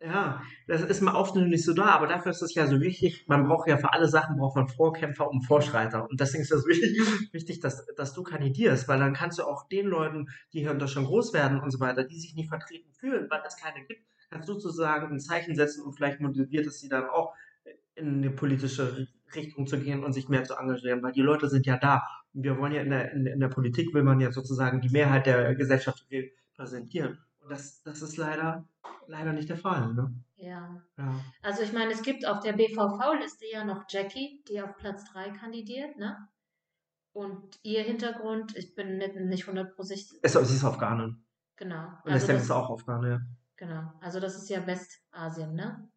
ja, 0.00 0.40
das 0.68 0.82
ist 0.82 1.00
mal 1.02 1.16
oft 1.16 1.34
nicht 1.34 1.64
so 1.64 1.74
da, 1.74 1.86
aber 1.86 2.06
dafür 2.06 2.30
ist 2.30 2.40
es 2.40 2.54
ja 2.54 2.66
so 2.68 2.80
wichtig, 2.80 3.24
man 3.26 3.44
braucht 3.48 3.68
ja 3.68 3.76
für 3.78 3.92
alle 3.92 4.08
Sachen 4.08 4.36
braucht 4.36 4.54
man 4.56 4.68
Vorkämpfer 4.68 5.28
und 5.28 5.42
Vorschreiter. 5.42 6.08
Und 6.08 6.20
deswegen 6.20 6.42
ist 6.42 6.52
es 6.52 6.66
wichtig, 6.66 6.96
wichtig 7.32 7.60
dass, 7.60 7.84
dass 7.96 8.14
du 8.14 8.22
kandidierst, 8.22 8.86
weil 8.86 9.00
dann 9.00 9.12
kannst 9.12 9.38
du 9.40 9.42
auch 9.42 9.66
den 9.68 9.86
Leuten, 9.86 10.26
die 10.52 10.60
hier 10.60 10.70
in 10.70 10.78
Deutschland 10.78 11.08
groß 11.08 11.32
werden 11.34 11.58
und 11.60 11.70
so 11.72 11.80
weiter, 11.80 12.04
die 12.04 12.18
sich 12.18 12.34
nicht 12.34 12.48
vertreten 12.48 12.92
fühlen, 12.92 13.26
weil 13.28 13.42
es 13.46 13.56
keine 13.56 13.84
gibt, 13.86 14.02
kannst 14.30 14.48
du 14.48 14.54
sozusagen 14.54 15.12
ein 15.12 15.20
Zeichen 15.20 15.56
setzen 15.56 15.82
und 15.84 15.94
vielleicht 15.94 16.20
motiviert 16.20 16.66
es 16.66 16.78
sie 16.80 16.88
dann 16.88 17.06
auch 17.06 17.34
in 17.96 18.18
eine 18.18 18.30
politische 18.30 19.08
Richtung 19.34 19.66
zu 19.66 19.78
gehen 19.78 20.04
und 20.04 20.12
sich 20.12 20.28
mehr 20.28 20.44
zu 20.44 20.54
engagieren, 20.54 21.02
weil 21.02 21.12
die 21.12 21.22
Leute 21.22 21.48
sind 21.48 21.66
ja 21.66 21.76
da. 21.76 22.02
Und 22.34 22.44
wir 22.44 22.58
wollen 22.58 22.72
ja 22.72 22.82
in 22.82 22.90
der, 22.90 23.12
in, 23.12 23.26
in 23.26 23.40
der 23.40 23.48
Politik 23.48 23.92
will 23.94 24.02
man 24.02 24.20
ja 24.20 24.32
sozusagen 24.32 24.80
die 24.80 24.90
Mehrheit 24.90 25.26
der 25.26 25.54
Gesellschaft 25.54 26.06
repräsentieren. 26.10 27.18
Und 27.40 27.50
das, 27.50 27.82
das 27.82 28.02
ist 28.02 28.16
leider, 28.16 28.66
leider 29.06 29.32
nicht 29.32 29.48
der 29.48 29.56
Fall. 29.56 29.94
Ne? 29.94 30.14
Ja. 30.36 30.82
Ja. 30.96 31.20
Also 31.42 31.62
ich 31.62 31.72
meine, 31.72 31.92
es 31.92 32.02
gibt 32.02 32.26
auf 32.26 32.40
der 32.40 32.52
BVV-Liste 32.52 33.46
ja 33.50 33.64
noch 33.64 33.84
Jackie, 33.88 34.42
die 34.48 34.60
auf 34.60 34.76
Platz 34.76 35.04
3 35.12 35.30
kandidiert, 35.30 35.96
ne? 35.96 36.28
Und 37.12 37.58
ihr 37.62 37.82
Hintergrund, 37.82 38.56
ich 38.56 38.74
bin 38.74 38.98
nicht, 38.98 39.16
nicht 39.16 39.44
100% 39.44 39.82
sicher. 39.82 40.16
Es, 40.22 40.34
sie 40.34 40.54
ist 40.54 40.64
Afghanin. 40.64 41.24
Genau. 41.56 41.88
Und 42.04 42.12
Also 42.12 42.28
das, 42.28 42.42
ist 42.42 42.50
auch 42.50 42.70
Afghanin, 42.70 43.10
ja. 43.10 43.20
genau. 43.56 43.92
Also 44.00 44.20
das 44.20 44.36
ist 44.36 44.48
ja 44.48 44.64
Westasien, 44.64 45.54
ne? 45.54 45.88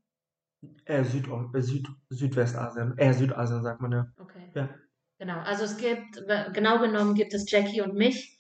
Äh, 0.86 1.04
Süd, 1.04 1.28
äh, 1.28 1.62
Süd, 1.62 1.88
Südwestasien. 2.10 2.98
Äh, 2.98 3.14
Südasien, 3.14 3.64
sagt 3.64 3.82
man 3.82 3.92
ja. 3.92 4.08
Okay. 4.18 4.52
Ja. 4.54 4.70
Genau. 5.18 5.40
Also 5.40 5.66
es 5.66 5.78
gibt, 5.78 6.22
genau 6.54 6.80
genommen 6.80 7.16
gibt 7.16 7.34
es 7.34 7.50
Jackie 7.50 7.82
und 7.82 7.96
mich, 7.96 8.40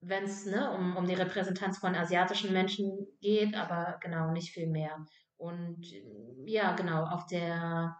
wenn 0.00 0.24
es 0.24 0.44
ne, 0.46 0.70
um, 0.72 0.96
um 0.96 1.06
die 1.06 1.14
Repräsentanz 1.14 1.78
von 1.78 1.94
asiatischen 1.94 2.52
Menschen 2.52 3.06
geht, 3.20 3.54
aber 3.54 3.98
genau, 4.00 4.30
nicht 4.32 4.50
viel 4.50 4.66
mehr. 4.66 5.04
Und 5.36 5.84
ja, 6.46 6.74
genau, 6.74 7.04
auf 7.04 7.26
der, 7.26 7.96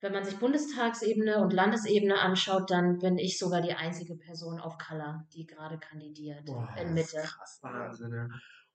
wenn 0.00 0.12
man 0.12 0.24
sich 0.24 0.38
Bundestagsebene 0.38 1.40
und 1.40 1.52
Landesebene 1.52 2.18
anschaut, 2.18 2.70
dann 2.70 2.98
bin 2.98 3.18
ich 3.18 3.38
sogar 3.38 3.60
die 3.60 3.74
einzige 3.74 4.16
Person 4.16 4.60
auf 4.60 4.78
Color, 4.78 5.26
die 5.32 5.46
gerade 5.46 5.78
kandidiert 5.78 6.46
Boah, 6.46 6.68
in 6.78 6.94
Das 6.96 7.06
ist 7.06 7.14
Mitte. 7.14 7.26
krass. 7.26 7.58
Wahnsinn, 7.62 8.12
ja. 8.12 8.28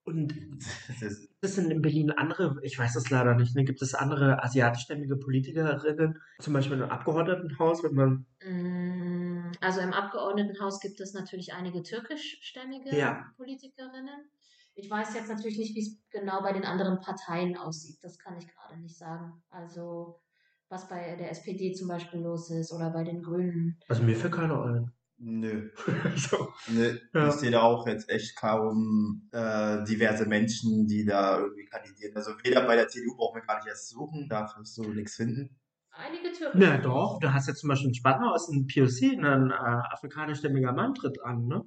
Und 0.08 0.34
Das 0.88 1.02
ist, 1.02 1.20
gibt 1.28 1.44
es 1.44 1.56
denn 1.56 1.70
in 1.70 1.82
Berlin 1.82 2.12
andere, 2.12 2.58
ich 2.64 2.80
weiß 2.80 2.96
es 2.96 3.10
leider 3.10 3.36
nicht, 3.36 3.56
ne, 3.56 3.66
gibt 3.66 3.82
es 3.82 3.94
andere 3.94 4.42
asiatischstämmige 4.42 5.18
Politikerinnen, 5.18 6.20
zum 6.40 6.54
Beispiel 6.54 6.78
im 6.78 6.90
Abgeordnetenhaus, 6.90 7.84
wenn 7.84 7.94
man, 7.94 8.26
Mm, 8.44 9.52
Also 9.62 9.82
im 9.82 9.94
Abgeordnetenhaus 9.94 10.80
gibt 10.80 11.00
es 11.02 11.14
natürlich 11.14 11.54
einige 11.54 11.84
türkischstämmige 11.84 12.96
Ja. 12.96 13.32
Politikerinnen. 13.36 14.30
Ich 14.76 14.90
weiß 14.90 15.16
jetzt 15.16 15.28
natürlich 15.30 15.58
nicht, 15.58 15.76
wie 15.76 15.82
es 15.82 16.00
genau 16.12 16.42
bei 16.42 16.54
den 16.54 16.64
anderen 16.64 17.02
Parteien 17.02 17.58
aussieht. 17.58 17.98
Das 18.02 18.20
kann 18.20 18.38
ich 18.38 18.48
gerade 18.48 18.80
nicht 18.80 18.96
sagen. 18.98 19.44
Also 19.50 20.22
was 20.70 20.88
bei 20.88 21.16
der 21.16 21.32
SPD 21.32 21.74
zum 21.74 21.88
Beispiel 21.88 22.20
los 22.20 22.52
ist 22.52 22.72
oder 22.72 22.92
bei 22.92 23.04
den 23.04 23.24
Grünen. 23.24 23.80
also 23.90 24.04
mir 24.04 24.16
fällt 24.16 24.34
keiner 24.34 24.64
ein. 24.66 24.92
Nö. 25.18 25.70
so. 26.16 26.54
nö. 26.68 26.98
Ja. 27.14 27.30
Ich 27.30 27.36
sehe 27.36 27.52
da 27.52 27.62
auch 27.62 27.88
jetzt 27.88 28.10
echt 28.10 28.36
kaum 28.36 29.30
äh, 29.32 29.84
diverse 29.84 30.26
Menschen, 30.26 30.88
die 30.88 31.06
da 31.06 31.40
irgendwie 31.40 31.66
kandidieren. 31.66 32.16
Also 32.16 32.32
weder 32.44 32.66
bei 32.66 32.76
der 32.76 32.88
CDU 32.88 33.16
brauchen 33.16 33.42
wir 33.42 33.46
gar 33.46 33.58
nicht 33.58 33.68
erst 33.68 33.90
suchen, 33.90 34.28
da 34.30 34.52
wirst 34.58 34.78
du 34.78 34.84
nichts 34.94 35.16
finden. 35.16 35.58
Einige 35.92 36.32
Türken. 36.32 36.60
Na 36.60 36.78
doch, 36.78 37.20
du 37.20 37.34
hast 37.34 37.48
jetzt 37.48 37.60
zum 37.62 37.70
Beispiel 37.70 37.90
in 37.90 37.96
Spandau 37.96 38.30
aus 38.30 38.48
dem 38.48 38.68
POC, 38.68 39.18
ein 39.24 39.52
äh, 39.52 39.54
afrikanischstämmiger 39.54 40.72
Mann 40.72 40.94
tritt 40.94 41.20
an, 41.24 41.48
ne? 41.48 41.64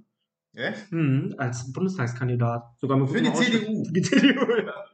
Echt? 0.54 0.90
Mhm, 0.90 1.34
als 1.38 1.72
Bundestagskandidat. 1.72 2.62
Sogar 2.78 2.96
mit 2.98 3.10
Für 3.10 3.22
die. 3.22 3.32
CDU. 3.32 3.84
Für 3.84 3.92
die 3.92 4.02
CDU, 4.02 4.46
ja. 4.56 4.84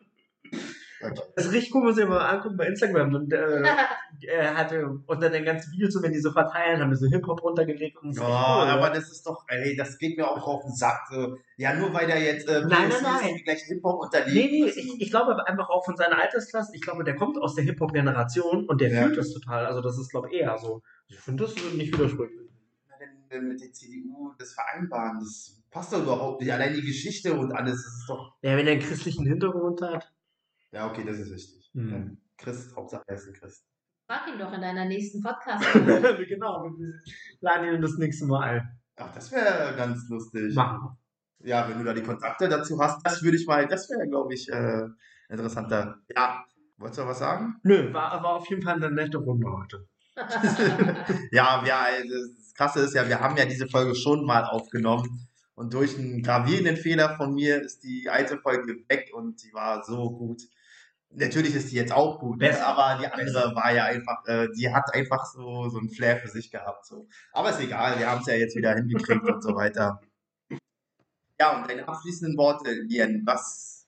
Okay. 1.03 1.23
Das 1.35 1.47
ist 1.47 1.53
richtig 1.53 1.75
cool, 1.75 1.85
muss 1.85 1.99
ich 1.99 2.07
mal 2.07 2.19
angucken 2.19 2.57
bei 2.57 2.67
Instagram. 2.67 3.15
Und 3.15 3.33
äh, 3.33 3.63
er 4.23 4.57
hatte 4.57 5.01
unter 5.07 5.31
den 5.31 5.45
ganzen 5.45 5.73
Videos, 5.73 5.93
so, 5.93 6.03
wenn 6.03 6.13
die 6.13 6.21
so 6.21 6.31
verteilen, 6.33 6.81
haben 6.81 6.91
wir 6.91 6.97
so 6.97 7.07
Hip-Hop 7.07 7.43
runtergelegt 7.43 7.97
und 8.03 8.15
so. 8.15 8.23
Ja, 8.23 8.29
aber 8.29 8.91
das 8.91 9.11
ist 9.11 9.27
doch, 9.27 9.45
ey, 9.49 9.77
das 9.77 9.99
geht 9.99 10.17
mir 10.17 10.29
auch 10.31 10.47
auf 10.47 10.63
den 10.63 10.73
Sack. 10.75 11.07
So. 11.11 11.37
Ja, 11.57 11.75
nur 11.75 11.93
weil 11.93 12.07
der 12.07 12.21
jetzt 12.21 12.49
äh, 12.49 12.61
Nein, 12.61 12.89
nein, 12.89 13.03
nein. 13.03 13.35
die 13.37 13.45
gleichen 13.45 13.67
Hip-Hop 13.75 14.01
unterliegt. 14.01 14.35
Nee, 14.53 14.63
nee, 14.65 14.71
ich, 14.71 15.01
ich 15.01 15.11
glaube 15.11 15.47
einfach 15.47 15.69
auch 15.71 15.85
von 15.85 15.97
seiner 15.97 16.21
Altersklasse, 16.21 16.73
ich 16.75 16.83
glaube, 16.83 17.05
der 17.05 17.17
kommt 17.17 17.39
aus 17.39 17.55
der 17.55 17.65
Hip-Hop-Generation 17.65 18.67
und 18.69 18.81
der 18.81 18.91
Ja. 18.91 19.03
fühlt 19.05 19.17
das 19.19 19.33
total. 19.33 19.67
Also 19.67 19.81
das 19.81 19.99
ist, 19.99 20.11
glaube 20.11 20.29
ich, 20.31 20.41
eher 20.41 20.57
so. 20.59 20.83
Ich 21.09 21.19
finde 21.19 21.45
das 21.45 21.55
nicht 21.75 21.93
widersprüchlich. 21.93 22.41
Denn, 22.99 23.31
äh, 23.31 23.41
mit 23.41 23.61
der 23.61 23.73
CDU 23.73 24.33
das 24.39 24.53
vereinbaren, 24.55 25.19
das 25.21 25.63
passt 25.71 25.93
doch 25.93 26.03
überhaupt 26.03 26.41
nicht. 26.41 26.53
Allein 26.53 26.73
die 26.75 26.83
Geschichte 26.83 27.35
und 27.35 27.53
alles, 27.53 27.85
das 27.85 27.93
ist 27.99 28.09
doch. 28.09 28.35
Ja, 28.43 28.57
wenn 28.57 28.67
er 28.67 28.73
einen 28.73 28.83
christlichen 28.83 29.27
Hintergrund 29.27 29.83
hat. 29.83 30.13
Ja, 30.73 30.89
okay, 30.91 31.05
das 31.05 31.19
ist 31.19 31.31
richtig. 31.33 31.71
Hm. 31.75 31.91
Ja, 31.91 32.17
Christ, 32.39 32.75
Hauptsache 32.77 33.03
er 33.07 33.17
ist 33.17 33.27
ein 33.29 33.35
Christ. 33.35 33.65
Frag 34.07 34.29
ihn 34.29 34.39
doch 34.39 34.53
in 34.53 34.61
deiner 34.61 34.85
nächsten 34.85 35.21
podcast 35.23 35.65
genau, 35.73 36.63
wir 36.63 36.95
laden 37.41 37.75
ihn 37.75 37.83
das 37.83 37.97
nächste 37.99 38.27
Mal 38.27 38.43
ein. 38.43 38.79
Ach, 38.97 39.13
das 39.13 39.33
wäre 39.33 39.75
ganz 39.77 40.09
lustig. 40.09 40.55
Machen. 40.55 40.97
Ja, 41.41 41.69
wenn 41.69 41.79
du 41.79 41.85
da 41.85 41.93
die 41.93 42.03
Kontakte 42.03 42.49
dazu 42.49 42.79
hast, 42.81 43.05
das 43.05 43.23
würde 43.23 43.37
ich 43.37 43.47
mal, 43.47 43.67
das 43.67 43.91
wäre, 43.91 44.09
glaube 44.09 44.33
ich, 44.33 44.49
äh, 44.49 44.87
interessanter. 45.29 45.99
Ja, 46.15 46.45
wolltest 46.77 46.99
du 46.99 47.03
noch 47.03 47.11
was 47.11 47.19
sagen? 47.19 47.57
Nö, 47.65 47.93
war, 47.93 48.23
war 48.23 48.37
auf 48.37 48.49
jeden 48.49 48.63
Fall 48.63 48.77
eine 48.77 48.91
nette 48.91 49.19
Runde 49.19 49.47
heute. 49.51 49.89
Ja, 51.33 51.63
wir, 51.65 52.09
das 52.09 52.55
Krasse 52.55 52.81
ist 52.81 52.95
ja, 52.95 53.09
wir 53.09 53.21
haben 53.21 53.37
ja 53.37 53.45
diese 53.45 53.67
Folge 53.67 53.95
schon 53.95 54.25
mal 54.25 54.45
aufgenommen 54.45 55.29
und 55.57 55.75
durch 55.75 55.99
einen 55.99 56.23
gravierenden 56.23 56.77
Fehler 56.77 57.17
von 57.17 57.35
mir 57.35 57.61
ist 57.61 57.83
die 57.83 58.09
alte 58.09 58.39
Folge 58.39 58.85
weg 58.89 59.11
und 59.13 59.43
die 59.43 59.53
war 59.53 59.83
so 59.85 60.11
gut. 60.11 60.43
Natürlich 61.19 61.55
ist 61.55 61.73
die 61.73 61.77
jetzt 61.77 61.93
auch 61.93 62.19
gut, 62.21 62.39
ne? 62.39 62.49
Besser. 62.49 62.67
aber 62.67 63.01
die 63.01 63.07
andere 63.07 63.55
war 63.55 63.73
ja 63.73 63.85
einfach, 63.85 64.27
äh, 64.27 64.49
die 64.55 64.73
hat 64.73 64.95
einfach 64.95 65.25
so, 65.25 65.69
so 65.71 65.79
ein 65.79 65.89
Flair 65.89 66.19
für 66.19 66.29
sich 66.29 66.51
gehabt. 66.51 66.85
So. 66.85 67.09
Aber 67.33 67.51
ist 67.51 67.61
egal, 67.61 67.99
wir 67.99 68.11
haben 68.11 68.21
es 68.21 68.27
ja 68.27 68.35
jetzt 68.35 68.55
wieder 68.55 68.75
hingekriegt 68.75 69.25
und 69.25 69.43
so 69.43 69.55
weiter. 69.55 70.01
Ja, 71.41 71.57
und 71.57 71.71
deine 71.71 71.89
abschließenden 71.89 72.37
Worte, 72.37 72.71
Lien, 72.71 73.23
was 73.25 73.87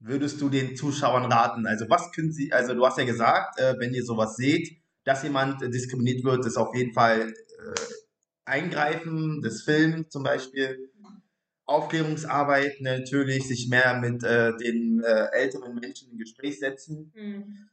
würdest 0.00 0.40
du 0.40 0.48
den 0.48 0.74
Zuschauern 0.74 1.30
raten? 1.30 1.66
Also 1.66 1.88
was 1.88 2.10
können 2.10 2.32
sie, 2.32 2.52
also 2.52 2.74
du 2.74 2.84
hast 2.84 2.98
ja 2.98 3.04
gesagt, 3.04 3.58
äh, 3.60 3.74
wenn 3.78 3.94
ihr 3.94 4.04
sowas 4.04 4.36
seht, 4.36 4.76
dass 5.04 5.22
jemand 5.22 5.62
äh, 5.62 5.70
diskriminiert 5.70 6.24
wird, 6.24 6.44
ist 6.44 6.56
auf 6.56 6.74
jeden 6.74 6.92
Fall 6.92 7.30
äh, 7.30 7.74
Eingreifen 8.44 9.42
des 9.42 9.62
Films 9.62 10.10
zum 10.10 10.24
Beispiel. 10.24 10.90
Aufklärungsarbeit 11.66 12.80
natürlich, 12.80 13.46
sich 13.48 13.68
mehr 13.68 13.98
mit 14.00 14.22
äh, 14.22 14.56
den 14.56 15.02
äh, 15.02 15.26
älteren 15.32 15.74
Menschen 15.74 16.10
in 16.12 16.18
Gespräch 16.18 16.58
setzen 16.58 17.12
Hm. 17.14 17.68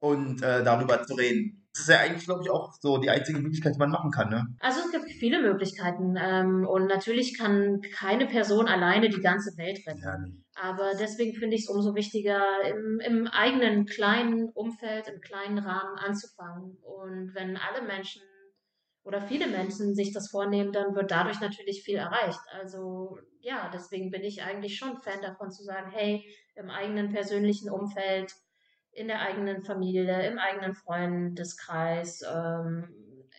und 0.00 0.42
äh, 0.42 0.62
darüber 0.62 1.02
zu 1.02 1.14
reden. 1.14 1.60
Das 1.72 1.82
ist 1.82 1.88
ja 1.88 1.98
eigentlich, 1.98 2.24
glaube 2.24 2.42
ich, 2.44 2.50
auch 2.50 2.72
so 2.80 2.98
die 2.98 3.10
einzige 3.10 3.40
Möglichkeit, 3.40 3.74
die 3.74 3.80
man 3.80 3.90
machen 3.90 4.12
kann, 4.12 4.30
ne? 4.30 4.46
Also 4.60 4.80
es 4.80 4.92
gibt 4.92 5.10
viele 5.10 5.42
Möglichkeiten 5.42 6.14
ähm, 6.16 6.64
und 6.68 6.86
natürlich 6.86 7.36
kann 7.36 7.80
keine 7.96 8.26
Person 8.26 8.68
alleine 8.68 9.08
die 9.08 9.20
ganze 9.20 9.56
Welt 9.58 9.80
retten. 9.84 10.00
Ja, 10.00 10.18
nee. 10.18 10.34
Aber 10.54 10.92
deswegen 11.00 11.34
finde 11.34 11.56
ich 11.56 11.62
es 11.62 11.68
umso 11.68 11.96
wichtiger, 11.96 12.40
im, 12.68 13.00
im 13.00 13.26
eigenen 13.26 13.86
kleinen 13.86 14.50
Umfeld, 14.50 15.08
im 15.08 15.20
kleinen 15.20 15.58
Rahmen 15.58 15.98
anzufangen. 15.98 16.78
Und 16.82 17.34
wenn 17.34 17.56
alle 17.56 17.84
Menschen 17.84 18.22
oder 19.04 19.20
viele 19.20 19.46
Menschen 19.46 19.94
sich 19.94 20.12
das 20.12 20.30
vornehmen, 20.30 20.72
dann 20.72 20.94
wird 20.94 21.10
dadurch 21.10 21.40
natürlich 21.40 21.82
viel 21.82 21.96
erreicht. 21.96 22.40
Also 22.52 23.18
ja, 23.40 23.70
deswegen 23.72 24.10
bin 24.10 24.24
ich 24.24 24.42
eigentlich 24.42 24.76
schon 24.76 25.00
Fan 25.02 25.20
davon 25.20 25.50
zu 25.50 25.62
sagen, 25.62 25.90
hey, 25.90 26.24
im 26.54 26.70
eigenen 26.70 27.12
persönlichen 27.12 27.70
Umfeld, 27.70 28.34
in 28.92 29.08
der 29.08 29.20
eigenen 29.20 29.62
Familie, 29.62 30.26
im 30.26 30.38
eigenen 30.38 30.74
Freundeskreis, 30.74 32.22
ähm, 32.22 32.88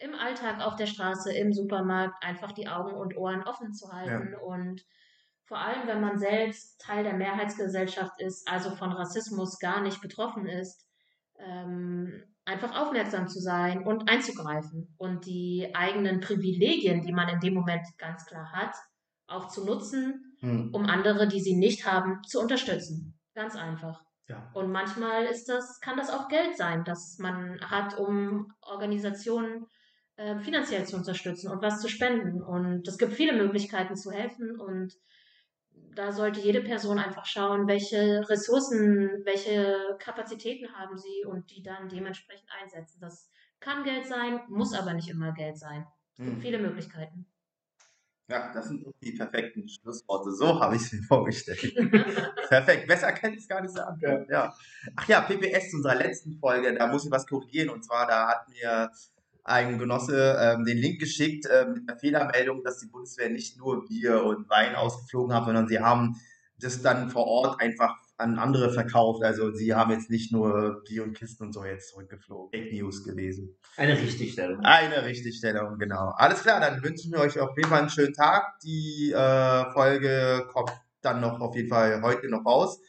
im 0.01 0.13
Alltag 0.13 0.61
auf 0.61 0.75
der 0.75 0.85
Straße, 0.85 1.33
im 1.33 1.53
Supermarkt, 1.53 2.23
einfach 2.23 2.51
die 2.51 2.67
Augen 2.67 2.93
und 2.93 3.17
Ohren 3.17 3.43
offen 3.43 3.73
zu 3.73 3.91
halten 3.91 4.35
und 4.35 4.85
vor 5.45 5.59
allem, 5.59 5.87
wenn 5.87 6.01
man 6.01 6.17
selbst 6.17 6.81
Teil 6.81 7.03
der 7.03 7.13
Mehrheitsgesellschaft 7.13 8.19
ist, 8.19 8.47
also 8.47 8.71
von 8.71 8.91
Rassismus 8.91 9.59
gar 9.59 9.81
nicht 9.81 10.01
betroffen 10.01 10.47
ist, 10.47 10.87
ähm, 11.37 12.34
einfach 12.45 12.79
aufmerksam 12.79 13.27
zu 13.27 13.39
sein 13.39 13.83
und 13.83 14.09
einzugreifen 14.09 14.93
und 14.97 15.25
die 15.25 15.71
eigenen 15.73 16.19
Privilegien, 16.19 17.01
die 17.01 17.13
man 17.13 17.29
in 17.29 17.39
dem 17.39 17.55
Moment 17.55 17.85
ganz 17.97 18.25
klar 18.25 18.51
hat, 18.51 18.75
auch 19.27 19.47
zu 19.47 19.65
nutzen, 19.65 20.25
Hm. 20.45 20.69
um 20.73 20.85
andere, 20.85 21.27
die 21.27 21.39
sie 21.39 21.55
nicht 21.55 21.85
haben, 21.85 22.21
zu 22.23 22.39
unterstützen. 22.39 23.17
Ganz 23.33 23.55
einfach. 23.55 24.03
Ja. 24.27 24.49
Und 24.53 24.71
manchmal 24.71 25.25
ist 25.25 25.49
das, 25.49 25.79
kann 25.81 25.97
das 25.97 26.09
auch 26.09 26.27
Geld 26.27 26.55
sein, 26.57 26.83
das 26.83 27.17
man 27.19 27.59
hat, 27.61 27.97
um 27.97 28.51
Organisationen 28.61 29.65
äh, 30.17 30.39
finanziell 30.39 30.85
zu 30.85 30.97
unterstützen 30.97 31.51
und 31.51 31.61
was 31.61 31.81
zu 31.81 31.89
spenden. 31.89 32.41
Und 32.41 32.87
es 32.87 32.97
gibt 32.97 33.13
viele 33.13 33.33
Möglichkeiten 33.33 33.95
zu 33.95 34.11
helfen 34.11 34.59
und 34.59 34.93
da 35.95 36.11
sollte 36.11 36.39
jede 36.41 36.61
Person 36.61 36.99
einfach 36.99 37.25
schauen, 37.25 37.67
welche 37.67 38.27
Ressourcen, 38.29 39.21
welche 39.23 39.95
Kapazitäten 39.99 40.73
haben 40.73 40.97
sie 40.97 41.25
und 41.25 41.49
die 41.51 41.63
dann 41.63 41.87
dementsprechend 41.89 42.49
einsetzen. 42.61 42.99
Das 42.99 43.29
kann 43.59 43.83
Geld 43.83 44.05
sein, 44.05 44.41
muss 44.49 44.73
aber 44.73 44.93
nicht 44.93 45.09
immer 45.09 45.31
Geld 45.33 45.57
sein. 45.57 45.85
Es 46.17 46.23
gibt 46.25 46.35
Hm. 46.37 46.41
viele 46.41 46.59
Möglichkeiten. 46.59 47.25
Ja, 48.27 48.51
das 48.53 48.67
sind 48.69 48.83
doch 48.83 48.91
die 49.03 49.11
perfekten 49.11 49.69
Schlussworte. 49.69 50.31
So 50.31 50.59
habe 50.59 50.75
ich 50.75 50.81
es 50.81 50.93
mir 50.93 51.03
vorgestellt. 51.03 51.61
Perfekt. 52.49 52.87
Besser 52.87 53.11
kann 53.13 53.33
ich 53.33 53.41
es 53.41 53.47
gar 53.47 53.61
nicht 53.61 53.73
sagen. 53.73 53.99
Ja. 54.01 54.25
Ja. 54.29 54.53
Ach 54.95 55.07
ja, 55.07 55.21
PPS 55.21 55.69
zu 55.69 55.77
unserer 55.77 55.95
letzten 55.95 56.33
Folge, 56.39 56.73
da 56.73 56.87
muss 56.87 57.05
ich 57.05 57.11
was 57.11 57.27
korrigieren. 57.27 57.69
Und 57.69 57.85
zwar, 57.85 58.07
da 58.07 58.27
hat 58.27 58.49
mir 58.49 58.89
ein 59.45 59.77
Genosse 59.77 60.37
ähm, 60.39 60.65
den 60.65 60.77
Link 60.77 60.99
geschickt 60.99 61.45
äh, 61.45 61.65
mit 61.67 61.87
einer 61.87 61.97
Fehlermeldung, 61.97 62.63
dass 62.63 62.79
die 62.79 62.87
Bundeswehr 62.87 63.29
nicht 63.29 63.57
nur 63.57 63.85
Bier 63.85 64.23
und 64.23 64.49
Wein 64.49 64.75
ausgeflogen 64.75 65.33
hat, 65.33 65.45
sondern 65.45 65.67
sie 65.67 65.79
haben 65.79 66.15
das 66.59 66.81
dann 66.81 67.09
vor 67.09 67.27
Ort 67.27 67.61
einfach 67.61 67.95
an 68.17 68.39
andere 68.39 68.71
verkauft. 68.71 69.23
Also 69.23 69.53
sie 69.53 69.75
haben 69.75 69.91
jetzt 69.91 70.09
nicht 70.09 70.31
nur 70.31 70.83
Bier 70.87 71.03
und 71.03 71.13
Kisten 71.13 71.43
und 71.43 71.53
so 71.53 71.63
jetzt 71.63 71.89
zurückgeflogen. 71.89 72.49
Fake 72.59 72.73
News 72.73 73.03
gewesen. 73.03 73.55
Eine 73.77 73.99
Richtigstellung. 73.99 74.61
Eine 74.61 75.05
Richtigstellung, 75.05 75.77
genau. 75.77 76.13
Alles 76.15 76.41
klar, 76.41 76.59
dann 76.59 76.83
wünschen 76.83 77.11
wir 77.11 77.19
euch 77.19 77.39
auf 77.39 77.55
jeden 77.55 77.69
Fall 77.69 77.81
einen 77.81 77.89
schönen 77.89 78.13
Tag. 78.13 78.59
Die 78.63 79.11
äh, 79.11 79.71
Folge 79.73 80.47
kommt 80.51 80.71
dann 81.01 81.21
noch 81.21 81.39
auf 81.39 81.55
jeden 81.55 81.69
Fall 81.69 82.01
heute 82.01 82.29
noch 82.29 82.45
raus. 82.45 82.79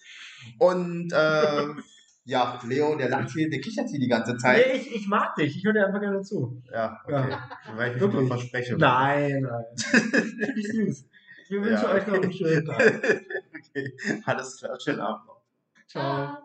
Und 0.59 1.12
äh, 1.12 1.66
ja, 2.26 2.58
Leo, 2.66 2.96
der 2.96 3.08
lacht 3.08 3.30
hier, 3.30 3.48
der 3.48 3.60
kichert 3.60 3.88
hier 3.88 4.00
die 4.00 4.08
ganze 4.08 4.36
Zeit. 4.36 4.66
Nee, 4.66 4.78
ich, 4.78 4.94
ich 4.96 5.06
mag 5.06 5.36
dich. 5.36 5.56
Ich 5.56 5.64
höre 5.64 5.72
dir 5.72 5.86
einfach 5.86 6.00
gerne 6.00 6.20
zu. 6.22 6.60
Ja, 6.72 7.00
okay. 7.04 7.36
Weil 7.76 7.86
ich 7.88 7.94
mich 7.94 8.02
Wirklich. 8.02 8.20
nur 8.20 8.26
verspreche. 8.28 8.76
Nein, 8.76 9.42
nein. 9.42 9.64
Finde 9.76 10.52
ich 10.56 10.68
süß. 10.68 11.08
Wir 11.48 11.62
wünschen 11.62 11.84
Ja, 11.84 11.92
euch 11.94 12.06
noch 12.08 12.14
einen 12.14 12.32
schönen 12.32 12.64
Tag. 12.66 12.80
okay, 13.54 13.96
alles 14.24 14.58
klar, 14.58 14.78
schönen 14.80 15.00
Abend 15.00 15.26
noch. 15.26 15.42
Ciao. 15.86 16.38